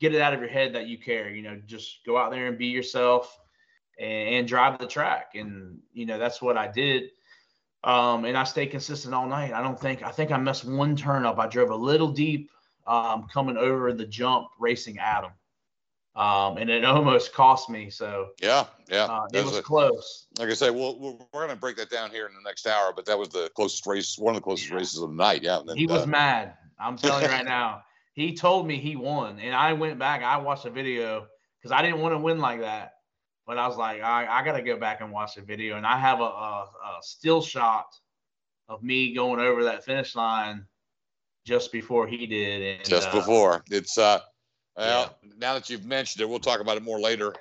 [0.00, 1.28] get it out of your head that you care.
[1.28, 3.36] You know, just go out there and be yourself
[3.98, 5.32] and, and drive the track.
[5.34, 7.10] And you know that's what I did.
[7.84, 9.52] Um, and I stayed consistent all night.
[9.52, 11.38] I don't think I think I messed one turn up.
[11.38, 12.50] I drove a little deep
[12.88, 15.30] um, coming over the jump racing Adam.
[16.16, 17.90] Um, and it almost cost me.
[17.90, 19.04] So Yeah, yeah.
[19.04, 20.26] uh, it was a- close.
[20.38, 22.66] like I say, we'll, we're, we're going to break that down here in the next
[22.66, 22.92] hour.
[22.96, 24.76] But that was the closest race, one of the closest Yeah.
[24.78, 25.44] races of the night.
[25.44, 25.60] Yeah.
[25.60, 26.54] and then, He was uh, mad.
[26.80, 27.82] I'm telling you right now.
[28.14, 30.24] He told me he won, and I went back.
[30.24, 31.28] I watched the video
[31.60, 32.94] because I didn't want to win like that.
[33.46, 35.86] But I was like, I, I got to go back and watch the video, and
[35.86, 37.86] I have a, a, a still shot
[38.68, 40.66] of me going over that finish line
[41.48, 42.76] just before he did.
[42.78, 43.64] And, just uh, before.
[43.70, 44.20] It's uh,
[44.76, 47.34] well, now that you've mentioned it, we'll talk about it more later.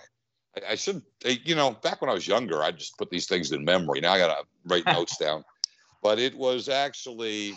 [0.56, 3.52] I, I should, you know, back when I was younger, I just put these things
[3.52, 4.00] in memory.
[4.00, 5.44] Now I got to write notes down.
[6.02, 7.52] But it was actually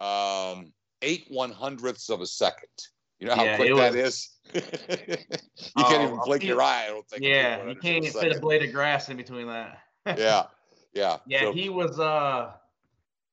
[0.00, 0.72] um,
[1.02, 2.68] eight one hundredths of a second.
[3.18, 4.28] You know how Yeah, quick that was- is.
[4.54, 4.60] you
[5.84, 6.84] can't Oh, even blink your eye.
[6.84, 7.22] I don't think.
[7.22, 9.78] Yeah, you can't a fit a blade of grass in between that.
[10.06, 10.44] Yeah,
[10.92, 11.16] yeah.
[11.26, 12.52] Yeah, So- he was uh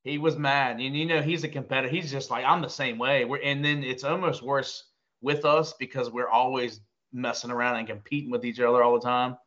[0.08, 0.80] he was mad.
[0.80, 1.90] And you know, he's a competitor.
[1.94, 3.26] He's just like I'm the same way.
[3.26, 4.86] We're and then it's almost worse
[5.22, 6.82] with us because we're always
[7.14, 9.38] messing around and competing with each other all the time.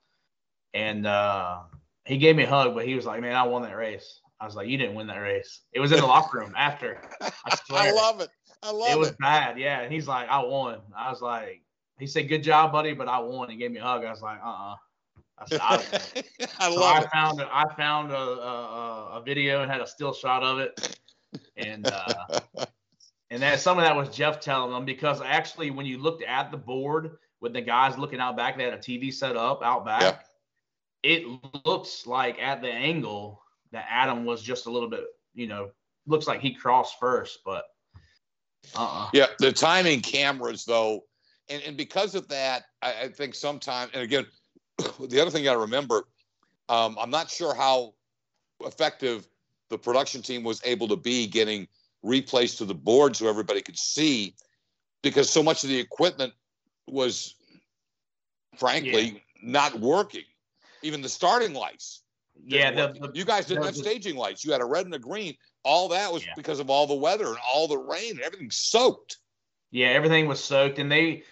[0.75, 1.61] And uh
[2.05, 4.21] he gave me a hug, but he was like, Man, I won that race.
[4.41, 5.63] I was like, You didn't win that race.
[5.73, 7.01] It was in the locker room after.
[7.21, 8.31] I I love it.
[8.63, 8.99] I love It it.
[8.99, 9.81] was bad, yeah.
[9.81, 10.81] And he's like, I won.
[10.97, 11.63] I was like,
[11.99, 13.51] he said, Good job, buddy, but I won.
[13.51, 14.05] He gave me a hug.
[14.05, 14.77] I was like, uh uh
[15.41, 15.85] I said, I.
[16.59, 17.11] I So I it.
[17.13, 20.99] found a, I found a, a, a video and had a still shot of it,
[21.57, 22.41] and uh,
[23.31, 26.51] and that some of that was Jeff telling them because actually when you looked at
[26.51, 29.85] the board with the guys looking out back, they had a TV set up out
[29.85, 30.27] back.
[31.03, 31.25] It
[31.65, 35.71] looks like at the angle that Adam was just a little bit, you know,
[36.07, 37.65] looks like he crossed first, but
[38.75, 39.09] uh-uh.
[39.15, 41.05] yeah, the timing cameras though,
[41.49, 44.27] and, and because of that, I, I think sometimes, and again,
[45.09, 46.05] the other thing you got to remember,
[46.69, 47.95] um, I'm not sure how
[48.65, 49.27] effective
[49.69, 51.67] the production team was able to be getting
[52.05, 54.35] replays to the board so everybody could see,
[55.03, 56.33] because so much of the equipment
[56.87, 57.35] was,
[58.57, 59.19] frankly, yeah.
[59.43, 60.25] not working.
[60.83, 62.03] Even the starting lights.
[62.47, 64.45] Yeah, the, the, you guys didn't the, have staging lights.
[64.45, 65.35] You had a red and a green.
[65.63, 66.33] All that was yeah.
[66.37, 69.19] because of all the weather and all the rain everything soaked.
[69.71, 71.23] Yeah, everything was soaked, and they,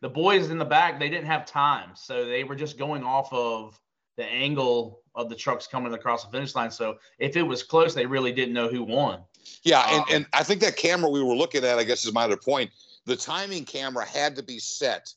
[0.00, 3.32] the boys in the back, they didn't have time, so they were just going off
[3.32, 3.78] of
[4.16, 6.70] the angle of the trucks coming across the finish line.
[6.70, 9.20] So if it was close, they really didn't know who won.
[9.62, 12.12] Yeah, and, um, and I think that camera we were looking at, I guess, is
[12.12, 12.70] my other point.
[13.06, 15.12] The timing camera had to be set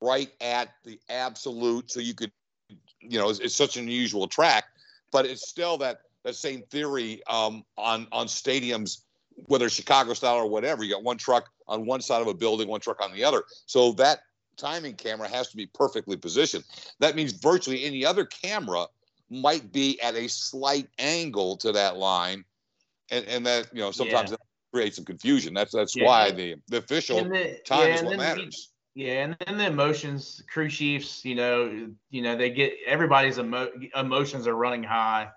[0.00, 2.30] right at the absolute, so you could,
[3.00, 4.64] you know, it's, it's such an unusual track,
[5.10, 9.02] but it's still that that same theory um, on on stadiums,
[9.34, 10.84] whether Chicago style or whatever.
[10.84, 13.44] You got one truck on one side of a building, one truck on the other.
[13.66, 14.20] So that
[14.56, 16.64] timing camera has to be perfectly positioned.
[17.00, 18.86] That means virtually any other camera
[19.30, 22.44] might be at a slight angle to that line,
[23.10, 24.36] and and that you know sometimes yeah.
[24.36, 24.40] that
[24.72, 25.54] creates some confusion.
[25.54, 26.04] That's that's yeah.
[26.04, 28.70] why the the official the, time yeah, is what matters.
[28.94, 33.38] The, yeah, and then the emotions, crew chiefs, you know, you know, they get everybody's
[33.40, 35.30] emo- emotions are running high,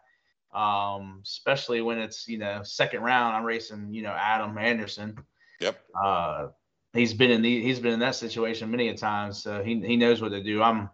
[0.53, 3.35] um, especially when it's you know second round.
[3.35, 5.17] I'm racing, you know, Adam Anderson.
[5.59, 5.79] Yep.
[6.01, 6.47] Uh,
[6.93, 9.95] he's been in the he's been in that situation many a times, so he he
[9.95, 10.61] knows what to do.
[10.61, 10.89] I'm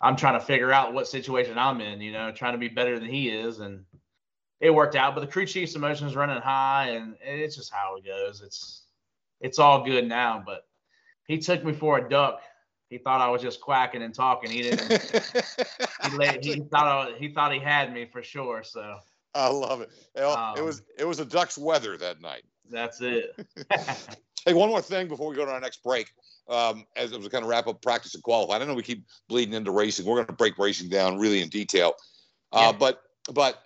[0.00, 2.98] I'm trying to figure out what situation I'm in, you know, trying to be better
[2.98, 3.60] than he is.
[3.60, 3.84] And
[4.60, 5.14] it worked out.
[5.14, 8.40] But the crew chief's emotions running high and it's just how it goes.
[8.40, 8.84] It's
[9.40, 10.42] it's all good now.
[10.44, 10.66] But
[11.26, 12.40] he took me for a duck.
[12.88, 14.50] He thought I was just quacking and talking.
[14.50, 14.96] He didn't he,
[16.54, 18.62] he thought I, he thought he had me for sure.
[18.62, 18.96] So
[19.34, 19.90] I love it.
[20.16, 22.42] Well, um, it was it was a duck's weather that night.
[22.70, 23.34] That's it.
[24.44, 26.10] hey, one more thing before we go to our next break
[26.48, 28.56] um, as we kind of wrap up practice and qualify.
[28.56, 30.06] I know we keep bleeding into racing.
[30.06, 31.94] We're going to break racing down really in detail.
[32.52, 32.78] Uh, yeah.
[32.78, 33.02] But
[33.32, 33.62] but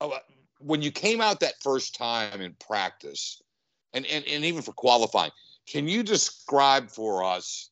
[0.00, 0.10] uh,
[0.58, 3.42] when you came out that first time in practice,
[3.92, 5.30] and, and, and even for qualifying,
[5.66, 7.70] can you describe for us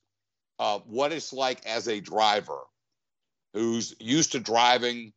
[0.59, 2.61] uh, what it's like as a driver
[3.53, 5.13] who's used to driving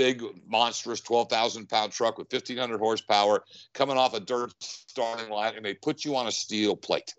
[0.00, 3.44] big, monstrous 12,000 pound truck with 1,500 horsepower
[3.74, 7.14] coming off a dirt starting line, and they put you on a steel plate?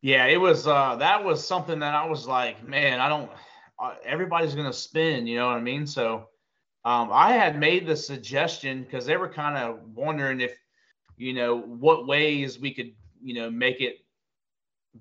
[0.00, 0.66] Yeah, it was.
[0.66, 3.30] Uh, that was something that I was like, man, I don't.
[3.78, 5.86] Uh, everybody's gonna spin, you know what I mean?
[5.86, 6.28] So,
[6.86, 10.54] um, I had made the suggestion because they were kind of wondering if,
[11.18, 12.92] you know, what ways we could,
[13.22, 13.96] you know, make it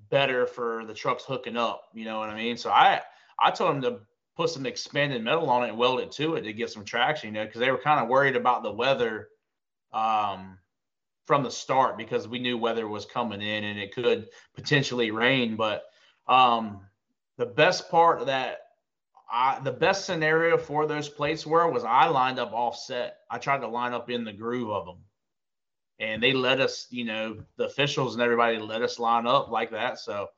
[0.09, 1.83] better for the trucks hooking up.
[1.93, 2.57] You know what I mean?
[2.57, 2.99] So I
[3.41, 3.99] I told them to
[4.39, 7.27] put some expanded metal on it and weld it to it to get some traction.
[7.27, 9.27] You know, because they were kind of worried about the weather.
[9.91, 10.59] Um,
[11.29, 15.55] from the start because we knew weather was coming in and it could potentially rain.
[15.55, 15.83] But
[16.27, 16.81] um,
[17.37, 18.61] the best part of that,
[19.31, 23.17] I, the best scenario for those plates were was I lined up offset.
[23.29, 25.03] I tried to line up in the groove of them,
[25.99, 29.69] and they let us, you know, the officials and everybody let us line up like
[29.69, 29.99] that.
[29.99, 30.29] So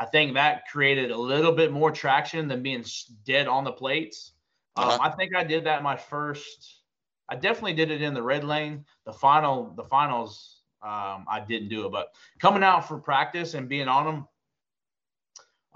[0.00, 2.84] I think that created a little bit more traction than being
[3.24, 4.32] dead on the plates.
[4.76, 4.98] Um, uh-huh.
[5.02, 6.80] I think I did that my first
[7.30, 8.84] I definitely did it in the red lane.
[9.06, 12.08] The final, the finals, um, I didn't do it, but
[12.40, 14.16] coming out for practice and being on them,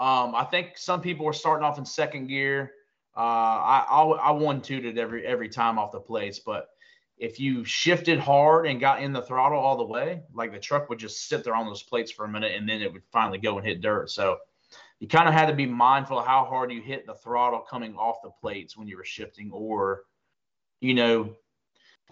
[0.01, 2.73] um, I think some people were starting off in second gear.
[3.17, 6.71] Uh, I, I, I one tooted every every time off the plates, but
[7.17, 10.89] if you shifted hard and got in the throttle all the way, like the truck
[10.89, 13.39] would just sit there on those plates for a minute and then it would finally
[13.39, 14.11] go and hit dirt.
[14.11, 14.39] So
[14.99, 17.95] you kind of had to be mindful of how hard you hit the throttle coming
[17.97, 20.03] off the plates when you were shifting, or
[20.81, 21.35] you know,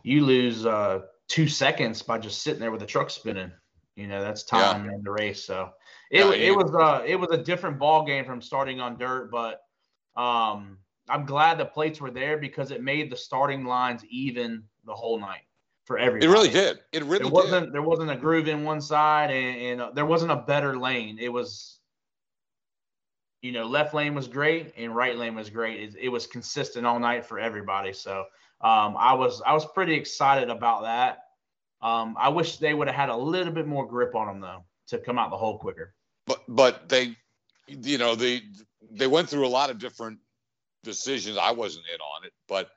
[0.02, 3.52] you lose uh, two seconds by just sitting there with the truck spinning.
[3.96, 4.92] You know, that's time yeah.
[4.94, 5.44] in the race.
[5.44, 5.70] So
[6.10, 9.30] it, yeah, it was uh it was a different ball game from starting on dirt,
[9.30, 9.60] but
[10.16, 10.78] um
[11.08, 15.20] I'm glad the plates were there because it made the starting lines even the whole
[15.20, 15.42] night
[15.84, 16.26] for everybody.
[16.26, 16.80] It really did.
[16.92, 17.74] It really there wasn't did.
[17.74, 21.18] there wasn't a groove in one side and, and uh, there wasn't a better lane.
[21.20, 21.78] It was
[23.42, 25.80] you know, left lane was great and right lane was great.
[25.80, 27.92] It, it was consistent all night for everybody.
[27.92, 28.20] So
[28.60, 31.24] um, I was I was pretty excited about that.
[31.82, 34.64] Um, I wish they would have had a little bit more grip on them though
[34.88, 35.94] to come out the hole quicker.
[36.26, 37.16] But but they,
[37.66, 38.42] you know, they
[38.92, 40.18] they went through a lot of different
[40.84, 41.36] decisions.
[41.36, 42.70] I wasn't in on it, but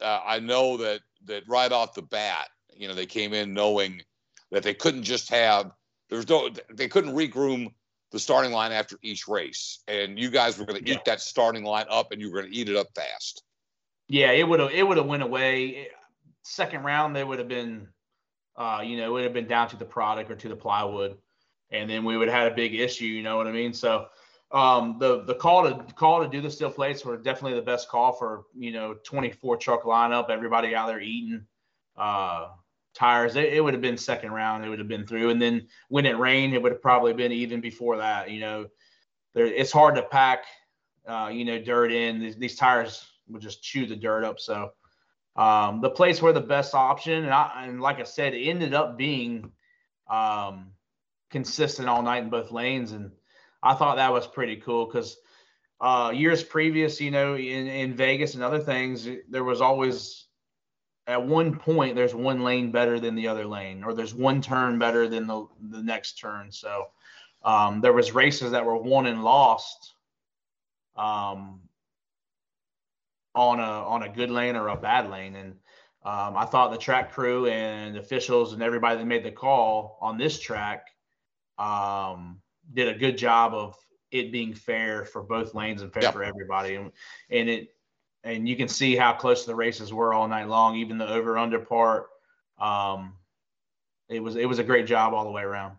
[0.00, 4.02] uh, I know that that right off the bat, you know, they came in knowing
[4.50, 5.72] that they couldn't just have
[6.10, 7.72] there's no they couldn't regroom
[8.10, 10.96] the starting line after each race, and you guys were going to yeah.
[10.96, 13.42] eat that starting line up, and you were going to eat it up fast.
[14.08, 15.88] Yeah, it would have it would have went away.
[16.42, 17.88] second round they would have been,
[18.56, 21.18] uh, you know, it would have been down to the product or to the plywood,
[21.70, 23.04] and then we would have had a big issue.
[23.04, 23.74] You know what I mean?
[23.74, 24.06] So
[24.50, 27.88] um, the the call to call to do the steel plates were definitely the best
[27.88, 31.44] call for you know 24 truck lineup, everybody out there eating
[31.96, 32.48] uh,
[32.94, 33.36] tires.
[33.36, 34.64] It, it would have been second round.
[34.64, 37.32] It would have been through, and then when it rained, it would have probably been
[37.32, 38.30] even before that.
[38.30, 38.66] You know,
[39.34, 40.44] there, it's hard to pack,
[41.06, 42.18] uh, you know, dirt in.
[42.18, 44.40] These, these, tires would just chew the dirt up.
[44.40, 44.70] So
[45.36, 48.72] um, the plates were the best option, and, I, and like I said, it ended
[48.72, 49.52] up being
[50.08, 50.70] um,
[51.30, 53.10] consistent all night in both lanes and
[53.62, 55.16] I thought that was pretty cool because
[55.80, 60.26] uh, years previous, you know, in, in Vegas and other things, there was always
[61.06, 64.78] at one point there's one lane better than the other lane, or there's one turn
[64.78, 66.52] better than the the next turn.
[66.52, 66.86] So
[67.42, 69.94] um, there was races that were won and lost
[70.96, 71.60] um,
[73.34, 75.52] on a on a good lane or a bad lane, and
[76.04, 80.18] um, I thought the track crew and officials and everybody that made the call on
[80.18, 80.86] this track
[81.58, 82.40] um,
[82.72, 83.76] did a good job of
[84.10, 86.14] it being fair for both lanes and fair yep.
[86.14, 86.76] for everybody.
[86.76, 86.92] And,
[87.30, 87.68] and it,
[88.24, 91.38] and you can see how close the races were all night long, even the over
[91.38, 92.08] under part.
[92.58, 93.14] Um,
[94.08, 95.76] it was, it was a great job all the way around.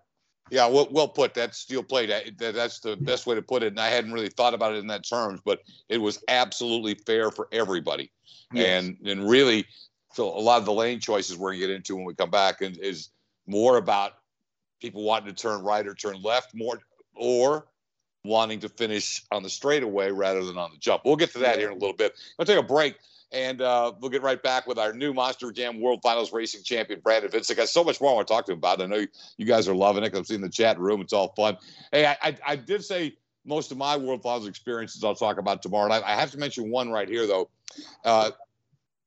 [0.52, 1.34] Yeah, well, well put.
[1.36, 2.08] That steel plate.
[2.40, 3.68] That, that's the best way to put it.
[3.68, 7.30] And I hadn't really thought about it in that terms, but it was absolutely fair
[7.30, 8.12] for everybody.
[8.52, 8.66] Yes.
[8.68, 9.66] And and really,
[10.14, 12.62] so a lot of the lane choices we're gonna get into when we come back
[12.62, 13.10] and is
[13.46, 14.14] more about
[14.80, 16.80] people wanting to turn right or turn left more,
[17.16, 17.68] or
[18.24, 21.04] wanting to finish on the straightaway rather than on the jump.
[21.06, 22.14] We'll get to that here in a little bit.
[22.38, 22.96] I'll take a break.
[23.32, 27.00] And uh, we'll get right back with our new Monster Jam World Finals racing champion,
[27.00, 27.56] Brandon Vinson.
[27.56, 28.82] I got so much more I want to talk to him about.
[28.82, 29.08] I know you,
[29.38, 30.16] you guys are loving it.
[30.16, 31.00] I'm seeing the chat room.
[31.00, 31.58] It's all fun.
[31.92, 33.16] Hey, I, I, I, did say
[33.46, 35.86] most of my World Finals experiences I'll talk about tomorrow.
[35.86, 37.52] And I, I have to mention one right here, though.
[38.04, 38.32] Uh,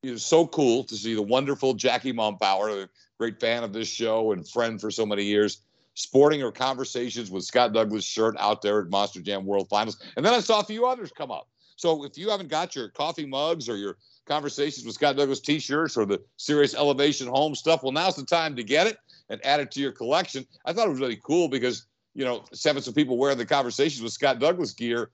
[0.02, 2.88] it was so cool to see the wonderful Jackie Mumpower, a
[3.18, 5.62] great fan of this show and friend for so many years
[5.94, 10.02] sporting her conversations with Scott Douglass shirt out there at Monster Jam World Finals.
[10.16, 11.48] And then I saw a few others come up.
[11.76, 15.96] So if you haven't got your coffee mugs or your conversations with Scott Douglass t-shirts
[15.96, 18.96] or the Serious Elevation Home stuff, well, now's the time to get it
[19.28, 20.46] and add it to your collection.
[20.64, 24.02] I thought it was really cool because, you know, seven some people wearing the conversations
[24.02, 25.10] with Scott Douglass gear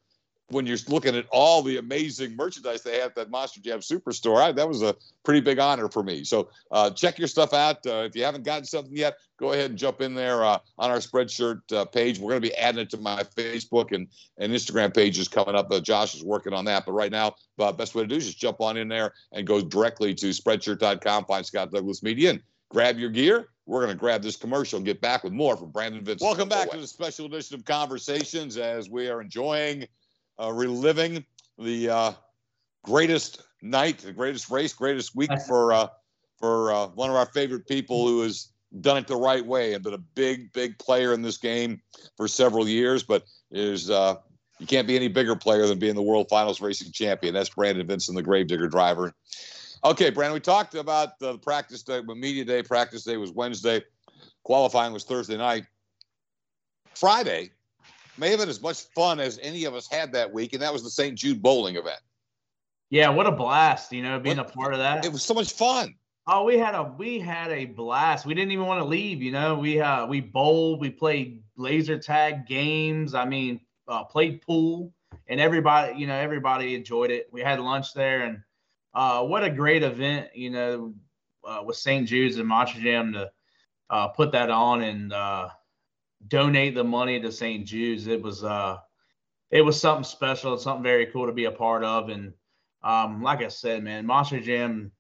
[0.51, 4.41] when you're looking at all the amazing merchandise they have at that Monster Jam Superstore,
[4.41, 6.25] I, that was a pretty big honor for me.
[6.25, 7.87] So uh, check your stuff out.
[7.87, 10.91] Uh, if you haven't gotten something yet, go ahead and jump in there uh, on
[10.91, 12.19] our Spreadshirt uh, page.
[12.19, 15.71] We're going to be adding it to my Facebook and, and Instagram pages coming up.
[15.71, 16.87] Uh, Josh is working on that.
[16.87, 19.47] But right now, uh, best way to do is just jump on in there and
[19.47, 23.49] go directly to spreadshirt.com, find Scott Douglass Media, and grab your gear.
[23.67, 26.27] We're going to grab this commercial and get back with more from Brandon Vinson.
[26.27, 29.87] Welcome back to the special edition of Conversations as we are enjoying–
[30.41, 31.25] uh, reliving
[31.59, 32.13] the uh,
[32.85, 35.89] greatest night, the greatest race, greatest week for uh,
[36.39, 39.83] for uh, one of our favorite people who has done it the right way and
[39.83, 41.81] been a big, big player in this game
[42.17, 43.03] for several years.
[43.03, 44.17] But is uh,
[44.59, 47.35] you can't be any bigger player than being the World Finals racing champion.
[47.35, 49.15] That's Brandon Vinson, the Grave Digger driver.
[49.85, 52.63] Okay, Brandon, we talked about the practice day, but media day.
[52.63, 53.83] Practice day was Wednesday.
[54.43, 55.65] Qualifying was Thursday night.
[56.95, 57.51] Friday,
[58.19, 60.73] may have been as much fun as any of us had that week, and that
[60.73, 61.17] was the St.
[61.17, 62.01] Jude bowling event.
[62.91, 63.93] Yeah, what a blast!
[63.93, 65.05] You know, being what, a part of that.
[65.05, 65.95] It was so much fun.
[66.27, 68.27] Oh, we had a we had a blast.
[68.27, 69.23] We didn't even want to leave.
[69.23, 73.15] You know, we uh we bowled, we played laser tag games.
[73.15, 74.93] I mean, uh, played pool,
[75.27, 77.29] and everybody, you know, everybody enjoyed it.
[77.33, 78.41] We had lunch there, and
[78.95, 80.29] uh, what a great event!
[80.35, 80.95] You know,
[81.47, 82.07] uh, with St.
[82.07, 83.31] Jude's and Monster Jam to
[83.91, 85.49] uh, put that on and uh,
[86.27, 87.67] donate the money to St.
[87.67, 88.07] Jude's.
[88.07, 88.79] It was uh
[89.51, 92.11] it was something special, something very cool to be a part of.
[92.11, 92.33] And
[92.83, 94.93] um, like I said, man, Monster Jam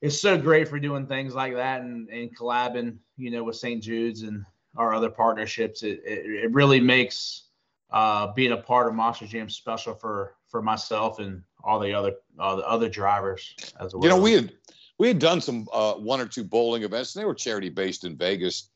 [0.00, 3.82] is so great for doing things like that and, and collabing, you know, with St.
[3.82, 4.44] Jude's and
[4.76, 5.82] our other partnerships.
[5.82, 7.44] It, it, it really makes
[7.90, 12.14] uh, being a part of Monster Jam special for for myself and all the other
[12.38, 14.02] uh, the other drivers as well.
[14.02, 14.52] You know, we had
[14.98, 18.04] we had done some uh, one or two bowling events, and they were charity based
[18.04, 18.70] in Vegas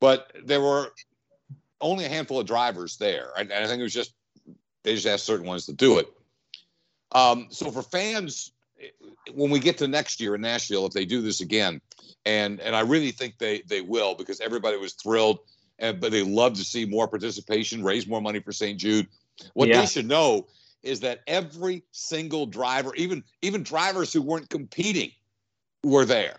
[0.00, 0.92] but there were
[1.80, 3.30] only a handful of drivers there.
[3.36, 4.12] And I think it was just,
[4.82, 6.08] they just asked certain ones to do it.
[7.12, 8.52] Um, so for fans,
[9.34, 11.80] when we get to next year in Nashville, if they do this again,
[12.24, 15.38] and and I really think they they will because everybody was thrilled,
[15.78, 18.78] and but they love to see more participation, raise more money for St.
[18.78, 19.06] Jude.
[19.54, 19.80] What yeah.
[19.80, 20.46] they should know
[20.82, 25.10] is that every single driver, even even drivers who weren't competing,
[25.82, 26.38] were there.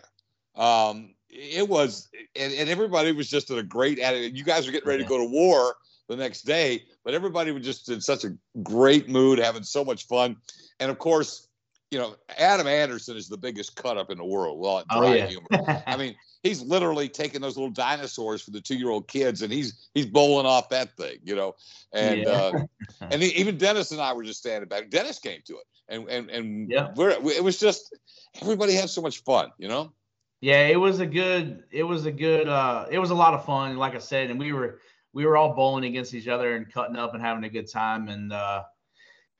[0.55, 4.37] Um, it was, and, and everybody was just in a great attitude.
[4.37, 5.75] You guys were getting ready to go to war
[6.09, 10.07] the next day, but everybody was just in such a great mood, having so much
[10.07, 10.37] fun.
[10.79, 11.47] And of course,
[11.91, 14.59] you know, Adam Anderson is the biggest cut up in the world.
[14.59, 15.27] Well, Oh, dry yeah.
[15.27, 15.47] humor.
[15.85, 19.53] I mean, he's literally taking those little dinosaurs for the two year old kids, and
[19.53, 21.55] he's he's bowling off that thing, you know.
[21.93, 22.31] And Yeah.
[22.31, 22.53] uh,
[23.11, 24.89] and he, even Dennis and I were just standing back.
[24.89, 26.87] Dennis came to it, and and and Yeah.
[26.95, 27.95] we're, we, it was just
[28.41, 29.93] everybody had so much fun, you know.
[30.41, 31.63] Yeah, it was a good.
[31.71, 32.47] It was a good.
[32.47, 34.79] uh It was a lot of fun, like I said, and we were
[35.13, 38.07] we were all bowling against each other and cutting up and having a good time,
[38.09, 38.63] and uh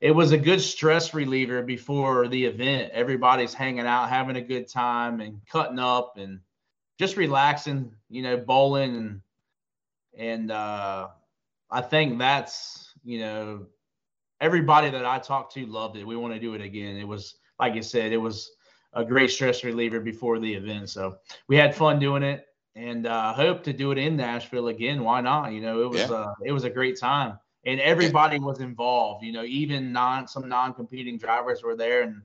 [0.00, 2.92] it was a good stress reliever before the event.
[2.92, 6.40] Everybody's hanging out, having a good time, and cutting up and
[6.98, 9.20] just relaxing, you know, bowling and
[10.16, 11.08] and uh
[11.70, 13.66] I think that's you know
[14.40, 16.06] everybody that I talked to loved it.
[16.06, 16.96] We want to do it again.
[16.96, 18.52] It was like you said, it was
[18.94, 20.90] a great stress reliever before the event.
[20.90, 25.02] So we had fun doing it and uh hope to do it in Nashville again.
[25.04, 25.52] Why not?
[25.52, 26.16] You know, it was Yeah.
[26.16, 27.38] uh it was a great time.
[27.64, 32.22] And everybody was involved, you know, even non some non-competing drivers were there and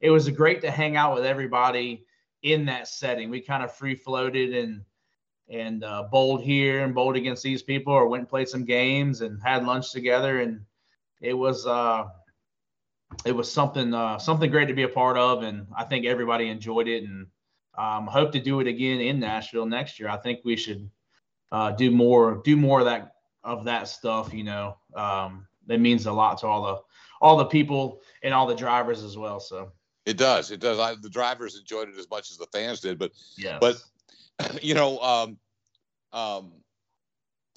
[0.00, 2.04] it was great to hang out with everybody
[2.42, 3.30] in that setting.
[3.30, 4.84] We kind of free floated and
[5.48, 9.20] and uh, bowled here and bowled against these people, or went and played some games
[9.20, 10.64] and had lunch together, and
[11.20, 12.04] it was uh,
[13.24, 16.48] it was something uh, something great to be a part of, and I think everybody
[16.48, 17.26] enjoyed it, and
[17.76, 20.08] um, hope to do it again in Nashville next year.
[20.08, 20.90] I think we should
[21.50, 24.32] uh, do more do more of that of that stuff.
[24.32, 26.82] You know, um, that means a lot to all the
[27.20, 29.40] all the people and all the drivers as well.
[29.40, 29.70] So
[30.06, 30.50] It does.
[30.50, 30.78] It does.
[30.78, 33.82] I, the drivers enjoyed it as much as the fans did, but yeah, But
[34.62, 35.38] you know, um,
[36.12, 36.52] um,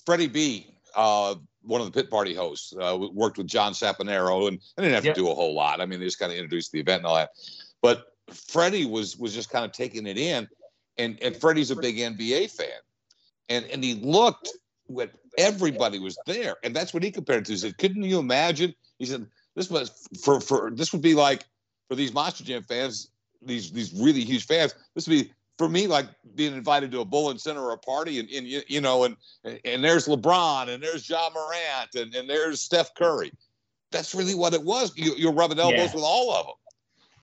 [0.06, 1.36] Freddie B, uh,
[1.66, 5.06] one of the pit party hosts, uh, worked with John Saponaro, and I didn't have
[5.06, 5.16] Yep.
[5.16, 5.82] to do a whole lot.
[5.82, 7.32] I mean, they just kind of introduced the event and all that.
[7.82, 10.48] But Freddie was was just kind of taking it in,
[10.98, 12.80] and and Freddie's a big NBA fan,
[13.50, 14.50] and and he looked
[14.88, 17.52] when everybody was there, and that's what he compared it to.
[17.54, 21.46] He said, "Couldn't you imagine?" He said, "This was for for this would be like
[21.88, 23.10] for these Monster Jam fans,
[23.42, 24.74] these these really huge fans.
[24.96, 28.20] This would be for me like being invited to a bowling center or a party,
[28.20, 29.16] and, and you, you know, and
[29.64, 33.32] and there's LeBron, and there's Ja Morant, and, and there's Steph Curry.
[33.92, 34.92] That's really what it was.
[34.98, 35.96] You, you're rubbing elbows Yeah.
[35.96, 36.56] with all of them,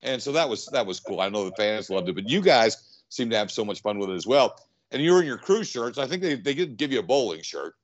[0.02, 1.20] and so that was that was cool.
[1.20, 3.98] I know the fans loved it, but you guys seem to have so much fun
[3.98, 4.56] with it as well.
[4.90, 5.98] And you're in your crew shirts.
[5.98, 7.74] I think they they did give you a bowling shirt,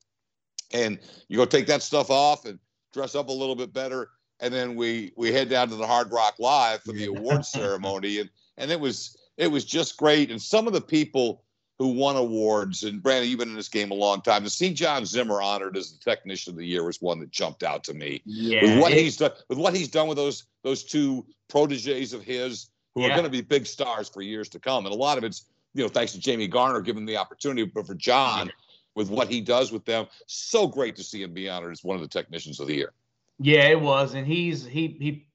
[0.73, 2.59] and you go take that stuff off and
[2.95, 4.11] dress up a little bit better.
[4.41, 8.21] And then we we head down to the Hard Rock Live for the awards ceremony,
[8.21, 10.31] and and it was it was just great.
[10.31, 11.43] And some of the people
[11.79, 14.43] who won awards, and Brandon, you've been in this game a long time.
[14.43, 17.63] To see John Zimmer honored as the Technician of the Year was one that jumped
[17.63, 18.21] out to me.
[18.27, 22.13] yeah, with what it- he's done, with what he's done with those those two proteges
[22.13, 24.99] of his who are going to be big stars for years to come, and a
[24.99, 28.51] lot of it's you know thanks to Jamie Garner giving the opportunity, but for John
[28.97, 31.95] with what he does with them, so great to see him be honored as one
[31.95, 32.93] of the Technicians of the Year.
[33.39, 35.28] Yeah, it was, and he's he he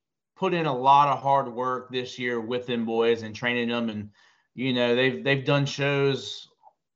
[0.44, 3.88] put in a lot of hard work this year with them boys and training them,
[3.88, 4.10] and
[4.56, 6.50] you know they've they've done shows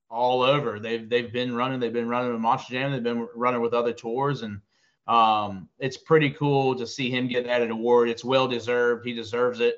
[0.09, 0.81] all over.
[0.81, 1.79] They've they've been running.
[1.79, 2.91] They've been running with Monster Jam.
[2.91, 4.59] They've been running with other tours, and
[5.07, 8.09] um, it's pretty cool to see him get that award.
[8.09, 9.05] It's well deserved.
[9.05, 9.77] He deserves it.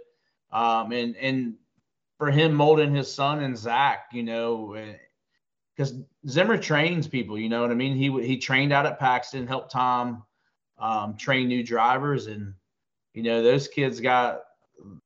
[0.52, 1.54] Um, and and
[2.18, 4.84] for him molding his son and Zach, you know,
[5.78, 5.94] because
[6.28, 7.38] Zimmer trains people.
[7.38, 7.96] You know what I mean?
[7.96, 10.24] He he trained out at Paxton, helped Tom
[10.80, 12.56] um, train new drivers, and
[13.14, 14.42] you know those kids got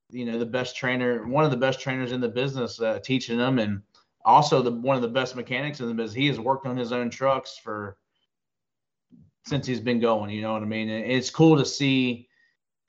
[0.10, 3.38] you know the best trainer, one of the best trainers in the business, uh, teaching
[3.38, 3.82] them, and
[4.26, 6.16] also the one of the best mechanics in the business.
[6.16, 7.98] He has worked on his own trucks for
[9.46, 10.30] since he's been going.
[10.30, 10.90] You know what I mean?
[10.90, 12.28] And it's cool to see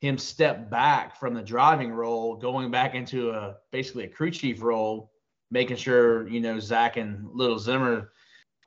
[0.01, 4.63] him step back from the driving role, going back into a basically a crew chief
[4.63, 5.11] role,
[5.51, 8.13] making sure you know Zach and Little Zimmer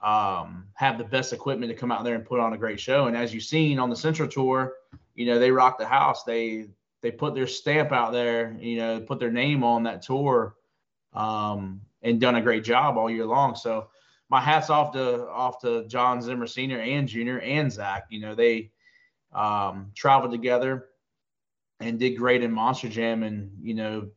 [0.02, 3.08] um, have the best equipment to come out there and put on a great show.
[3.08, 4.74] And as you've seen on the Central Tour,
[5.18, 6.24] you know they rocked the house.
[6.24, 6.68] They
[7.02, 10.56] they put their stamp out there, you know, put their name on that tour,
[11.14, 13.56] um, and done a great job all year long.
[13.56, 13.90] So
[14.30, 18.06] my hats off to off to John Zimmer Senior and Junior and Zach.
[18.10, 18.72] You know they
[19.34, 20.86] um, traveled together
[21.80, 24.10] and did great in Monster Jam, and you know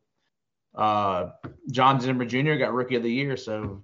[0.74, 1.30] uh,
[1.70, 2.56] John Zimmer Jr.
[2.56, 3.82] got Rookie of the Year, so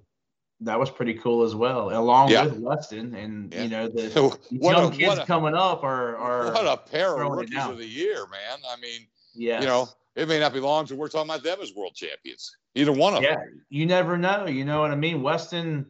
[0.60, 2.46] that was pretty cool as well, along Yeah.
[2.46, 3.14] with Weston.
[3.14, 3.62] And Yeah.
[3.64, 4.08] you know the
[4.58, 7.66] what young a, kids what a, coming up are are what a pair of rookies
[7.66, 8.58] of the year, man.
[8.68, 11.58] I mean, yeah you know, it may not be long until we're talking about them
[11.60, 12.56] as world champions.
[12.74, 13.40] Either one of yeah them.
[13.54, 15.86] Yeah, you never know you know what i mean weston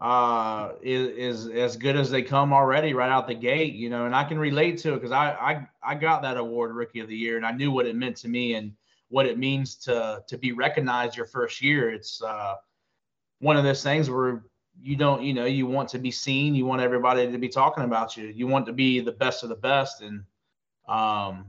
[0.00, 4.06] uh is is as good as they come already right out the gate you know
[4.06, 7.08] and i can relate to it because I, I i got that award rookie of
[7.08, 8.72] the year and i knew what it meant to me and
[9.08, 12.56] what it means to to be recognized your first year it's uh
[13.44, 14.42] one of those things where
[14.80, 17.84] you don't you know you want to be seen you want everybody to be talking
[17.84, 20.24] about you you want to be the best of the best and
[20.88, 21.46] um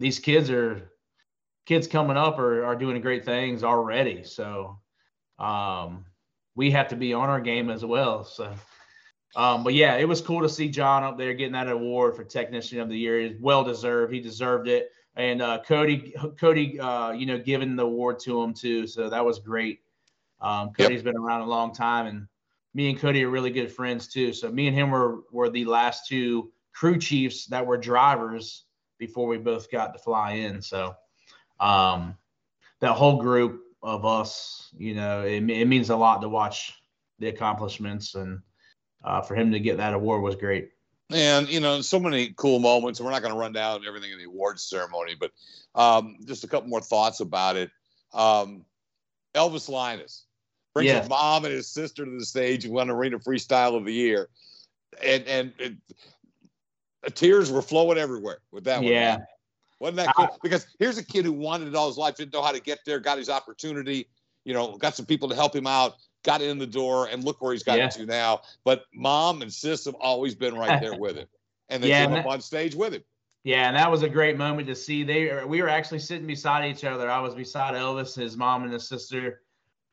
[0.00, 0.90] these kids are
[1.66, 4.24] kids coming up are, are doing great things already.
[4.24, 4.80] So
[5.38, 6.04] um,
[6.56, 8.24] we have to be on our game as well.
[8.24, 8.52] So,
[9.36, 12.24] um, but yeah, it was cool to see John up there getting that award for
[12.24, 13.20] Technician of the Year.
[13.20, 14.12] It's well deserved.
[14.12, 14.90] He deserved it.
[15.14, 18.86] And uh, Cody, Cody, uh, you know, giving the award to him too.
[18.86, 19.80] So that was great.
[20.40, 21.04] Um, Cody's yep.
[21.04, 22.26] been around a long time, and
[22.74, 24.32] me and Cody are really good friends too.
[24.32, 28.64] So me and him were were the last two crew chiefs that were drivers
[28.98, 30.62] before we both got to fly in.
[30.62, 30.94] So
[31.58, 32.16] um,
[32.80, 36.74] that whole group of us, you know, it, it means a lot to watch
[37.18, 38.40] the accomplishments and
[39.04, 40.70] uh, for him to get that award was great.
[41.10, 43.00] And you know, so many cool moments.
[43.00, 45.32] We're not going to run down everything in the awards ceremony, but
[45.74, 47.70] um, just a couple more thoughts about it.
[48.12, 48.64] Um,
[49.34, 50.26] Elvis Linus
[50.80, 51.00] brings yeah.
[51.00, 54.28] his mom and his sister to the stage and won Arena Freestyle of the Year,
[55.02, 55.74] and and it,
[57.14, 58.92] tears were flowing everywhere with that one.
[58.92, 59.18] Yeah.
[59.78, 60.38] Wasn't that cool?
[60.42, 62.80] Because here's a kid who wanted it all his life, didn't know how to get
[62.84, 64.08] there, got his opportunity,
[64.44, 67.40] you know, got some people to help him out, got in the door, and look
[67.40, 67.88] where he's gotten yeah.
[67.88, 68.42] to now.
[68.62, 71.26] But mom and sis have always been right there with him.
[71.72, 73.04] And they yeah, came up on stage with him.
[73.44, 75.04] Yeah, and that was a great moment to see.
[75.04, 77.08] They we were actually sitting beside each other.
[77.08, 79.42] I was beside Elvis, his mom and his sister,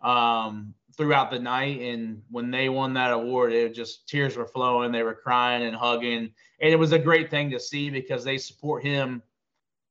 [0.02, 1.82] um, throughout the night.
[1.82, 4.92] And when they won that award, it just tears were flowing.
[4.92, 8.38] They were crying and hugging, and it was a great thing to see because they
[8.38, 9.22] support him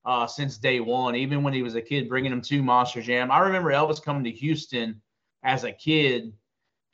[0.05, 3.31] uh, since day one, even when he was a kid, bringing him to Monster Jam.
[3.31, 5.01] I remember Elvis coming to Houston
[5.43, 6.33] as a kid,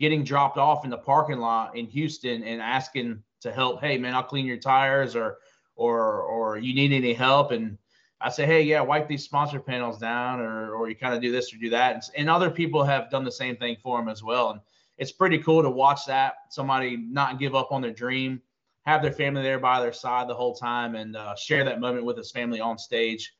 [0.00, 3.80] getting dropped off in the parking lot in Houston and asking to help.
[3.80, 5.38] Hey, man, I'll clean your tires, or
[5.76, 7.50] or or you need any help?
[7.50, 7.76] And
[8.22, 11.32] I say, hey, yeah, wipe these sponsor panels down, or or you kind of do
[11.32, 11.94] this or do that.
[11.94, 14.50] And, and other people have done the same thing for them as well.
[14.50, 14.60] And
[14.98, 18.40] it's pretty cool to watch that somebody not give up on their dream
[18.82, 22.04] have their family there by their side the whole time and uh, share that moment
[22.04, 23.32] with his family on stage.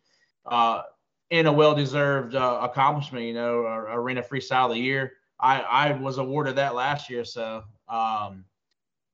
[0.47, 0.83] Uh,
[1.31, 5.15] in a well-deserved uh, accomplishment, you know, Arena Freestyle of the Year.
[5.41, 8.45] I, I was awarded that last year, so um,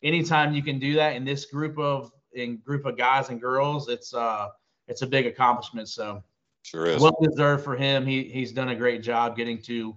[0.02, 3.88] anytime you can do that in this group of in group of guys and girls,
[3.88, 4.48] it's uh
[4.88, 5.88] it's a big accomplishment.
[5.88, 6.22] So
[6.62, 8.04] sure is well deserved for him.
[8.04, 9.94] He he's done a great job getting to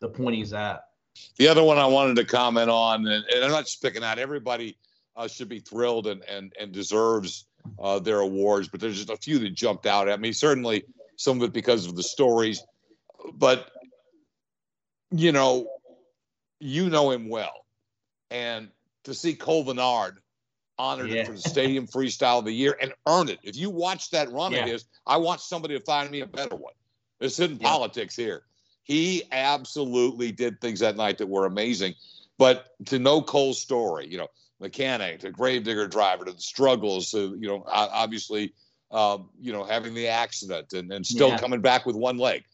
[0.00, 0.84] the point he's at.
[1.38, 4.18] The other one I wanted to comment on, and, and I'm not just picking out
[4.18, 4.76] everybody
[5.16, 7.46] uh, should be thrilled and and and deserves
[7.78, 8.68] uh, their awards.
[8.68, 10.32] But there's just a few that jumped out at me.
[10.32, 10.84] Certainly,
[11.16, 12.62] some of it because of the stories,
[13.34, 13.70] but
[15.10, 15.68] you know,
[16.60, 17.66] you know him well,
[18.30, 18.68] and
[19.04, 20.18] to see Cole Vennard
[20.78, 21.24] honored yeah.
[21.24, 23.38] for the Stadium Freestyle of the Year and earn it.
[23.42, 24.60] If you watch that run yeah.
[24.60, 26.74] of his, I want somebody to find me a better one.
[27.18, 27.68] This isn't yeah.
[27.68, 28.42] politics here.
[28.82, 31.94] He absolutely did things that night that were amazing.
[32.38, 34.28] But to know Cole's story, you know,
[34.60, 38.52] mechanic to Grave Digger driver to the struggles to you know obviously
[38.90, 41.38] um, you know having the accident and, and still yeah.
[41.38, 42.44] coming back with one leg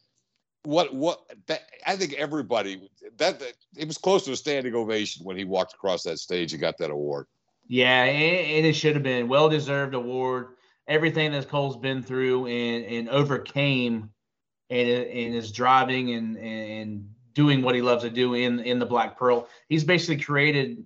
[0.65, 5.25] what what that, i think everybody that, that, it was close to a standing ovation
[5.25, 7.27] when he walked across that stage and got that award
[7.69, 10.49] yeah and, it should have been well deserved award
[10.89, 14.11] everything that cole's been through and and overcame
[14.71, 18.87] and in his driving and and doing what he loves to do in in the
[18.87, 20.85] black pearl he's basically created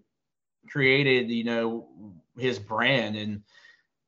[0.66, 1.88] created, you know,
[2.38, 3.42] his brand and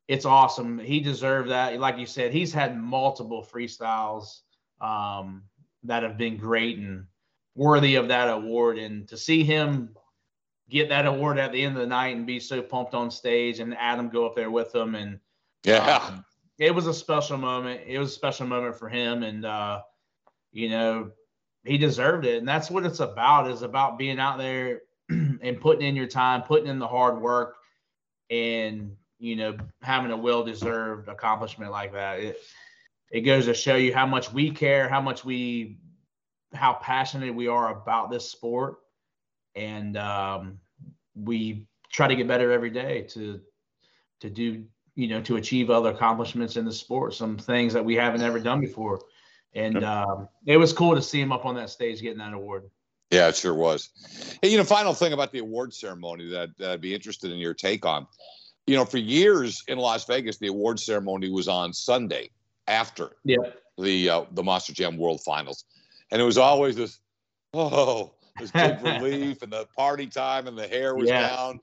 [0.06, 0.78] it's awesome.
[0.78, 1.78] He deserved that.
[1.78, 4.40] Like you said, he's had multiple freestyles
[4.80, 5.42] um,
[5.84, 7.04] that have been great and
[7.54, 8.78] worthy of that award.
[8.78, 9.94] And to see him
[10.70, 13.60] get that award at the end of the night and be so pumped on stage
[13.60, 15.18] and Adam go up there with him and
[15.64, 16.24] yeah, um,
[16.58, 17.82] it was a special moment.
[17.86, 19.22] It was a special moment for him.
[19.22, 19.82] And, uh,
[20.52, 21.10] you know,
[21.64, 22.38] he deserved it.
[22.38, 26.42] And that's what it's about is about being out there and putting in your time,
[26.42, 27.56] putting in the hard work,
[28.30, 32.20] and you know having a well-deserved accomplishment like that.
[32.20, 32.38] It
[33.10, 35.78] it goes to show you how much we care, how much we,
[36.52, 38.76] how passionate we are about this sport,
[39.54, 40.58] and um,
[41.14, 43.40] we try to get better every day to
[44.20, 47.94] to do you know to achieve other accomplishments in the sport, some things that we
[47.94, 49.00] haven't ever done before.
[49.54, 52.64] And um, it was cool to see him up on that stage getting that award.
[53.10, 53.90] Yeah, it sure was.
[54.42, 57.54] Hey, you know, final thing about the award ceremony that, I'd be interested in your
[57.54, 58.06] take on.
[58.66, 62.30] You know, for years in Las Vegas, the award ceremony was on Sunday
[62.66, 63.38] after yeah.
[63.78, 65.64] the uh, the Monster Jam World Finals,
[66.10, 67.00] and it was always this,
[67.54, 71.28] oh, this big relief and the party time and the hair was yeah.
[71.28, 71.60] down.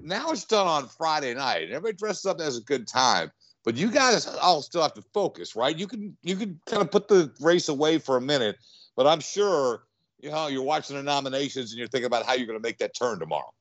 [0.00, 1.68] Now it's done on Friday night.
[1.68, 3.30] Everybody dresses up as a good time,
[3.64, 5.76] but you guys all still have to focus, right?
[5.76, 8.56] You can you can kind of put the race away for a minute,
[8.96, 9.84] but I'm sure
[10.22, 12.78] you know, you're watching the nominations and you're thinking about how you're going to make
[12.78, 13.52] that turn tomorrow.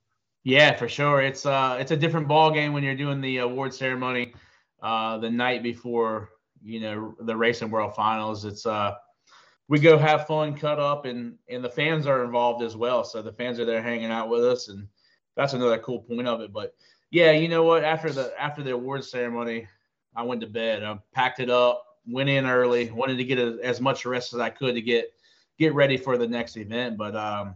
[0.44, 1.22] Yeah, for sure.
[1.22, 4.34] It's uh, it's a different ball game when you're doing the award ceremony
[4.82, 6.30] uh, the night before
[6.64, 8.46] you know, the racing world finals.
[8.46, 8.94] It's uh,
[9.72, 13.06] we go have fun, cut up, and and the fans are involved as well.
[13.06, 14.86] So the fans are there hanging out with us, and
[15.38, 16.52] that's another cool point of it.
[16.52, 16.76] But
[17.10, 17.86] yeah, you know what?
[17.86, 19.70] After the after the awards ceremony,
[20.14, 20.84] I went to bed.
[20.84, 24.42] I packed it up, went in early, wanted to get a, as much rest as
[24.42, 25.14] I could to get
[25.58, 26.98] get ready for the next event.
[26.98, 27.56] But um,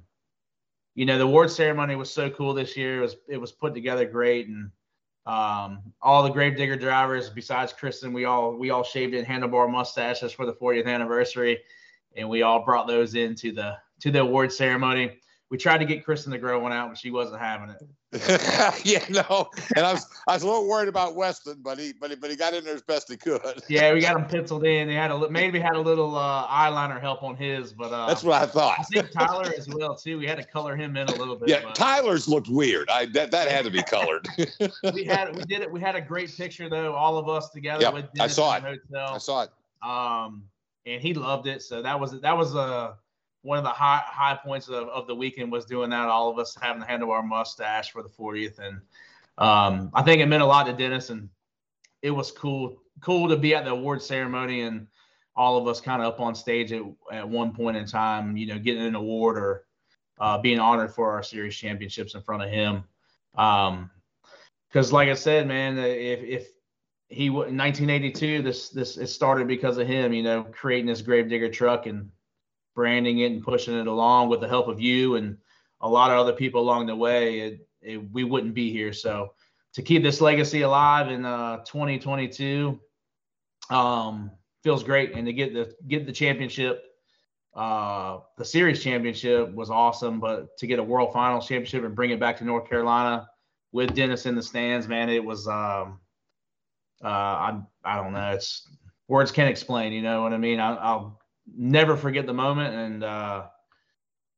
[0.93, 2.99] you know, the award ceremony was so cool this year.
[2.99, 4.71] It was it was put together great, and
[5.25, 9.69] um, all the Grave Digger drivers, besides Kristen, we all we all shaved in handlebar
[9.69, 11.59] mustaches for the 40th anniversary,
[12.15, 15.19] and we all brought those into the to the award ceremony
[15.51, 17.81] we tried to get Kristen to grow one out, but she wasn't having it.
[18.83, 22.09] yeah, no, and I was I was a little worried about Weston, but he but
[22.09, 23.41] he but he got in there as best he could.
[23.69, 24.87] yeah, we got him penciled in.
[24.87, 28.23] They had a maybe had a little uh, eyeliner help on his, but uh, that's
[28.23, 28.77] what I thought.
[28.79, 30.17] I think Tyler as well too.
[30.17, 31.49] We had to color him in a little bit.
[31.49, 31.75] Yeah, but.
[31.75, 32.89] Tyler's looked weird.
[32.89, 34.27] I that that had to be colored.
[34.93, 35.71] we had we did it.
[35.71, 38.55] We had a great picture though, all of us together yep, with Dennis I saw
[38.55, 38.63] it.
[38.63, 39.13] Hotel.
[39.13, 39.49] I saw it.
[39.83, 40.43] Um,
[40.85, 41.61] and he loved it.
[41.61, 42.97] So that was that was a
[43.41, 46.07] one of the high high points of, of the weekend was doing that.
[46.07, 48.81] All of us having to handle our mustache for the 40th, and
[49.37, 51.29] um, I think it meant a lot to Dennis, and
[52.01, 54.87] it was cool cool to be at the award ceremony and
[55.35, 56.81] all of us kind of up on stage at,
[57.11, 59.65] at one point in time, you know, getting an award or
[60.19, 62.83] uh, being honored for our series championships in front of him.
[63.37, 63.89] Um,
[64.69, 66.49] because like I said, man, if if
[67.09, 71.29] he in 1982, this this it started because of him, you know, creating this Grave
[71.29, 72.09] Digger truck and
[72.75, 75.37] branding it and pushing it along with the help of you and
[75.81, 78.91] a lot of other people along the way, it, it, we wouldn't be here.
[78.91, 79.33] So
[79.73, 82.79] to keep this legacy alive in uh, 2022
[83.69, 84.31] um,
[84.63, 86.83] feels great, and to get the get the championship,
[87.53, 90.19] uh, the series championship was awesome.
[90.19, 93.29] But to get a World Finals championship and bring it back to North Carolina
[93.71, 95.47] with Dennis in the stands, man, it was.
[95.47, 95.99] Um,
[97.03, 98.31] uh, I I don't know.
[98.31, 98.67] It's
[99.07, 99.93] words can't explain.
[99.93, 100.59] You know what I mean?
[100.59, 101.19] I, I'll
[101.55, 103.43] never forget the moment, and uh,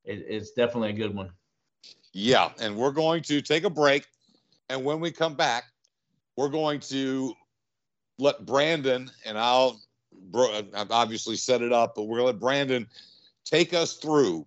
[0.04, 1.32] it, it's definitely a good one.
[2.14, 4.06] Yeah, and we're going to take a break,
[4.70, 5.66] and when we come back,
[6.36, 7.34] we're going to
[8.20, 9.80] let Brandon and I'll
[10.74, 12.88] I've obviously set it up, but we're to let Brandon
[13.46, 14.46] take us through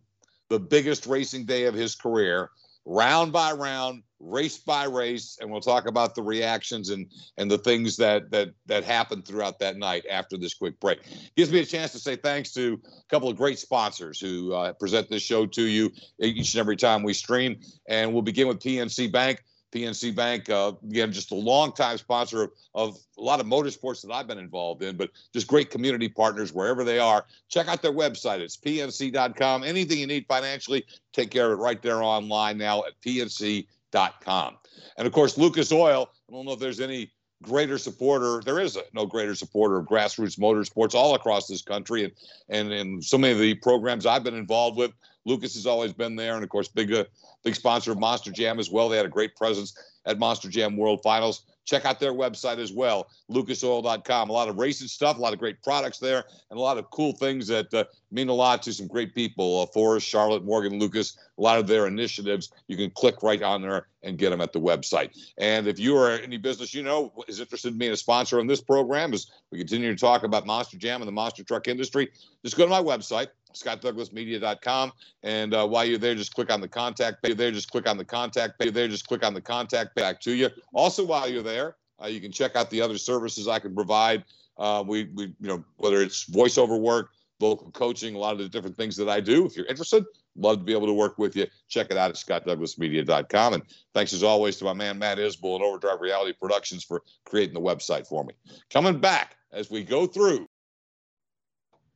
[0.49, 2.51] the biggest racing day of his career,
[2.85, 7.07] round by round, race by race, and we'll talk about the reactions and
[7.39, 11.01] and the things that that that happened throughout that night after this quick break.
[11.37, 14.73] Gives me a chance to say thanks to a couple of great sponsors who uh,
[14.75, 15.91] present this show to you
[16.21, 17.59] each and every time we stream,
[17.89, 19.43] and we'll begin with PNC Bank.
[19.73, 24.13] PNC Bank, uh, again, just a long-time sponsor of, of, a lot of motorsports that
[24.13, 27.25] I've been involved in, but just great community partners wherever they are.
[27.49, 28.41] Check out their website.
[28.41, 29.63] It's pnc.com.
[29.63, 34.57] Anything you need financially, take care of it right there online now at pnc.com com.
[34.97, 37.11] And of course, Lucas Oil, I don't know if there's any
[37.43, 42.05] greater supporter, there is a, no greater supporter of grassroots motorsports all across this country.
[42.05, 42.13] And,
[42.49, 44.93] and in so many of the programs I've been involved with,
[45.25, 46.35] Lucas has always been there.
[46.35, 47.05] And of course, big, uh,
[47.45, 48.89] big sponsor of Monster Jam as well.
[48.89, 51.45] They had a great presence at Monster Jam World Finals.
[51.67, 54.31] Check out their website as well, lucasoil.com.
[54.31, 56.91] A lot of racing stuff, a lot of great products there, and a lot of
[56.91, 59.61] cool things that uh, mean a lot to some great people.
[59.61, 62.51] Uh, Forrest, Charlotte, Morgan, Lucas, a lot of their initiatives.
[62.67, 65.17] You can click right on there and get them at the website.
[65.39, 68.47] And if you are any business you know is interested in being a sponsor on
[68.47, 72.09] this program, as we continue to talk about Monster Jam and the monster truck industry,
[72.43, 74.93] just go to my website, scottdouglasmedia.com.
[75.23, 77.37] And uh, while you're there, just click on the contact page.
[77.37, 78.73] There, just click on the contact page.
[78.73, 80.49] There, just click on the contact page back to you.
[80.73, 84.25] Also, while you're there, uh, you can check out the other services I can provide.
[84.59, 88.49] Uh, we, we, you know, whether it's voiceover work, vocal coaching, a lot of the
[88.49, 89.47] different things that I do.
[89.47, 90.05] If you're interested,
[90.37, 91.47] love to be able to work with you.
[91.69, 93.55] Check it out at scottdouglasmedia.com.
[93.55, 93.63] And
[93.95, 97.61] thanks as always to my man Matt Isbell and Overdrive Reality Productions for creating the
[97.61, 98.35] website for me.
[98.71, 100.47] Coming back as we go through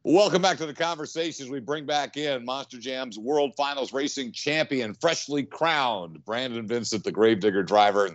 [0.06, 1.48] Welcome back to the conversations.
[1.48, 7.10] We bring back in Monster Jam's World Finals Racing Champion, freshly crowned Brandon Vinson, the
[7.10, 8.14] Grave Digger driver.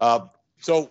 [0.00, 0.26] Uh,
[0.60, 0.90] so,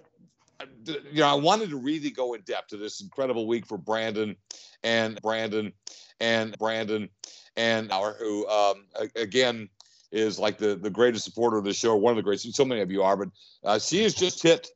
[0.86, 4.38] you know, I wanted to really go in depth to this incredible week for Brandon
[4.82, 5.74] and Brandon
[6.22, 7.10] and Brandon
[7.58, 8.86] and our who um,
[9.18, 9.68] again
[10.14, 12.56] is like the the greatest supporter of the show, one of the greatest.
[12.56, 13.28] So many of you are, but
[13.66, 14.70] uh, she has just hit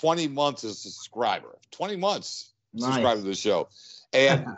[0.00, 1.58] 20 months as a subscriber.
[1.72, 2.94] 20 months nice.
[2.94, 3.68] subscriber to the show,
[4.14, 4.46] and.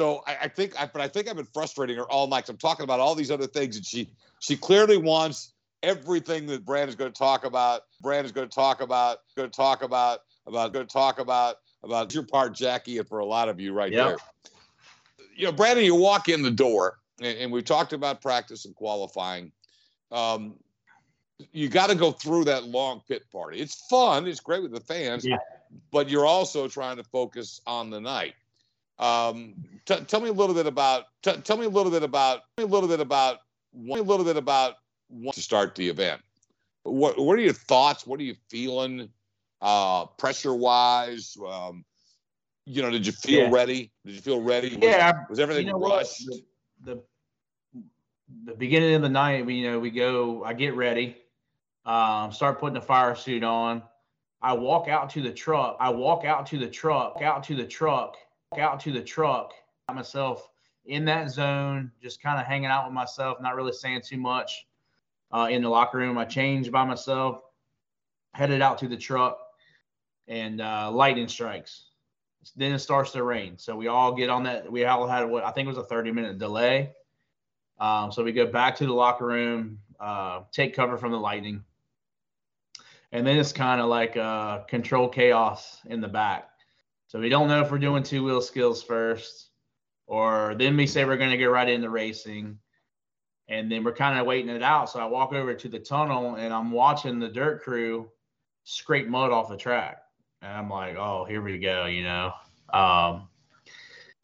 [0.00, 2.48] So I, I think, I, but I think I've been frustrating her all night.
[2.48, 5.52] I'm talking about all these other things, and she she clearly wants
[5.82, 7.82] everything that Brandon's going to talk about.
[8.00, 12.14] Brandon's going to talk about, going to talk about, about, going to talk about, about
[12.14, 14.06] your part, Jackie, and for a lot of you right yep.
[14.06, 14.16] there.
[15.36, 18.74] You know, Brandon, you walk in the door, and, and we talked about practice and
[18.74, 19.52] qualifying.
[20.10, 20.54] Um,
[21.52, 23.60] you got to go through that long pit party.
[23.60, 24.26] It's fun.
[24.26, 25.26] It's great with the fans.
[25.26, 25.36] Yeah.
[25.90, 28.32] but you're also trying to focus on the night.
[29.00, 29.54] Um,
[29.86, 31.06] t- tell me a little bit about.
[31.22, 32.42] T- tell me a little bit about.
[32.56, 33.38] Tell me a little bit about.
[33.76, 34.74] A little bit about
[35.32, 36.20] to start the event.
[36.82, 38.06] What What are your thoughts?
[38.06, 39.08] What are you feeling?
[39.60, 41.84] Uh, pressure wise, um,
[42.64, 43.50] you know, did you feel Yeah.
[43.52, 43.92] ready?
[44.06, 44.74] Did you feel ready?
[44.76, 45.98] Was, Yeah, Was everything you know what?
[45.98, 46.26] rushed?
[46.26, 46.42] The,
[46.84, 47.02] the
[48.46, 50.42] the beginning of the night, we you know we go.
[50.44, 51.16] I get ready,
[51.84, 53.82] um, start putting the fire suit on.
[54.42, 55.76] I walk out to the truck.
[55.78, 57.20] I walk out to the truck.
[57.20, 58.16] Out to the truck.
[58.58, 59.52] Out to the truck.
[59.92, 60.48] Myself
[60.86, 64.66] in that zone, just kind of hanging out with myself, not really saying too much.
[65.32, 67.42] Uh, in the locker room, I changed by myself.
[68.34, 69.38] Headed out to the truck,
[70.28, 71.90] and uh, lightning strikes
[72.56, 73.58] then it starts to rain.
[73.58, 74.70] So we all get on that.
[74.70, 76.92] We all had what I think was a 30 minute delay.
[77.78, 81.64] Um, so we go back to the locker room, uh, take cover from the lightning.
[83.12, 86.49] And then it's kind of like uh, control chaos in the back.
[87.10, 89.50] So we don't know if we're doing two wheel skills first,
[90.06, 92.56] or then we say we're going to get right into racing.
[93.48, 94.90] And then we're kind of waiting it out.
[94.90, 98.08] So I walk over to the tunnel and I'm watching the dirt crew
[98.62, 100.02] scrape mud off the track.
[100.40, 102.32] And I'm like, oh, here we go, you know.
[102.72, 103.26] Um,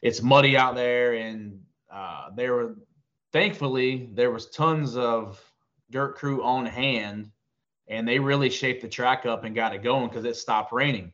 [0.01, 1.59] it's muddy out there, and
[1.91, 2.75] uh, there were
[3.33, 5.43] thankfully there was tons of
[5.89, 7.31] dirt crew on hand,
[7.89, 11.11] and they really shaped the track up and got it going because it stopped raining.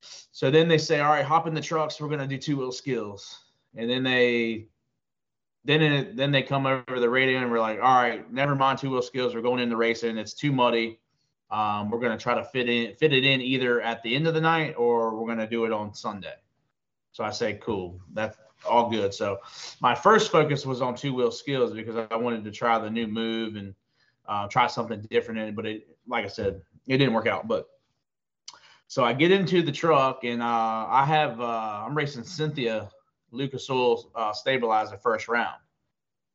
[0.00, 2.00] So then they say, all right, hop in the trucks.
[2.00, 3.40] We're gonna do two wheel skills,
[3.76, 4.68] and then they
[5.64, 8.78] then it, then they come over the radio and we're like, all right, never mind
[8.78, 9.34] two wheel skills.
[9.34, 10.16] We're going into racing.
[10.16, 10.98] It's too muddy.
[11.50, 14.26] Um, we're going to try to fit in fit it in either at the end
[14.26, 16.36] of the night or we're going to do it on Sunday.
[17.12, 19.12] So I say, cool, that's all good.
[19.12, 19.38] So
[19.80, 23.06] my first focus was on two wheel skills because I wanted to try the new
[23.06, 23.74] move and
[24.26, 25.54] uh, try something different.
[25.54, 27.46] But it, like I said, it didn't work out.
[27.46, 27.68] But
[28.88, 32.90] so I get into the truck and uh, I have uh, I'm racing Cynthia
[33.30, 35.56] Lucas Oil uh, stabilizer first round.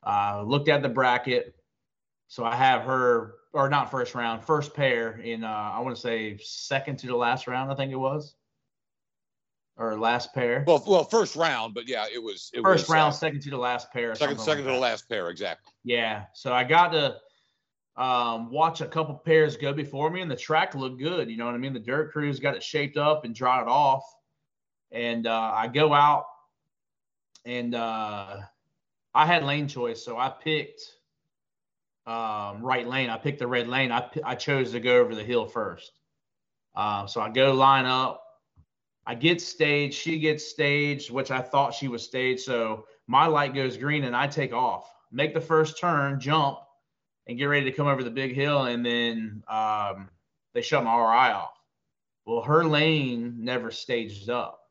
[0.06, 1.56] Uh, looked at the bracket.
[2.28, 6.02] So I have her, or not first round, first pair in, uh, I want to
[6.02, 8.36] say second to the last round, I think it was,
[9.78, 10.64] or last pair.
[10.66, 13.50] Well, well, first round, but yeah, it was it first was, uh, round, second to
[13.52, 14.16] the last pair.
[14.16, 15.72] second second like to the last pair, exactly.
[15.84, 16.26] Yeah.
[16.34, 17.18] So I got to
[17.96, 21.30] um, watch a couple pairs go before me, and the track looked good.
[21.30, 21.74] You know what I mean?
[21.74, 24.04] The dirt crews got it shaped up and dried it off.
[24.92, 26.26] And uh, I go out,
[27.46, 28.38] and uh,
[29.14, 30.82] I had lane choice, so I picked
[32.06, 33.10] um, right lane.
[33.10, 33.92] I picked the red lane.
[33.92, 35.92] I I chose to go over the hill first.
[36.76, 38.24] Uh, so I go line up.
[39.06, 39.96] I get staged.
[39.96, 42.42] She gets staged, which I thought she was staged.
[42.42, 46.60] So my light goes green and I take off, make the first turn, jump,
[47.28, 48.64] and get ready to come over the big hill.
[48.64, 50.10] And then um,
[50.54, 51.58] they shut my RI off.
[52.26, 54.62] Well, her lane never staged up.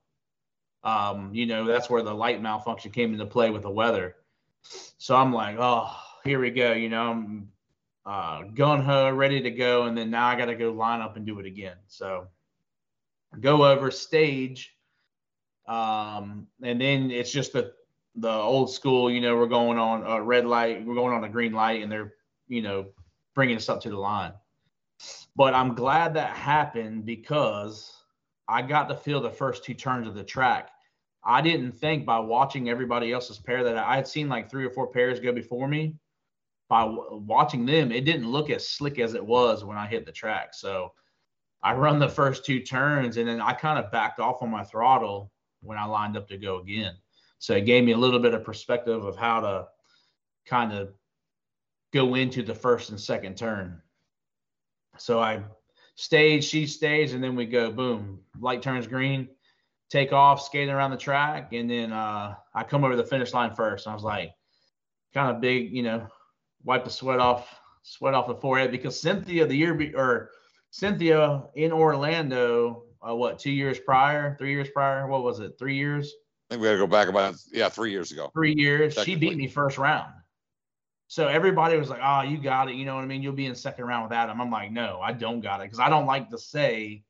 [0.84, 4.16] Um, you know, that's where the light malfunction came into play with the weather.
[4.98, 6.72] So I'm like, oh, here we go.
[6.72, 7.48] You know, I'm
[8.04, 9.84] uh, gun ho, ready to go.
[9.84, 11.76] And then now I got to go line up and do it again.
[11.86, 12.28] So
[13.40, 14.74] go over stage.
[15.66, 17.72] Um, and then it's just the,
[18.16, 21.28] the old school, you know, we're going on a red light, we're going on a
[21.28, 22.12] green light, and they're,
[22.52, 22.84] you know,
[23.34, 24.32] bringing us up to the line.
[25.34, 27.90] But I'm glad that happened because
[28.46, 30.70] I got to feel the first two turns of the track.
[31.24, 34.70] I didn't think by watching everybody else's pair that I had seen like three or
[34.70, 35.96] four pairs go before me.
[36.68, 40.04] By w- watching them, it didn't look as slick as it was when I hit
[40.04, 40.52] the track.
[40.52, 40.92] So
[41.62, 44.64] I run the first two turns and then I kind of backed off on my
[44.64, 46.96] throttle when I lined up to go again.
[47.38, 49.66] So it gave me a little bit of perspective of how to
[50.44, 50.92] kind of
[51.92, 53.80] go into the first and second turn.
[54.98, 55.42] So I
[55.94, 59.28] stage, she staged, and then we go boom, light turns green,
[59.90, 63.54] take off, skating around the track, and then uh, I come over the finish line
[63.54, 63.86] first.
[63.86, 64.32] I was like,
[65.14, 66.06] kind of big, you know,
[66.64, 70.30] wipe the sweat off, sweat off the forehead because Cynthia the year be, or
[70.70, 75.76] Cynthia in Orlando, uh, what two years prior, three years prior, what was it, three
[75.76, 76.12] years?
[76.50, 78.30] I think we got to go back about yeah three years ago.
[78.32, 78.94] three years.
[78.94, 80.12] She beat me first round.
[81.12, 83.20] So everybody was like, "Oh, you got it." You know what I mean?
[83.20, 84.40] You'll be in second round with Adam.
[84.40, 87.04] I'm like, "No, I don't got it," because I don't like to say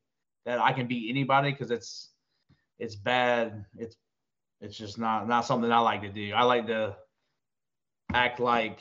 [0.45, 2.11] that I can beat anybody because it's
[2.81, 3.65] it's bad.
[3.79, 3.95] It's
[4.61, 6.33] it's just not not something I like to do.
[6.35, 6.97] I like to
[8.12, 8.81] act like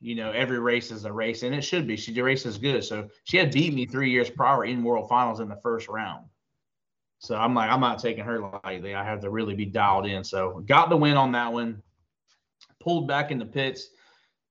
[0.00, 1.96] you know every race is a race, and it should be.
[1.96, 5.48] She races good, so she had beat me three years prior in World Finals in
[5.48, 6.26] the first round.
[7.18, 8.94] So I'm like, I'm not taking her lightly.
[8.94, 10.22] I have to really be dialed in.
[10.22, 11.82] So got the win on that one.
[12.78, 13.88] Pulled back in the pits.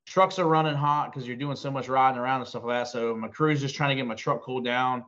[0.10, 2.88] Trucks are running hot because you're doing so much riding around and stuff like that.
[2.88, 5.06] So my crew's just trying to get my truck cooled down.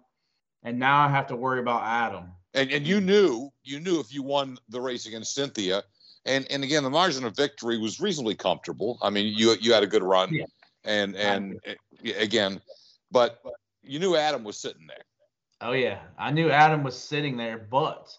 [0.61, 2.25] And now I have to worry about Adam.
[2.53, 5.81] And and you knew you knew if you won the race against Cynthia,
[6.25, 8.99] and and again the margin of victory was reasonably comfortable.
[9.01, 10.45] I mean you you had a good run, Yeah.
[10.83, 11.59] and and
[12.15, 12.61] again,
[13.09, 13.41] but
[13.81, 15.03] you knew Adam was sitting there.
[15.61, 18.15] Oh yeah, I knew Adam was sitting there, but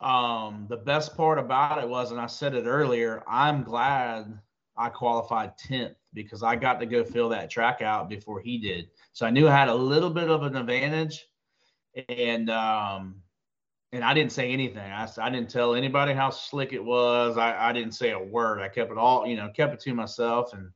[0.00, 4.38] um, the best part about it was, and I said it earlier, I'm glad
[4.76, 8.88] I qualified 10th because I got to go fill that track out before he did.
[9.12, 11.26] So I knew I had a little bit of an advantage,
[12.08, 13.16] and um,
[13.92, 14.90] and I didn't say anything.
[14.90, 17.38] I, I didn't tell anybody how slick it was.
[17.38, 18.60] I, I didn't say a word.
[18.60, 20.70] I kept it all, you know, kept it to myself, and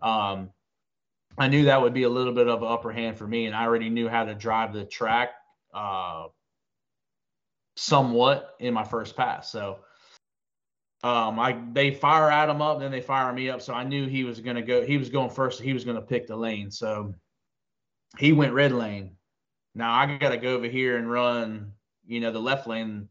[0.00, 0.50] um,
[1.36, 3.54] I knew that would be a little bit of an upper hand for me, and
[3.54, 5.30] I already knew how to drive the track
[5.74, 6.26] uh,
[7.76, 9.52] somewhat in my first pass.
[9.52, 9.80] So
[11.04, 13.62] um, I they fire Adam up, then they fire me up.
[13.62, 14.84] So I knew he was to go.
[14.84, 15.60] He was going first.
[15.60, 16.70] He was to pick the lane.
[16.70, 17.14] So
[18.18, 19.16] he went red lane.
[19.74, 21.72] Now I got to go over here and run,
[22.06, 23.08] you know, the left lane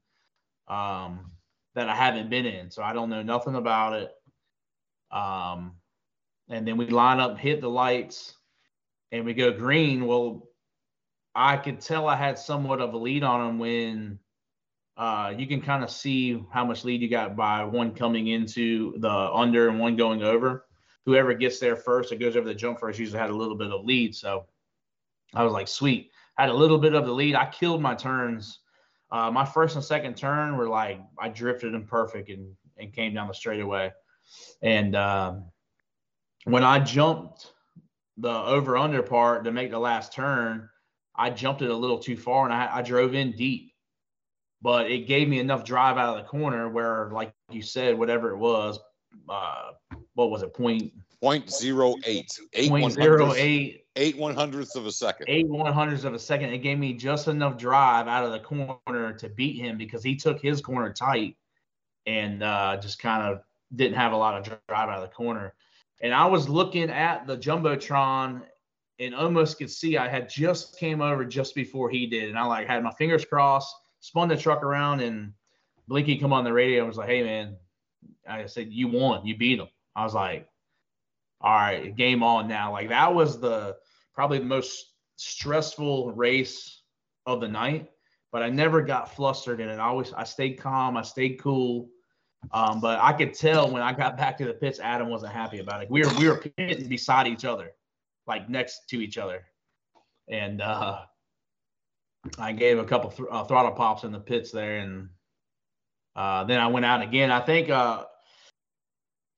[0.68, 1.31] um,
[1.76, 2.72] that I haven't been in.
[2.72, 4.11] So I don't know nothing about it.
[5.09, 5.76] Um,
[6.49, 8.35] and then we line up, hit the lights,
[9.14, 10.05] and we go green.
[10.05, 10.49] Well,
[11.34, 14.19] I could tell I had somewhat of a lead on him when
[14.98, 18.98] uh, you can kind of see how much lead you got by one coming into
[18.99, 20.65] the under and one going over.
[21.06, 23.72] Whoever gets there first or goes over the jump first usually had a little bit
[23.72, 24.15] of lead.
[24.15, 24.45] So
[25.34, 26.11] I was like, sweet.
[26.38, 27.36] Had a little bit of the lead.
[27.36, 28.60] I killed my turns.
[29.11, 33.14] Uh, my first and second turn were like I drifted them perfect and and came
[33.14, 33.91] down the straightaway.
[34.61, 35.45] And um,
[36.45, 37.53] when I jumped
[38.18, 40.69] the over under part to make the last turn,
[41.15, 43.72] I jumped it a little too far and I, I drove in deep.
[44.62, 48.32] But it gave me enough drive out of the corner where, like you said, whatever
[48.32, 48.80] it was,
[49.30, 49.72] uh,
[50.16, 52.40] what was it, point Point zero eight.
[52.54, 53.40] Eight point one zero hundredths.
[53.40, 55.26] eight Eight one hundredths of a second.
[55.28, 56.54] eight one hundredths of a second.
[56.54, 60.16] It gave me just enough drive out of the corner to beat him because he
[60.16, 61.36] took his corner tight
[62.06, 63.42] and uh, just kind of
[63.76, 65.56] didn't have a lot of drive out of the corner.
[66.02, 68.44] And I was looking at the jumbotron
[69.00, 72.46] and almost could see I had just came over just before he did, and I
[72.46, 73.76] like had my fingers crossed,
[74.08, 75.34] spun the truck around, and
[75.88, 77.58] Blinky come on the radio and was like, "Hey man,"
[78.28, 80.48] I said, "You won, you beat him." I was like,
[81.42, 83.76] "All right, game on now." Like that was the
[84.14, 86.84] probably the most stressful race
[87.26, 87.90] of the night,
[88.32, 89.76] but I never got flustered in it.
[89.76, 91.90] I always I stayed calm, I stayed cool.
[92.52, 95.60] Um, but I could tell when I got back to the pits, Adam wasn't happy
[95.60, 95.90] about it.
[95.90, 97.72] We were we were pitting beside each other,
[98.26, 99.44] like next to each other,
[100.30, 101.02] and uh,
[102.38, 105.10] I gave a couple th- uh, throttle pops in the pits there, and
[106.15, 107.31] uh, then I went out again.
[107.31, 108.06] I think uh,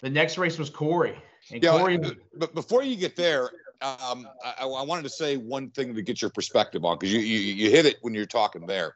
[0.02, 1.16] the next race was Corey,
[1.52, 2.00] and Yeah, Corey.
[2.36, 3.52] but, before you get there,
[3.82, 7.20] um, I, I wanted to say one thing to get your perspective on because you,
[7.20, 8.96] you you hit it when you're talking there.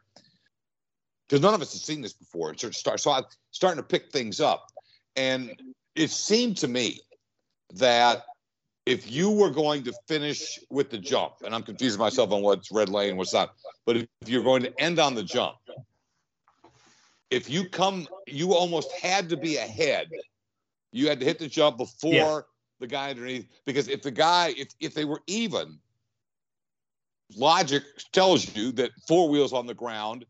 [1.28, 2.56] Because none of us have seen this before.
[2.58, 4.72] So, start, so I'm starting to pick things up,
[5.16, 5.52] and
[5.96, 7.00] it seemed to me
[7.76, 8.26] that
[8.86, 12.72] if you were going to finish with the jump, and I'm confusing myself on what's
[12.72, 13.54] red lane, what's not,
[13.86, 15.56] but if you're going to end on the jump,
[17.30, 20.10] if you come, you almost had to be ahead.
[20.92, 22.42] You had to hit the jump before Yeah.
[22.80, 25.80] the guy underneath, because if the guy, if if they were even,
[27.36, 30.26] logic tells you that four wheels on the ground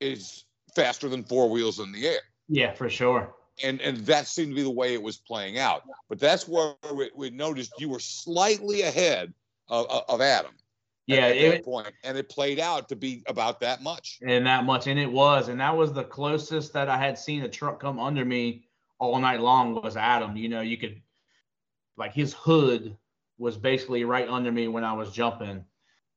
[0.00, 0.44] is
[0.74, 3.34] faster than four wheels in the air yeah, for sure.
[3.62, 5.82] And and that seemed to be the way it was playing out.
[6.08, 9.32] But that's where we, we noticed you were slightly ahead
[9.68, 10.52] of, of- Adam.
[10.52, 10.60] at-
[11.06, 14.18] Yeah, at, it, that point, and it played out to be about that much.
[14.22, 17.42] and that much and it was and that was the closest that i had seen
[17.42, 18.64] a truck come under me
[18.98, 21.00] all night long was adam you know you could
[21.96, 22.96] like his hood
[23.38, 25.64] was basically right under me when i was jumping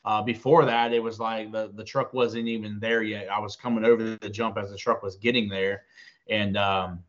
[0.03, 3.55] uh, before that it was like the, the truck wasn't even there yet i was
[3.55, 5.83] coming over the jump as the truck was getting there
[6.29, 6.99] and um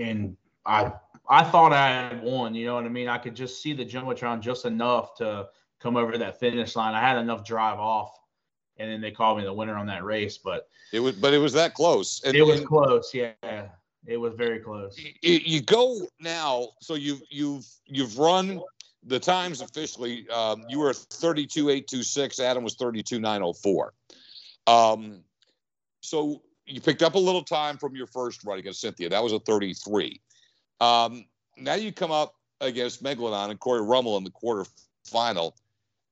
[0.00, 0.36] and
[0.66, 0.92] i
[1.28, 3.84] i thought i had won you know what i mean i could just see the
[3.84, 5.48] jumbotron just enough to
[5.80, 8.20] come over that finish line i had enough drive off
[8.80, 10.38] and then they called me the winner on that race.
[10.38, 12.22] But It was, but it was that close.
[12.24, 13.10] And, it was and close.
[13.14, 13.32] Yeah,
[14.06, 14.98] it was very close.
[14.98, 16.70] y- you go now.
[16.80, 18.60] So you've you've you've run
[19.04, 20.28] the times officially.
[20.30, 22.40] Um, you were thirty two eight two six.
[22.40, 23.92] Adam was thirty two nine oh four.
[24.66, 25.22] Um,
[26.00, 29.08] so you picked up a little time from your first run against Cynthia.
[29.08, 30.20] That was a thirty three.
[30.80, 31.24] Um,
[31.56, 34.64] now you come up against Megalodon and Corey Rummel in the quarter
[35.04, 35.56] final,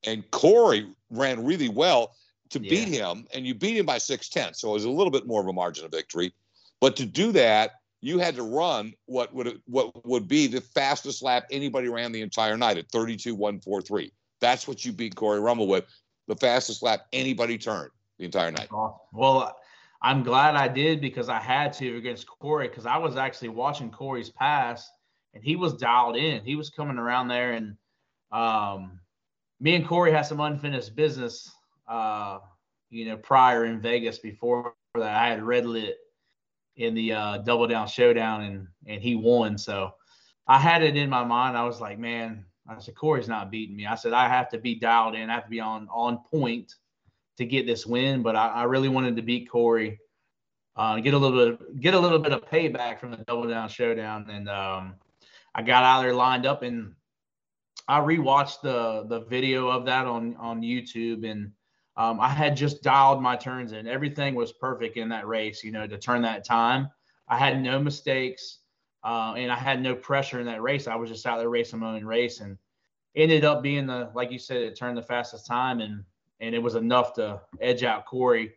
[0.04, 2.14] and Corey ran really well
[2.50, 2.70] to Yeah.
[2.70, 4.60] beat him, and you beat him by six tenths.
[4.60, 6.32] So it was a little bit more of a margin of victory.
[6.80, 11.22] But to do that, you had to run what would what would be the fastest
[11.22, 14.12] lap anybody ran the entire night at 32.143.
[14.40, 15.84] That's what you beat Corey Rummel with,
[16.28, 17.90] the fastest lap anybody turned.
[18.18, 18.68] the entire night.
[19.12, 19.56] Well,
[20.00, 23.90] I'm glad I did because I had to against Corey because I was actually watching
[23.90, 24.88] Corey's pass
[25.34, 26.44] and he was dialed in.
[26.44, 27.76] He was coming around there and
[28.30, 29.00] um,
[29.60, 31.50] me and Corey had some unfinished business,
[31.88, 32.38] uh,
[32.90, 35.16] you know, prior in Vegas before that.
[35.16, 35.96] I had red lit
[36.76, 39.58] in the uh, double down showdown and and he won.
[39.58, 39.92] So
[40.46, 41.56] I had it in my mind.
[41.56, 43.86] I was like, man, I said Corey's not beating me.
[43.86, 45.28] I said I have to be dialed in.
[45.28, 46.74] I have to be on on point
[47.38, 48.22] to get this win.
[48.22, 49.98] But I, I really wanted to beat Corey,
[50.76, 53.68] uh, get a little bit get a little bit of payback from the double down
[53.68, 54.28] showdown.
[54.30, 54.94] And um,
[55.54, 56.94] I got out there lined up and
[57.88, 61.52] I rewatched the the video of that on on YouTube and
[61.98, 63.88] um, I had just dialed my turns in.
[63.88, 66.88] Everything was perfect in that race, you know, to turn that time.
[67.28, 68.60] I had no mistakes,
[69.02, 70.86] uh, and I had no pressure in that race.
[70.86, 72.56] I was just out there racing my own race, and
[73.16, 76.04] ended up being the like you said, it turned the fastest time, and
[76.40, 78.54] and it was enough to edge out Corey.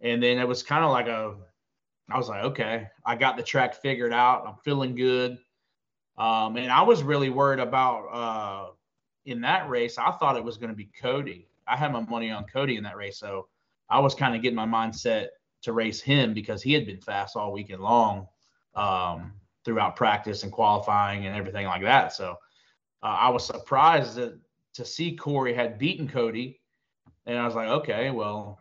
[0.00, 1.36] And then it was kind of like a,
[2.10, 4.46] I was like, okay, I got the track figured out.
[4.46, 5.38] I'm feeling good.
[6.16, 8.70] Um, and I was really worried about uh,
[9.24, 9.98] in that race.
[9.98, 11.48] I thought it was going to be Cody.
[11.66, 13.48] I had my money on Cody in that race, so
[13.88, 15.28] I was kind of getting my mindset
[15.62, 18.26] to race him because he had been fast all weekend long
[18.74, 19.32] um,
[19.64, 22.12] throughout practice and qualifying and everything like that.
[22.12, 22.36] So
[23.02, 24.38] uh, I was surprised that,
[24.74, 26.59] to see Corey had beaten Cody,
[27.26, 28.60] and I was like, okay, well,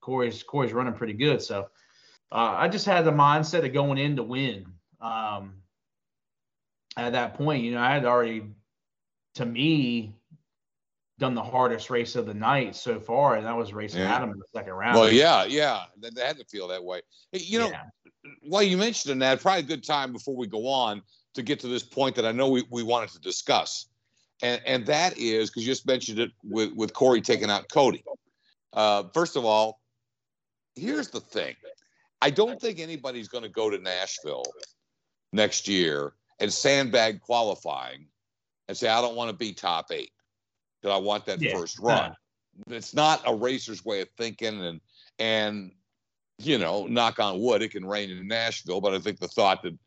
[0.00, 1.42] Corey's Corey's running pretty good.
[1.42, 1.68] So
[2.30, 4.66] uh, I just had the mindset of going in to win.
[5.00, 5.54] Um,
[6.96, 8.44] at that point, you know, I had already,
[9.36, 10.14] to me,
[11.18, 14.14] done the hardest race of the night so far, and that was racing yeah.
[14.14, 14.98] Adam in the second round.
[14.98, 17.00] Well, yeah, yeah, they had to feel that way.
[17.32, 17.84] You know, yeah.
[18.42, 21.02] while you mentioned that, probably a good time before we go on
[21.34, 23.86] to get to this point that I know we, we wanted to discuss,
[24.42, 28.04] and and that is because you just mentioned it with with Corey taking out Cody.
[28.72, 29.80] Uh, first of all,
[30.74, 31.54] here's the thing:
[32.20, 34.44] I don't think anybody's going to go to Nashville
[35.32, 38.06] next year and sandbag qualifying
[38.68, 40.12] and say I don't want to be top eight
[40.82, 41.56] that I want that yeah.
[41.56, 42.14] first run.
[42.66, 44.80] It's not a racer's way of thinking, and
[45.18, 45.72] and
[46.38, 49.62] you know, knock on wood, it can rain in Nashville, but I think the thought
[49.62, 49.78] that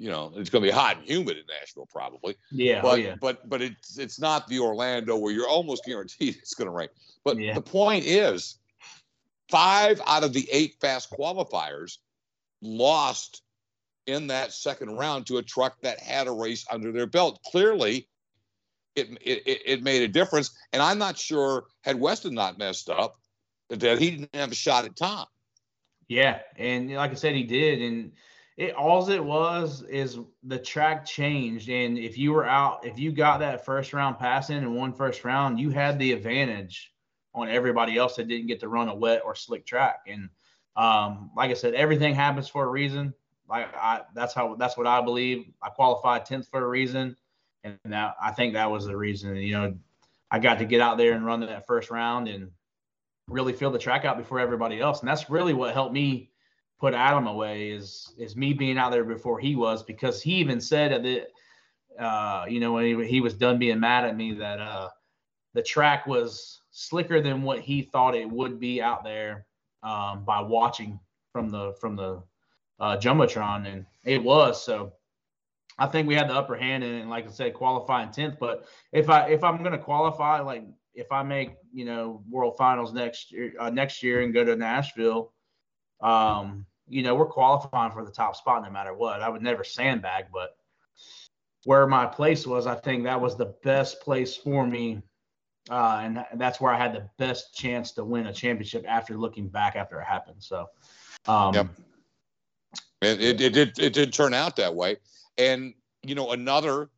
[0.00, 2.34] you know it's going to be hot and humid in Nashville probably.
[2.50, 3.14] Yeah, oh, but oh yeah.
[3.20, 6.88] but but it's it's not the Orlando where you're almost guaranteed it's going to rain.
[7.22, 7.52] But yeah.
[7.52, 8.56] the point is,
[9.50, 11.98] five out of the eight fast qualifiers
[12.62, 13.42] lost
[14.06, 17.38] in that second round to a truck that had a race under their belt.
[17.44, 18.08] Clearly,
[18.96, 20.56] it, it, it made a difference.
[20.72, 23.18] And I'm not sure had Weston not messed up
[23.68, 25.26] that he didn't have a shot at Tom.
[26.08, 28.12] Yeah, and like I said, he did, and
[28.60, 33.10] it all it was is the track changed, and if you were out, if you
[33.10, 36.92] got that first round passing and won first round, you had the advantage
[37.34, 40.00] on everybody else that didn't get to run a wet or slick track.
[40.06, 40.28] And
[40.76, 43.14] um, like I said, everything happens for a reason.
[43.48, 45.46] Like I, that's how that's what I believe.
[45.62, 47.16] I qualified tenth for a reason
[47.64, 49.36] and that I think that was the reason.
[49.36, 49.74] You know,
[50.30, 52.50] I got to get out there and run that first round and
[53.26, 56.29] really feel the track out before everybody else, and that's really what helped me
[56.80, 60.60] put Adam away is is me being out there before he was because he even
[60.60, 64.58] said that uh, you know when he, he was done being mad at me that
[64.58, 64.88] uh,
[65.54, 69.46] the track was slicker than what he thought it would be out there
[69.82, 70.98] um, by watching
[71.32, 72.22] from the from the
[72.80, 74.92] uh, jumbotron and it was so
[75.78, 78.36] I think we had the upper hand and, like I said, qualifying tenth.
[78.38, 82.56] But if I if I'm going to qualify, like if I make you know World
[82.58, 85.32] Finals next year uh, next year and go to Nashville,
[86.02, 89.22] um, you know we're qualifying for the top spot no matter what.
[89.22, 90.56] I would never sandbag, but
[91.64, 95.00] where my place was, I think that was the best place for me,
[95.70, 99.48] uh, and that's where I had the best chance to win a championship after looking
[99.48, 100.42] back after it happened.
[100.42, 100.66] So,
[101.26, 101.68] um, yep.
[103.02, 104.96] It, it, it, did it did turn out that way.
[105.38, 105.72] And
[106.02, 106.90] you know, another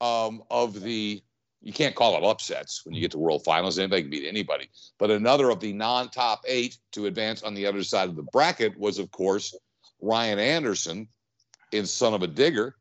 [0.00, 1.22] um, of the
[1.62, 3.78] you can't call it upsets when you get to World Finals.
[3.78, 4.68] Anybody can beat anybody.
[4.98, 8.78] But another of the non-top eight to advance on the other side of the bracket
[8.78, 9.56] was, of course,
[10.00, 11.08] Ryan Anderson
[11.70, 12.76] in Son of a Digger.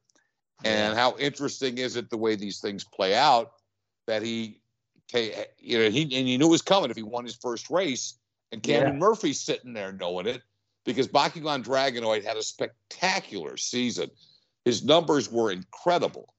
[0.63, 3.53] And how interesting is it the way these things play out
[4.05, 4.59] that he,
[5.13, 8.19] you know, he and you knew it was coming if he won his first race,
[8.51, 8.99] and Cameron yeah.
[8.99, 10.43] Murphy's sitting there knowing it
[10.85, 14.11] because Bakugan Dragonoid had a spectacular season
[14.65, 16.33] his numbers were incredible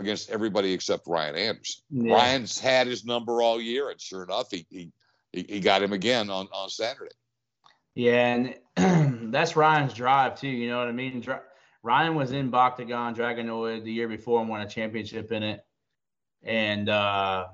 [0.00, 1.82] against everybody except Ryan Anderson.
[1.90, 2.14] Yeah.
[2.14, 4.92] Ryan's had his number all year, and sure enough, he he
[5.32, 7.14] he got him again on on Saturday.
[7.94, 10.48] Yeah, and that's Ryan's drive too.
[10.48, 11.24] You know what I mean?
[11.82, 15.64] Ryan was in Bakugan Dragonoid the year before and won a championship in it.
[16.42, 17.46] And uh,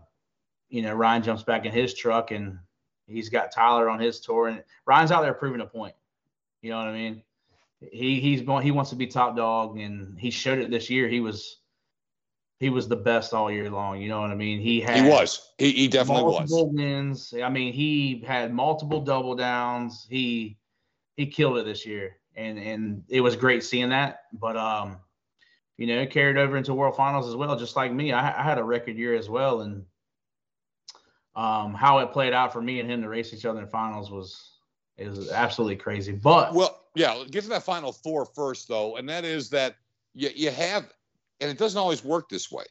[0.68, 2.58] you know, Ryan jumps back in his truck and
[3.06, 5.94] he's got Tyler on his tour, and Ryan's out there proving a point.
[6.62, 7.22] You know what I mean?
[7.92, 8.40] He he's.
[8.40, 11.08] He wants to be top dog, and he showed it this year.
[11.08, 11.58] He was
[12.58, 14.00] he was the best all year long.
[14.00, 14.60] You know what I mean?
[14.60, 17.34] He had he was he, he definitely multiple was wins.
[17.42, 20.06] I mean, he had multiple double downs.
[20.08, 20.56] He
[21.16, 24.22] he killed it this year, and and it was great seeing that.
[24.32, 24.98] But um,
[25.76, 28.12] you know, carried over into World Finals as well, just like me.
[28.12, 29.84] I, I had a record year as well, and
[31.34, 34.10] um, how it played out for me and him to race each other in finals
[34.10, 34.52] was
[34.96, 36.12] is absolutely crazy.
[36.12, 39.76] But well, yeah, get to that final four first though, and that is that
[40.14, 40.90] you you have,
[41.40, 42.64] and it doesn't always work this way,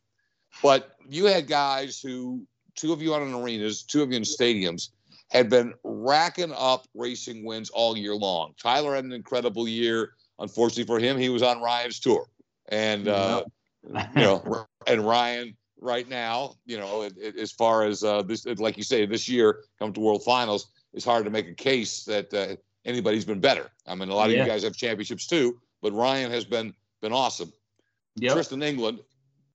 [0.62, 4.24] but you had guys who two of you out in arenas, two of you in
[4.24, 4.90] stadiums,
[5.30, 8.54] had been racking up racing wins all year long.
[8.62, 10.12] Tyler had an incredible year.
[10.40, 12.28] Unfortunately for him, he was on Ryan's tour,
[12.70, 13.44] and uh,
[13.88, 18.46] you know, and Ryan right now, you know, it, it, as far as uh, this,
[18.46, 22.04] like you say, this year come to World Finals, it's hard to make a case
[22.06, 22.56] that uh,
[22.86, 23.72] anybody's been better.
[23.88, 24.44] I mean, a lot of yeah.
[24.44, 27.52] you guys have championships too, but Ryan has been been awesome.
[28.18, 28.34] Yep.
[28.34, 29.00] Tristan England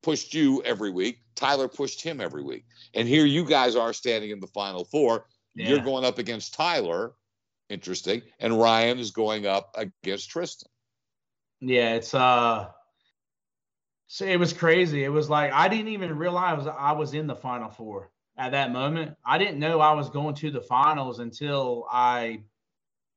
[0.03, 1.19] pushed you every week.
[1.35, 2.65] Tyler pushed him every week,
[2.95, 5.27] and here you guys are standing in the final four.
[5.55, 5.70] Yeah.
[5.70, 7.12] You're going up against Tyler,
[7.69, 10.70] interesting, and Ryan is going up against Tristan.
[11.61, 12.69] Yeah, it's uh
[14.07, 15.05] so it was crazy.
[15.05, 18.73] It was like I didn't even realize I was in the final four at that
[18.73, 19.16] moment.
[19.24, 22.43] I didn't know I was going to the finals until I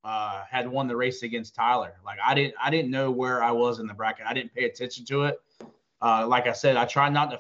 [0.04, 1.94] uh, had won the race against Tyler.
[2.06, 4.26] Like I didn't I didn't know where I was in the bracket.
[4.28, 5.42] I didn't pay attention to it.
[6.02, 7.40] Uh, like I said, I tried not to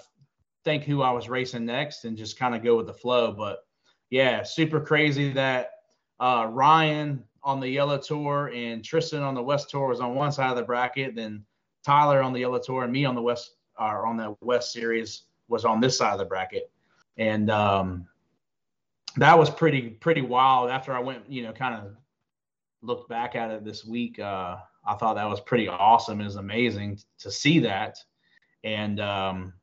[0.64, 3.34] think who I was racing next and just kind of go with the flow.
[3.34, 3.66] But
[4.10, 5.72] yeah, super crazy that
[6.20, 10.32] uh, Ryan on the yellow tour and Tristan on the west tour was on one
[10.32, 11.16] side of the bracket.
[11.16, 11.44] Then
[11.84, 15.24] Tyler on the yellow tour and me on the west or on the west series
[15.50, 16.72] was on this side of the bracket,
[17.18, 18.08] and um,
[19.18, 20.70] that was pretty pretty wild.
[20.70, 21.96] After I went, you know, kind of
[22.84, 26.22] looked back at it this week, uh, I thought that was pretty awesome.
[26.22, 27.98] It was amazing to see that,
[28.64, 29.54] and um,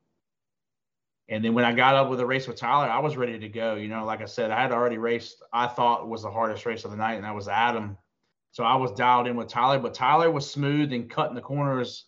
[1.29, 3.49] and then when I got up with a race with Tyler, I was ready to
[3.49, 3.75] go.
[3.75, 5.41] You know, like I said, I had already raced.
[5.53, 7.97] I thought was the hardest race of the night, and that was Adam.
[8.51, 12.05] So I was dialed in with Tyler, but Tyler was smooth and cutting the corners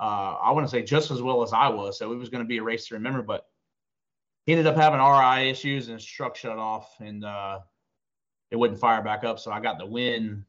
[0.00, 1.98] uh, I want to say just as well as I was.
[1.98, 3.46] So it was going to be a race to remember, but
[4.46, 7.60] he ended up having RI issues and his truck shut off and uh,
[8.50, 9.38] it wouldn't fire back up.
[9.38, 10.44] So I got the win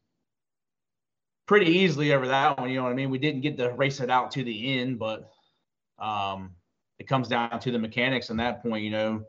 [1.45, 2.69] pretty easily over that one.
[2.69, 3.09] You know what I mean?
[3.09, 5.31] We didn't get to race it out to the end, but
[5.99, 6.51] um,
[6.99, 8.29] it comes down to the mechanics.
[8.29, 9.23] And that point, you know,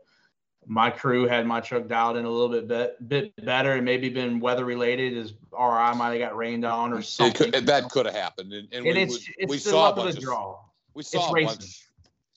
[0.65, 4.09] my crew had my truck dialed in a little bit be- bit better and maybe
[4.09, 7.51] been weather related as RI might have got rained on or something.
[7.51, 8.53] Could, that could have happened.
[8.53, 10.59] And, and, and we, it's, it's we saw a bunch of, draw.
[10.93, 11.57] We saw it's a racing.
[11.59, 11.89] bunch.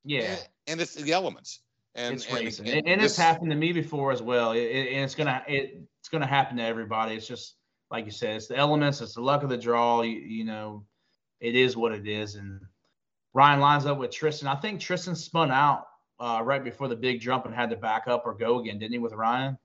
[0.05, 0.37] Yeah.
[0.67, 1.61] And it's the elements.
[1.97, 2.69] And it's racing.
[2.69, 4.53] And, and, it's happened to me before as well.
[4.53, 7.15] It, it, and it's gonna it, it's gonna happen to everybody.
[7.15, 7.57] It's just
[7.91, 10.03] like you said, it's the elements, it's the luck of the draw.
[10.03, 10.85] You, you know,
[11.41, 12.35] it is what it is.
[12.35, 12.61] And
[13.33, 14.49] Ryan lines up with Tristan.
[14.49, 15.87] I think Tristan spun out
[16.19, 18.93] uh, right before the big jump and had to back up or go again, didn't
[18.93, 19.59] he, with Ryan?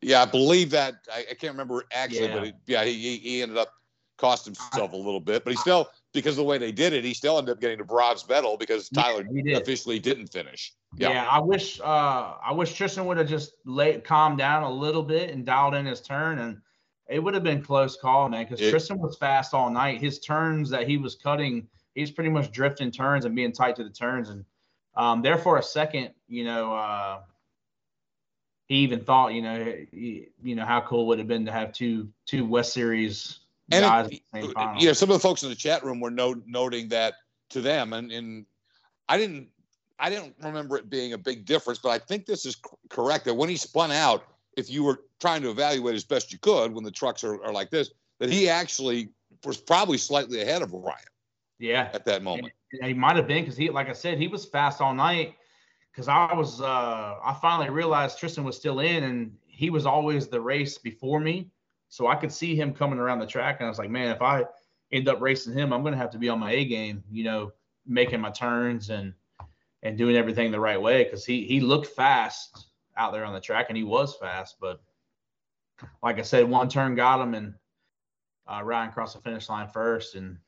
[0.00, 0.94] Yeah, I believe that.
[1.12, 2.34] I, I can't remember actually, yeah.
[2.34, 3.72] but it, yeah, he, he ended up
[4.16, 7.04] cost himself a little bit, but he still because of the way they did it,
[7.04, 9.62] he still ended up getting the bronze medal because Tyler yeah, did.
[9.62, 10.72] officially didn't finish.
[10.96, 11.10] Yeah.
[11.10, 15.02] yeah, I wish uh, I wish Tristan would have just laid calmed down a little
[15.02, 16.58] bit and dialed in his turn, and
[17.08, 18.46] it would have been close call, man.
[18.48, 20.00] Because Tristan was fast all night.
[20.00, 23.84] His turns that he was cutting, he's pretty much drifting turns and being tight to
[23.84, 24.44] the turns, and
[24.94, 27.20] um, there for a second, you know, uh,
[28.66, 31.72] he even thought, you know, he, you know how cool would have been to have
[31.72, 34.12] two two West Series and.
[34.12, 34.22] It,
[34.80, 37.14] you know, some of the folks in the chat room were note, noting that
[37.50, 38.46] to them, and, and
[39.08, 39.48] I didn't
[39.98, 42.56] I didn't remember it being a big difference, but I think this is
[42.88, 44.24] correct that when he spun out,
[44.56, 47.52] if you were trying to evaluate as best you could when the trucks are, are
[47.52, 47.90] like this,
[48.20, 49.10] that he actually
[49.44, 50.98] was probably slightly ahead of Ryan.
[51.58, 51.90] Yeah.
[51.92, 52.52] At that moment.
[52.70, 55.34] he might have been because he, like I said, he was fast all night.
[55.92, 60.28] Because I was, uh, I finally realized Tristan was still in, and he was always
[60.28, 61.50] the race before me,
[61.88, 64.22] so I could see him coming around the track, and I was like, man, if
[64.22, 64.44] I
[64.92, 67.52] end up racing him, I'm gonna have to be on my A game, you know,
[67.86, 69.14] making my turns and
[69.82, 72.66] and doing everything the right way because he he looked fast
[72.96, 74.80] out there on the track, and he was fast, but
[76.02, 77.54] like I said, one turn got him, and
[78.46, 80.38] uh, Ryan crossed the finish line first, and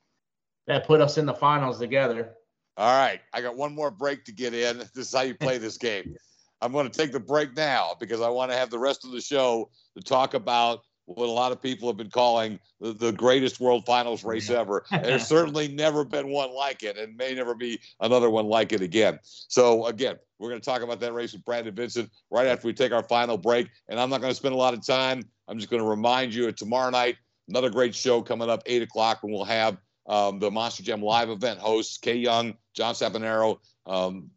[0.67, 2.35] that put us in the finals together.
[2.77, 3.21] All right.
[3.33, 4.79] I got one more break to get in.
[4.79, 6.17] This is how you play this game.
[6.63, 9.13] I'm going to take the break now because I want to have the rest of
[9.13, 10.83] the show to talk about
[11.15, 14.85] what a lot of people have been calling the, the greatest World Finals race ever.
[14.91, 18.81] There's certainly never been one like it, and may never be another one like it
[18.81, 19.19] again.
[19.23, 22.73] So again, we're going to talk about that race with Brandon Vinson right after we
[22.73, 23.69] take our final break.
[23.89, 25.23] And I'm not going to spend a lot of time.
[25.49, 27.17] I'm just going to remind you of tomorrow night,
[27.49, 31.29] another great show coming up, 8 o'clock, and we'll have um, the Monster Jam live
[31.29, 33.59] event hosts, Kay Young, John Sapanero.
[33.87, 34.31] Um,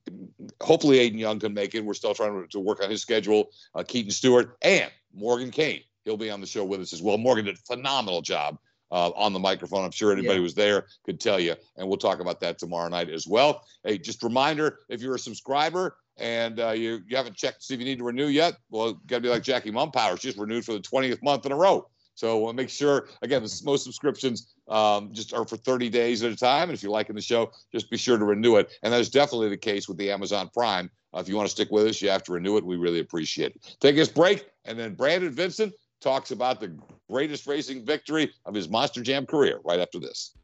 [0.61, 1.85] hopefully, Aiden Young can make it.
[1.85, 3.49] We're still trying to, to work on his schedule.
[3.75, 5.81] Uh, Keaton Stewart and Morgan Kane.
[6.05, 7.17] He'll be on the show with us as well.
[7.17, 8.57] Morgan did a phenomenal job
[8.91, 9.83] uh, on the microphone.
[9.83, 10.43] I'm sure anybody yeah.
[10.43, 13.65] was there could tell you, and we'll talk about that tomorrow night as well.
[13.83, 17.73] Hey, just reminder: if you're a subscriber and uh, you you haven't checked to see
[17.73, 20.63] if you need to renew yet, well, got to be like Jackie Mumpowers, just renewed
[20.63, 21.87] for the 20th month in a row.
[22.15, 26.35] So we'll make sure again, most subscriptions um, just are for 30 days at a
[26.35, 26.69] time.
[26.69, 28.71] And if you're liking the show, just be sure to renew it.
[28.83, 30.91] And that's definitely the case with the Amazon Prime.
[31.15, 32.65] Uh, if you want to stick with us, you have to renew it.
[32.65, 33.75] We really appreciate it.
[33.79, 35.71] Take this break, and then Brandon Vinson
[36.03, 36.77] talks about the
[37.09, 40.35] greatest racing victory of his Monster Jam career right after this.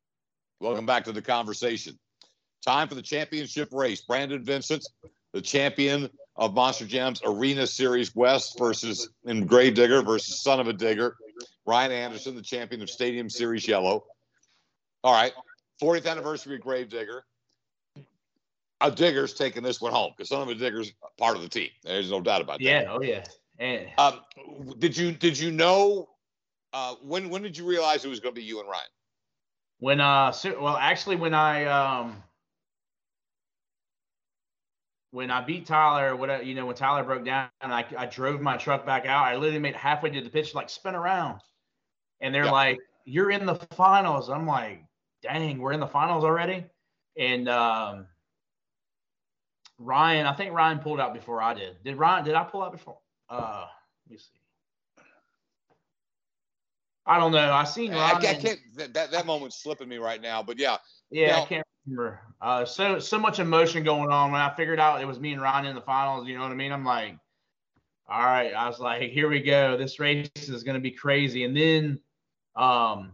[0.60, 2.00] Welcome back to the conversation.
[2.66, 4.02] Time for the championship race.
[4.02, 4.80] Brandon Vinson,
[5.34, 10.68] the champion of Monster Jam's Arena Series West versus in Grave Digger versus Son of
[10.68, 11.16] a Digger.
[11.66, 14.06] Ryan Anderson, the champion of Stadium Series Yellow.
[15.04, 15.34] All right,
[15.82, 17.24] 40th anniversary of Grave Digger.
[18.82, 21.70] A Digger's taking this one home because Son of a Digger's part of the team.
[21.84, 22.64] There's no doubt about that.
[22.64, 23.26] Yeah, oh yeah.
[23.60, 24.22] And um,
[24.80, 26.10] did you did you know
[26.74, 28.84] uh, when when did you realize it was going to be you and Ryan?
[29.80, 32.24] When uh, so, well, actually, when I um,
[35.12, 38.42] when I beat Tyler, what you know, when Tyler broke down, and I, I drove
[38.42, 39.26] my truck back out.
[39.26, 41.42] I literally made halfway to the pitch, like spin around,
[42.22, 44.84] and they're like, "You're in the finals." I'm like,
[45.22, 46.66] "Dang, we're in the finals already!"
[47.18, 48.06] And um,
[49.78, 51.84] Ryan, I think Ryan pulled out before I did.
[51.84, 52.24] Did Ryan?
[52.24, 53.00] Did I pull out before?
[53.30, 53.66] Uh,
[54.08, 54.40] let me see.
[57.06, 57.52] I don't know.
[57.52, 57.94] I seen.
[57.94, 58.60] I, I can't.
[58.76, 60.78] That, that that moment's slipping me right now, but yeah.
[61.10, 62.22] Yeah, now, I can't remember.
[62.40, 65.42] Uh, so so much emotion going on when I figured out it was me and
[65.42, 66.28] Ron in the finals.
[66.28, 66.72] You know what I mean?
[66.72, 67.18] I'm like,
[68.08, 68.54] all right.
[68.54, 69.76] I was like, here we go.
[69.76, 71.46] This race is going to be crazy.
[71.46, 72.00] And then,
[72.56, 73.14] um,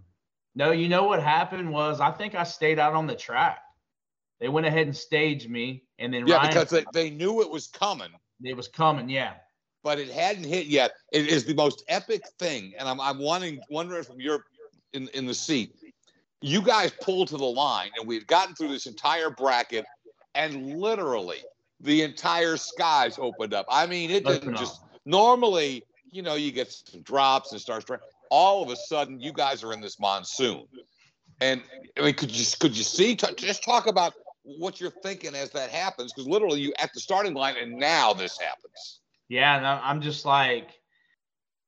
[0.56, 3.60] no, you know what happened was I think I stayed out on the track.
[4.42, 7.50] They went ahead and staged me, and then yeah, Ryan, because they, they knew it
[7.50, 8.10] was coming.
[8.44, 9.36] It was coming, yeah
[9.86, 10.94] but it hadn't hit yet.
[11.12, 14.46] It is the most epic thing, and I'm I'm wanting wondering from your
[14.94, 15.76] in in the seat.
[16.42, 19.86] You guys pulled to the line, and we've gotten through this entire bracket,
[20.34, 21.44] and literally
[21.80, 23.68] the entire skies opened up.
[23.70, 27.86] I mean, it didn't just normally, you know, you get some drops and starts.
[28.32, 30.66] All of a sudden, you guys are in this monsoon,
[31.42, 31.62] and
[31.96, 33.16] I mean, could you could you see?
[33.16, 37.36] Just talk about what you're thinking as that happens, because literally you at the starting
[37.36, 39.02] line, and now this happens.
[39.28, 40.70] Yeah, and I'm just like,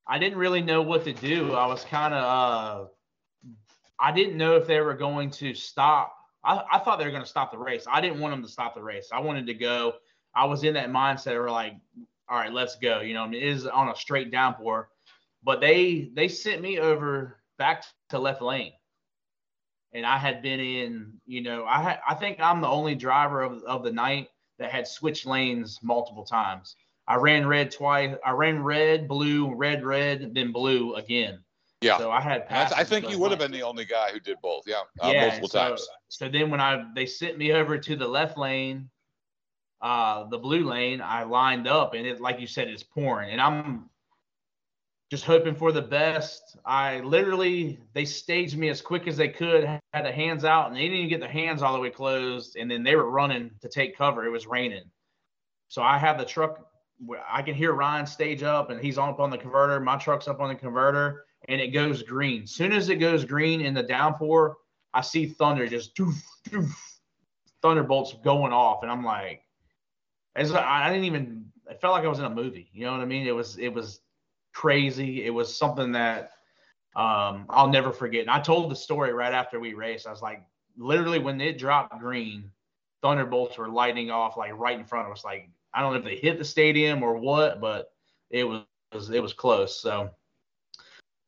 [0.05, 1.53] I didn't really know what to do.
[1.53, 2.87] I was kind of, uh,
[3.99, 6.13] I didn't know if they were going to stop.
[6.43, 7.85] I, I thought they were going to stop the race.
[7.91, 9.09] I didn't want them to stop the race.
[9.11, 9.95] I wanted to go.
[10.35, 11.73] I was in that mindset of like,
[12.29, 13.01] all right, let's go.
[13.01, 14.89] You know, I mean, it is on a straight downpour,
[15.43, 18.73] but they they sent me over back to left lane,
[19.93, 21.13] and I had been in.
[21.25, 24.27] You know, I I think I'm the only driver of of the night
[24.59, 26.75] that had switched lanes multiple times.
[27.07, 28.15] I ran red twice.
[28.25, 31.39] I ran red, blue, red, red, then blue again.
[31.81, 31.97] Yeah.
[31.97, 32.45] So I had.
[32.49, 34.63] I think you would have been the only guy who did both.
[34.65, 34.81] Yeah.
[34.99, 35.27] Uh, yeah.
[35.27, 35.87] Multiple so, times.
[36.09, 38.89] So then when I they sent me over to the left lane,
[39.81, 43.39] uh, the blue lane, I lined up and it, like you said, it's pouring, and
[43.39, 43.89] I'm
[45.11, 46.57] just hoping for the best.
[46.65, 50.75] I literally they staged me as quick as they could, had the hands out, and
[50.75, 53.51] they didn't even get the hands all the way closed, and then they were running
[53.61, 54.25] to take cover.
[54.25, 54.83] It was raining.
[55.69, 56.67] So I have the truck
[57.29, 59.79] I can hear Ryan stage up and he's on up on the converter.
[59.79, 62.47] My truck's up on the converter and it goes green.
[62.47, 64.57] Soon as it goes green in the downpour,
[64.93, 66.15] I see thunder just doof,
[66.49, 66.71] doof,
[67.61, 69.41] thunderbolts going off, and I'm like,
[70.35, 71.45] as I didn't even.
[71.69, 72.69] It felt like I was in a movie.
[72.71, 73.27] You know what I mean?
[73.27, 73.99] It was it was
[74.53, 75.25] crazy.
[75.25, 76.31] It was something that
[76.95, 78.21] um, I'll never forget.
[78.21, 80.07] And I told the story right after we raced.
[80.07, 80.41] I was like,
[80.77, 82.49] literally when it dropped green,
[83.01, 85.25] thunderbolts were lighting off like right in front of us.
[85.25, 87.91] Like I don't know if they hit the stadium or what, but
[88.31, 88.63] it was
[89.11, 89.79] it was close.
[89.79, 90.09] So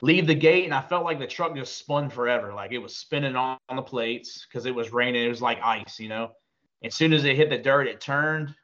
[0.01, 2.51] leave the gate, and I felt like the truck just spun forever.
[2.51, 5.23] Like it was spinning on, on the plates because it was raining.
[5.23, 6.31] It was like ice, you know.
[6.83, 8.55] As soon as it hit the dirt, it turned,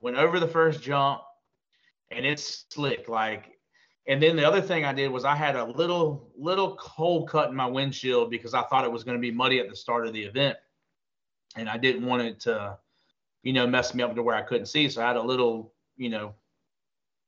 [0.00, 1.22] went over the first jump,
[2.12, 3.08] and it's slick.
[3.08, 3.58] Like,
[4.06, 7.50] and then the other thing I did was I had a little little hole cut
[7.50, 10.06] in my windshield because I thought it was going to be muddy at the start
[10.06, 10.56] of the event,
[11.56, 12.78] and I didn't want it to
[13.42, 14.88] you know, messed me up to where I couldn't see.
[14.88, 16.34] So I had a little, you know,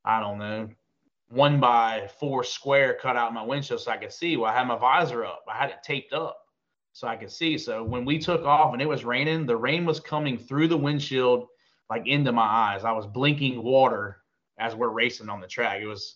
[0.03, 0.69] I don't know,
[1.29, 4.37] one by four square cut out my windshield so I could see.
[4.37, 5.43] Well, I had my visor up.
[5.47, 6.37] I had it taped up
[6.93, 7.57] so I could see.
[7.57, 10.77] So when we took off and it was raining, the rain was coming through the
[10.77, 11.47] windshield
[11.89, 12.83] like into my eyes.
[12.83, 14.21] I was blinking water
[14.57, 15.81] as we're racing on the track.
[15.81, 16.15] It was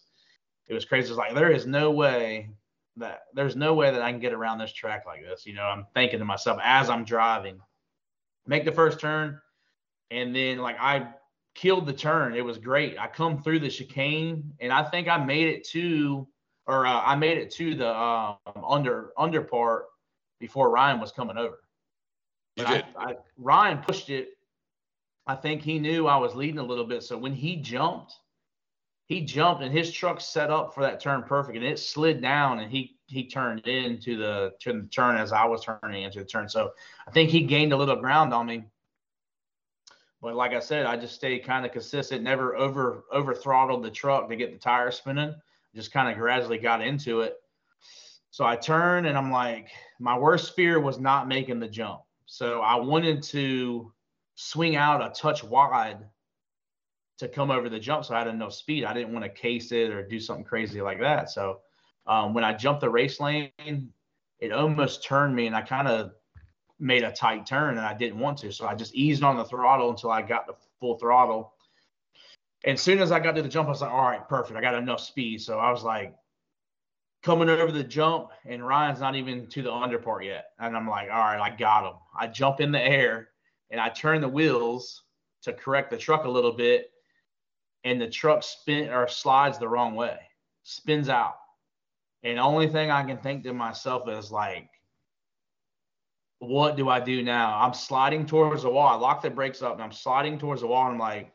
[0.68, 1.10] it was crazy.
[1.10, 2.52] It's like there is no way
[2.98, 5.46] that there's no way that I can get around this track like this.
[5.46, 7.60] You know, I'm thinking to myself as I'm driving,
[8.46, 9.40] make the first turn,
[10.12, 11.08] and then like I
[11.56, 12.36] killed the turn.
[12.36, 12.98] It was great.
[12.98, 16.28] I come through the chicane, and I think I made it to,
[16.68, 18.38] or uh, I made it to the um,
[18.68, 19.86] under under part
[20.40, 21.60] before Ryan was coming over.
[22.56, 22.86] You did.
[22.98, 24.30] I, I, Ryan pushed it.
[25.28, 28.14] I think he knew I was leading a little bit, so when he jumped,
[29.06, 32.60] he jumped and his truck set up for that turn perfect, and it slid down,
[32.60, 36.26] and he he turned into the to the turn as I was turning into the
[36.26, 36.48] turn.
[36.48, 36.72] So
[37.08, 38.64] I think he gained a little ground on me.
[40.22, 43.92] But like I said, I just stayed kind of consistent, never over over throttled the
[43.92, 45.34] truck to get the tires spinning.
[45.76, 47.36] Just kind of gradually got into it.
[48.32, 49.70] So I turned and I'm like,
[50.00, 52.02] my worst fear was not making the jump.
[52.26, 53.92] So I wanted to
[54.36, 56.00] swing out a touch wide
[57.18, 58.86] to come over the jump so I had enough speed.
[58.86, 61.30] I didn't want to case it or do something crazy like that.
[61.30, 61.60] So
[62.08, 63.52] um, when I jumped the race lane,
[64.40, 66.12] it almost turned me and I kind of
[66.80, 68.52] made a tight turn and I didn't want to.
[68.52, 71.54] So I just eased on the throttle until I got the full throttle.
[72.64, 74.58] And as soon as I got to the jump, I was like, all right, perfect.
[74.58, 75.42] I got enough speed.
[75.42, 76.16] So I was like
[77.22, 80.52] coming over the jump, and Ryan's not even to the under part yet.
[80.60, 81.98] And I'm like, all right, I got him.
[82.18, 83.30] I jump in the air
[83.72, 85.04] and I turn the wheels
[85.44, 86.92] to correct the truck a little bit.
[87.86, 90.18] And the truck spin or slides the wrong way,
[90.64, 91.36] spins out.
[92.24, 94.70] And the only thing I can think to myself is like,
[96.40, 97.60] what do I do now?
[97.60, 98.88] I'm sliding towards the wall.
[98.88, 100.86] I lock the brakes up and I'm sliding towards the wall.
[100.86, 101.34] And I'm like,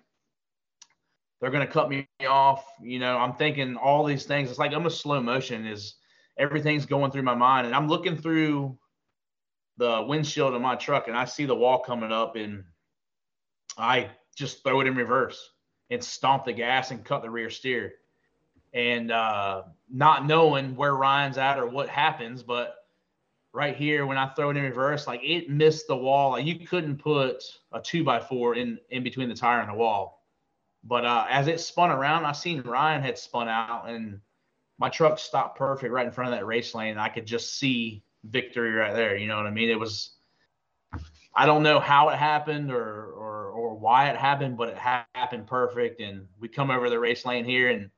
[1.40, 2.64] they're gonna cut me off.
[2.80, 4.48] You know, I'm thinking all these things.
[4.48, 5.66] It's like almost slow motion.
[5.66, 5.96] Is
[6.38, 8.78] everything's going through my mind, and I'm looking through
[9.76, 12.64] the windshield of my truck, and I see the wall coming up, and
[13.76, 15.50] I just throw it in reverse
[15.90, 17.92] and stomp the gas and cut the rear steer,
[18.72, 22.74] and uh, not knowing where Ryan's at or what happens, but
[23.54, 26.32] right here when I throw it in reverse, like it missed the wall.
[26.32, 29.74] Like you couldn't put a two by four in in between the tire and the
[29.74, 30.26] wall.
[30.82, 34.20] But uh, as it spun around, I seen Ryan had spun out, and
[34.78, 36.98] my truck stopped perfect right in front of that race lane.
[36.98, 39.16] I could just see victory right there.
[39.16, 39.70] You know what I mean?
[39.70, 40.10] It was.
[41.36, 45.06] I don't know how it happened or or or why it happened, but it ha-
[45.14, 46.00] happened perfect.
[46.00, 47.90] And we come over the race lane here, and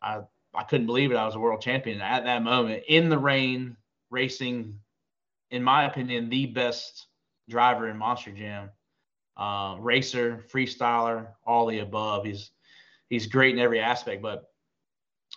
[0.00, 0.20] I
[0.54, 1.16] I couldn't believe it.
[1.16, 3.76] I was a world champion at that moment in the rain,
[4.10, 4.80] racing.
[5.56, 7.06] In my opinion, the best
[7.48, 8.70] driver in Monster Jam
[9.36, 12.24] uh, racer, freestyler, all the above.
[12.24, 12.50] He's
[13.08, 14.22] he's great in every aspect.
[14.22, 14.50] But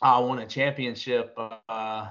[0.02, 1.38] I won a championship
[1.68, 2.10] uh,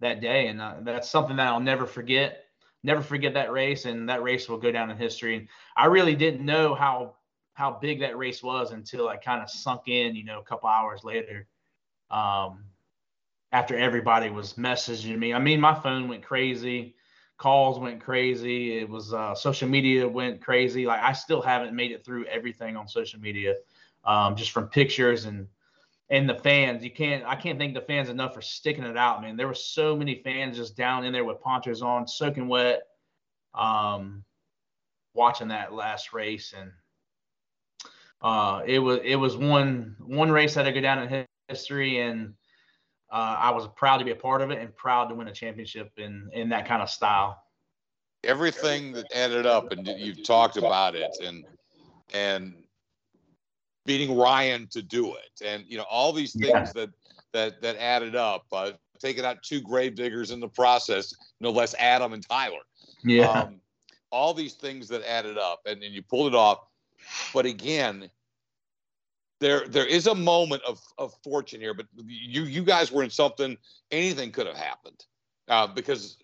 [0.00, 2.44] that day, and uh, that's something that I'll never forget.
[2.82, 5.36] Never forget that race, and that race will go down in history.
[5.36, 7.14] And I really didn't know how
[7.54, 10.68] how big that race was until I kind of sunk in, you know, a couple
[10.68, 11.46] hours later.
[12.10, 12.64] Um,
[13.54, 16.94] after everybody was messaging me, I mean, my phone went crazy
[17.36, 18.78] calls went crazy.
[18.78, 20.86] It was uh, social media went crazy.
[20.86, 23.56] Like I still haven't made it through everything on social media,
[24.04, 25.48] um, just from pictures and
[26.10, 26.84] and the fans.
[26.84, 29.36] You can't I can't thank the fans enough for sticking it out, man.
[29.36, 32.82] There were so many fans just down in there with ponchos on, soaking wet,
[33.54, 34.24] um,
[35.12, 36.70] watching that last race, and
[38.22, 42.34] uh, it was it was one one race that I go down in history and.
[43.14, 45.32] Uh, I was proud to be a part of it and proud to win a
[45.32, 47.40] championship in in that kind of style.
[48.24, 51.44] Everything that added up, and you've talked about it, and
[52.12, 52.54] and
[53.86, 56.72] beating Ryan to do it, and you know all these things Yeah.
[56.74, 56.90] that
[57.32, 58.46] that that added up.
[58.52, 62.62] Uh, taking out two grave diggers in the process, no less Adam and Tyler.
[63.04, 63.28] Yeah.
[63.28, 63.60] Um,
[64.10, 66.66] all these things that added up, and then you pulled it off.
[67.32, 68.10] But again,
[69.40, 71.74] there there is a moment of, of fortune here.
[71.74, 73.56] But you you guys were in something.
[73.90, 75.04] Anything could have happened
[75.48, 76.18] uh, because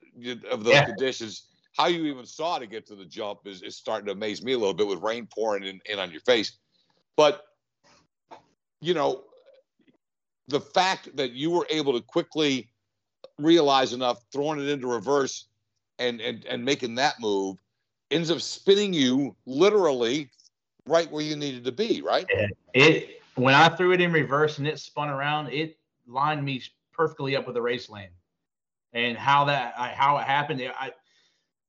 [0.50, 0.84] of those Yeah.
[0.84, 1.46] conditions.
[1.76, 4.52] How you even saw to get to the jump is, is starting to amaze me
[4.52, 6.58] a little bit with rain pouring in, in on your face.
[7.16, 7.44] But
[8.80, 9.24] you know,
[10.48, 12.70] the fact that you were able to quickly
[13.38, 15.46] realize enough, throwing it into reverse
[15.98, 17.56] and and and making that move
[18.10, 20.30] ends up spinning you literally
[20.90, 22.26] right where you needed to be, right?
[22.74, 26.62] It when I threw it in reverse and it spun around, it lined me
[26.92, 28.10] perfectly up with the race lane.
[28.92, 30.92] And how that I, how it happened, I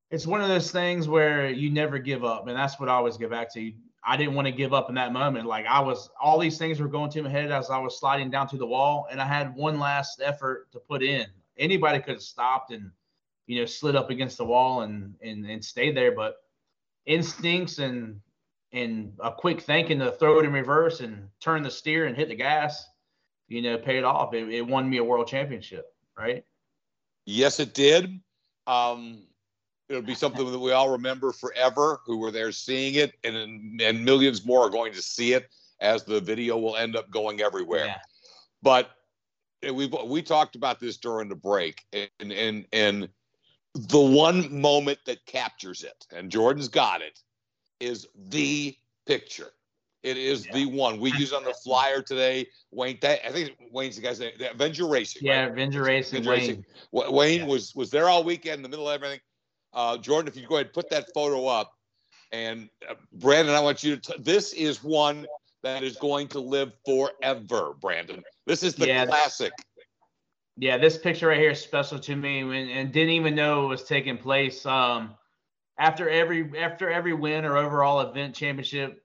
[0.10, 3.18] it's one of those things where you never give up, and that's what I always
[3.18, 3.72] go back to.
[4.03, 5.45] I didn't want to give up in that moment.
[5.45, 8.30] Like I was, all these things were going to my head as I was sliding
[8.30, 11.27] down to the wall, and I had one last effort to put in.
[11.57, 12.91] Anybody could have stopped and,
[13.45, 16.38] you know, slid up against the wall and and and stayed there, but
[17.06, 18.19] instincts and
[18.73, 22.30] and a quick thinking to throw it in reverse and turn the steer and hit
[22.30, 22.85] the gas,
[23.48, 24.34] you know, paid off.
[24.34, 26.45] It, it won me a world championship, right?
[27.26, 28.19] Yes, it did.
[28.68, 29.23] Um,
[29.91, 34.06] it'll be something that we all remember forever who were there seeing it and and
[34.06, 35.49] millions more are going to see it
[35.81, 37.98] as the video will end up going everywhere Yeah.
[38.64, 38.91] but
[39.73, 43.10] we we talked about this during the break and and and
[43.76, 47.19] the one moment that captures it and jordan's got it
[47.81, 48.75] is the
[49.05, 49.49] picture
[50.03, 50.53] it is Yeah.
[50.53, 54.19] the one we use on the flyer today wayne that, i think wayne's the guy's
[54.19, 55.35] name the avenger racing right?
[55.35, 56.19] Yeah, Avenger Racing.
[56.19, 56.39] Avenger Wayne.
[56.39, 56.65] Racing.
[56.91, 57.45] Wa- Wayne Yeah.
[57.47, 59.19] was was there all weekend in the middle of everything.
[59.73, 61.71] Uh, Jordan, if you go ahead and put that photo up,
[62.31, 64.13] and uh, Brandon, I want you to.
[64.13, 65.25] T- this is one
[65.63, 68.23] that is going to live forever, Brandon.
[68.45, 69.05] This is the Yeah.
[69.05, 69.53] classic.
[70.57, 73.69] Yeah, this picture right here is special to me, and, and didn't even know it
[73.69, 74.65] was taking place.
[74.65, 75.15] Um,
[75.81, 79.03] after every after every win or overall event championship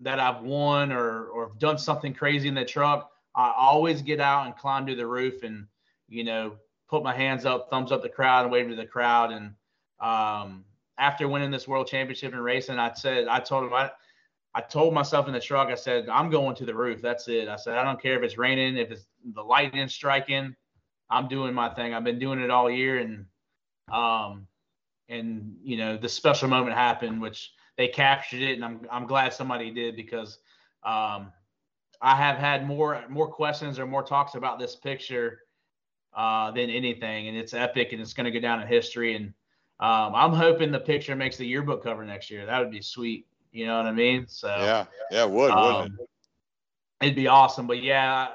[0.00, 4.46] that I've won or or done something crazy in the truck, I always get out
[4.46, 5.68] and climb to the roof and
[6.08, 6.56] you know
[6.88, 9.30] put my hands up, thumbs up the crowd, and wave to the crowd.
[9.30, 9.54] And
[10.00, 10.64] um,
[10.98, 13.90] after winning this world championship in racing, I said I told him I.
[14.54, 17.02] I told myself in the truck, I said, I'm going to the roof.
[17.02, 17.46] That's it.
[17.46, 20.56] I said, I don't care if it's raining, if it's the lightning striking.
[21.10, 21.92] I'm doing my thing.
[21.92, 23.26] I've been doing it all year, and
[23.92, 24.46] um,
[25.08, 29.32] and you know the special moment happened, which they captured it, and I'm I'm glad
[29.32, 30.38] somebody did because
[30.82, 31.32] um,
[32.00, 35.40] I have had more more questions or more talks about this picture
[36.14, 39.14] uh, than anything, and it's epic, and it's going to go down in history.
[39.14, 39.26] And
[39.80, 42.46] um, I'm hoping the picture makes the yearbook cover next year.
[42.46, 43.26] That would be sweet.
[43.52, 44.26] You know what I mean?
[44.26, 45.98] So Yeah, yeah, it would, wouldn't um,
[47.00, 47.66] it'd be awesome.
[47.66, 48.28] But yeah,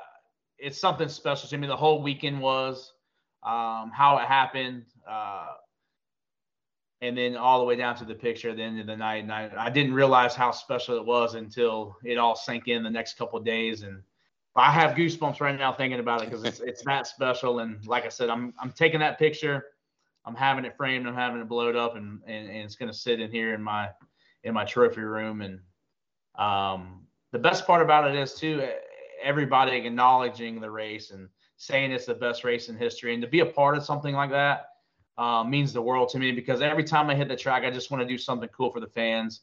[0.57, 1.67] it's something special to me.
[1.67, 2.93] The whole weekend was
[3.43, 5.47] um, how it happened, uh,
[7.01, 9.23] and then all the way down to the picture at the end of the night.
[9.23, 12.89] And I, I didn't realize how special it was until it all sank in the
[12.89, 13.81] next couple of days.
[13.81, 14.01] And
[14.55, 17.59] I have goosebumps right now thinking about it because it's it's that special.
[17.59, 19.65] And like I said, I'm I'm taking that picture.
[20.25, 21.07] I'm having it framed.
[21.07, 23.89] I'm having it blowed up, and and, and it's gonna sit in here in my
[24.43, 25.41] in my trophy room.
[25.41, 25.59] And
[26.35, 28.67] um, the best part about it is too,
[29.23, 33.39] everybody acknowledging the race and saying it's the best race in history, and to be
[33.39, 34.65] a part of something like that
[35.17, 37.91] uh, means the world to me because every time I hit the track, I just
[37.91, 39.41] want to do something cool for the fans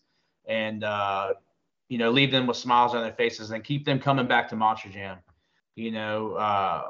[0.48, 1.34] and uh,
[1.88, 4.56] you know leave them with smiles on their faces and keep them coming back to
[4.56, 5.18] Monster Jam.
[5.76, 6.88] You know, uh,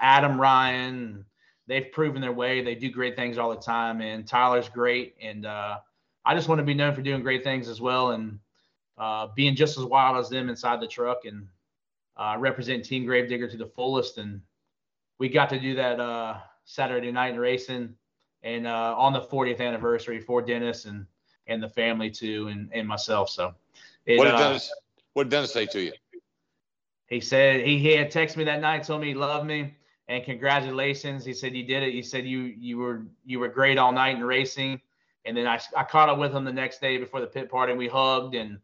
[0.00, 1.24] Adam Ryan,
[1.68, 2.62] they've proven their way.
[2.62, 5.14] They do great things all the time, and Tyler's great.
[5.22, 5.78] And uh,
[6.24, 8.40] I just want to be known for doing great things as well, and
[8.98, 11.46] uh, being just as wild as them inside the truck, and
[12.16, 14.18] uh, represent Team Grave Digger to the fullest.
[14.18, 14.40] And
[15.18, 17.94] we got to do that Saturday night in racing,
[18.44, 21.06] and uh, on the 40th anniversary for Dennis and
[21.46, 23.28] and the family too, and and myself.
[23.30, 23.54] So,
[24.06, 24.58] it, What did uh,
[25.14, 25.92] What did Dennis say to you?
[27.08, 29.74] he said he, he had texted me that night, told me he loved me
[30.08, 31.24] and congratulations.
[31.24, 31.92] He said you did it.
[31.92, 34.80] He said you you were you were great all night in racing.
[35.26, 37.72] And then I, I caught up with him the next day before the pit party
[37.72, 38.58] and we hugged and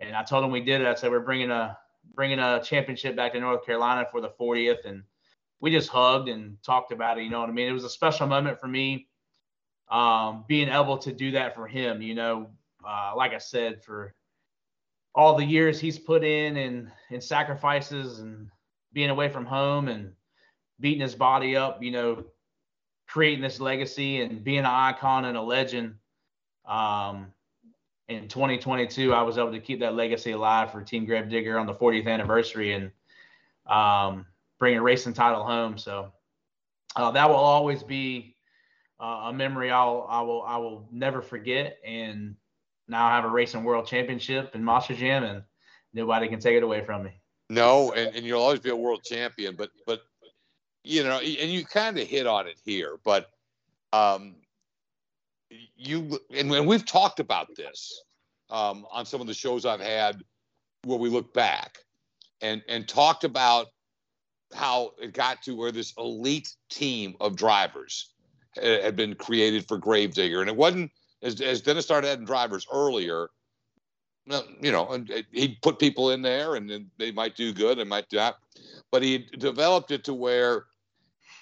[0.00, 0.86] and I told him we did it.
[0.86, 1.78] I said we're bringing a
[2.14, 5.02] bringing a championship back to North Carolina for the 40th and
[5.64, 7.24] we just hugged and talked about it.
[7.24, 7.66] You know what I mean?
[7.66, 9.08] It was a special moment for me,
[9.90, 12.02] um, being able to do that for him.
[12.02, 12.50] You know,
[12.86, 14.14] uh, like I said, for
[15.14, 18.50] all the years he's put in and and sacrifices and
[18.92, 20.12] being away from home and
[20.80, 22.24] beating his body up, you know,
[23.08, 25.94] creating this legacy and being an icon and a legend.
[26.66, 27.32] Um,
[28.08, 31.64] in 2022, I was able to keep that legacy alive for Team Grave Digger on
[31.64, 32.90] the 40th anniversary and
[33.66, 34.26] um,
[34.58, 35.78] bring a racing title home.
[35.78, 36.12] So
[36.96, 38.36] uh, that will always be
[39.00, 41.78] uh, a memory I'll I will I will never forget.
[41.84, 42.36] And
[42.88, 45.42] now I have a racing world championship in Monster Jam, and
[45.92, 47.10] nobody can take it away from me.
[47.50, 50.02] No, and, and you'll always be a world champion, but but
[50.82, 53.30] you know, and you kind of hit on it here, but
[53.92, 54.36] um,
[55.76, 58.02] you and, and we've talked about this
[58.50, 60.22] um, on some of the shows I've had
[60.84, 61.78] where we look back
[62.40, 63.68] and and talked about
[64.54, 68.14] how it got to where this elite team of drivers
[68.54, 70.90] had had been created for Grave Digger, and it wasn't
[71.22, 73.28] as, as Dennis started adding drivers earlier.
[74.62, 77.78] You know, and uh, he'd put people in there, and then they might do good,
[77.78, 78.36] and might not.
[78.90, 80.64] But he developed it to where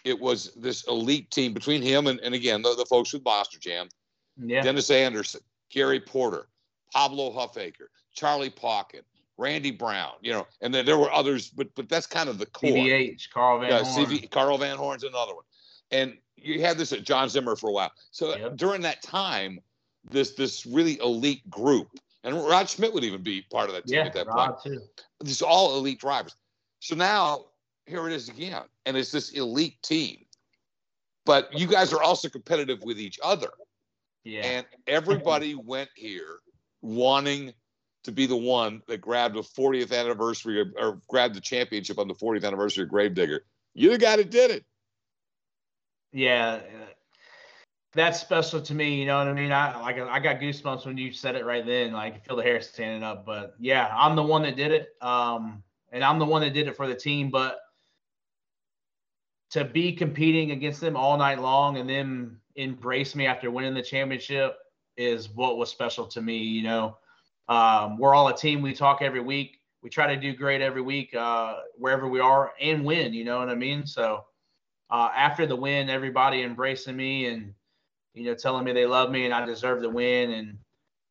[0.05, 3.60] it was this elite team between him and, and again the, the folks with Monster
[3.60, 3.89] Jam,
[4.36, 4.62] Yeah.
[4.62, 6.48] Dennis Anderson, Gary Porter,
[6.93, 9.02] Pablo Huffaker, Charlie Pauken,
[9.38, 12.46] Randy Brown, you know, and then there were others, but but that's kind of the
[12.46, 12.70] core.
[12.70, 14.06] CVH, Carl Van yeah, Horn.
[14.06, 15.44] CV, Carl Van Horn's another one,
[15.90, 17.92] and you had this at John Zimmer for a while.
[18.10, 18.56] So Yep.
[18.56, 19.60] during that time,
[20.10, 21.88] this this really elite group,
[22.24, 24.50] and Rod Schmidt would even be part of that team yeah, at that point.
[24.50, 24.82] Rod too.
[25.22, 26.36] These are all elite drivers.
[26.80, 27.46] So now
[27.86, 30.24] here it is again, and it's this elite team.
[31.24, 33.50] But you guys are also competitive with each other.
[34.24, 34.42] Yeah.
[34.42, 36.40] And everybody went here
[36.80, 37.52] wanting
[38.05, 42.09] to be the one that grabbed the 40th anniversary of, or grabbed the championship on
[42.09, 43.45] the 40th anniversary of Grave Digger.
[43.74, 44.65] You're the guy that did it.
[46.12, 46.93] yeah, uh,
[47.95, 48.95] that's special to me.
[48.95, 49.53] You know what I mean?
[49.53, 51.93] I like I got goosebumps when you said it right then.
[51.93, 53.27] Like I feel the hair standing up.
[53.27, 54.89] But yeah, I'm the one that did it.
[55.01, 57.31] Um, and I'm the one that did it for the team.
[57.31, 57.59] But
[59.51, 63.83] to be competing against them all night long and them embrace me after winning the
[63.83, 64.57] championship
[64.97, 66.39] is what was special to me.
[66.39, 66.97] You know,
[67.53, 68.62] um, we're all a team.
[68.62, 69.61] We talk every week.
[69.83, 73.12] We try to do great every week uh, wherever we are and win.
[73.12, 73.87] You know what I mean?
[73.87, 74.24] So
[74.89, 77.53] uh, after the win, everybody embracing me and
[78.15, 80.59] you know telling me they love me and I deserve to win, and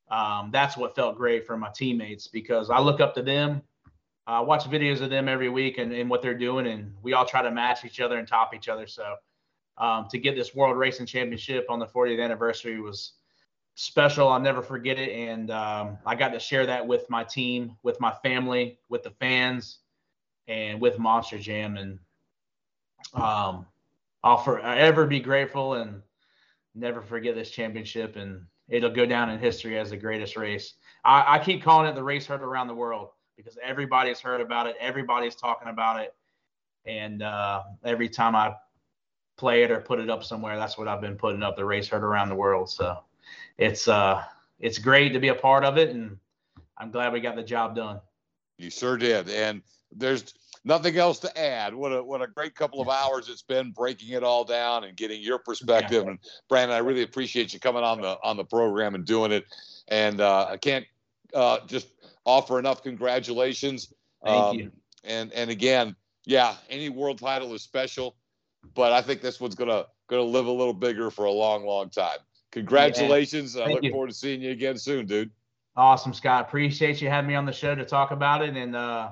[0.09, 3.61] um, that's what felt great for my teammates because I look up to them.
[4.25, 7.25] I watch videos of them every week and, and what they're doing, and we all
[7.25, 8.87] try to match each other and top each other.
[8.87, 9.15] So
[9.77, 13.13] um, to get this World Racing Championship on the 40th anniversary was
[13.75, 14.29] special.
[14.29, 17.99] I'll never forget it, and um, I got to share that with my team, with
[17.99, 19.79] my family, with the fans,
[20.47, 21.99] and with Monster Jam, and
[23.13, 23.65] um,
[24.23, 26.01] I'll forever be grateful and
[26.75, 30.75] never forget this championship, and it'll go down in history as the greatest race.
[31.03, 34.67] I, I keep calling it the race heard around the world because everybody's heard about
[34.67, 36.13] it, everybody's talking about it,
[36.85, 38.55] and uh, every time I
[39.37, 41.87] play it or put it up somewhere, that's what I've been putting up the race
[41.87, 42.69] heard around the world.
[42.69, 42.99] So
[43.57, 44.23] it's uh
[44.59, 46.17] it's great to be a part of it, and
[46.77, 47.99] I'm glad we got the job done.
[48.57, 49.29] You sure did.
[49.29, 49.61] And
[49.91, 50.33] there's
[50.63, 51.73] nothing else to add.
[51.73, 54.95] What a what a great couple of hours it's been breaking it all down and
[54.95, 56.07] getting your perspective.
[56.07, 59.45] And Brandon, I really appreciate you coming on the on the program and doing it.
[59.87, 60.85] And uh, I can't
[61.33, 61.87] uh, just
[62.25, 63.93] offer enough congratulations.
[64.23, 64.71] Thank Um, you.
[65.03, 65.95] And and again,
[66.25, 68.15] yeah, any world title is special,
[68.75, 71.89] but I think this one's gonna gonna live a little bigger for a long, long
[71.89, 72.19] time.
[72.51, 73.55] Congratulations.
[73.57, 73.91] I look you.
[73.91, 75.31] forward to seeing you again soon, dude.
[75.75, 76.45] Awesome, Scott.
[76.47, 79.11] Appreciate you having me on the show to talk about it, and uh,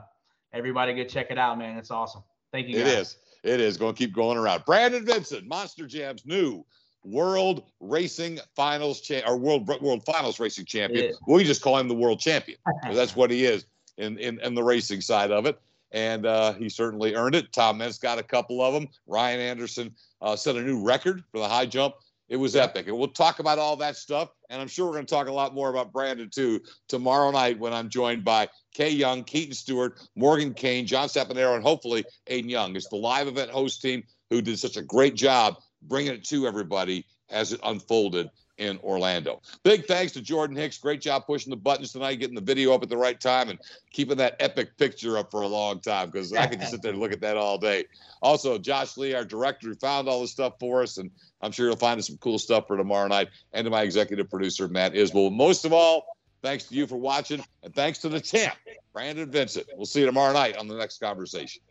[0.52, 1.78] everybody go check it out, man.
[1.78, 2.24] It's awesome.
[2.52, 2.80] Thank you.
[2.80, 2.94] It guys.
[2.94, 3.18] is.
[3.44, 4.66] It is going to keep going around.
[4.66, 6.66] Brandon Vinson, Monster Jam's new
[7.04, 11.14] World Racing Finals champ or World World Finals Racing champion.
[11.28, 12.58] We just call him the World Champion.
[12.92, 13.66] that's what he is
[13.98, 15.60] in, in in the racing side of it.
[15.92, 17.52] And uh, he certainly earned it.
[17.52, 18.88] Tom Meents got a couple of them.
[19.08, 21.96] Ryan Anderson uh, set a new record for the high jump.
[22.30, 22.88] It was epic.
[22.88, 24.30] And we'll talk about all that stuff.
[24.50, 27.60] And I'm sure we're going to talk a lot more about Brandon too tomorrow night
[27.60, 32.50] when I'm joined by Kay Young, Keaton Stewart, Morgan Kane, John Sapanero, and hopefully Aiden
[32.50, 32.76] Young.
[32.76, 36.46] It's the live event host team who did such a great job bringing it to
[36.46, 39.42] everybody as it unfolded in Orlando.
[39.64, 40.78] Big thanks to Jordan Hicks.
[40.78, 43.60] Great job pushing the buttons tonight, getting the video up at the right time, and
[43.92, 46.92] keeping that epic picture up for a long time because I could just sit there
[46.92, 47.86] and look at that all day.
[48.22, 51.10] Also, Josh Lee, our director, who found all this stuff for us, and
[51.42, 53.30] I'm sure you'll find some cool stuff for tomorrow night.
[53.54, 55.32] And to my executive producer, Matt Isbell.
[55.32, 58.56] Most of all, thanks to you for watching, and thanks to the champ,
[58.94, 59.64] Brandon Vinson.
[59.76, 61.62] We'll see you tomorrow night on the next conversation.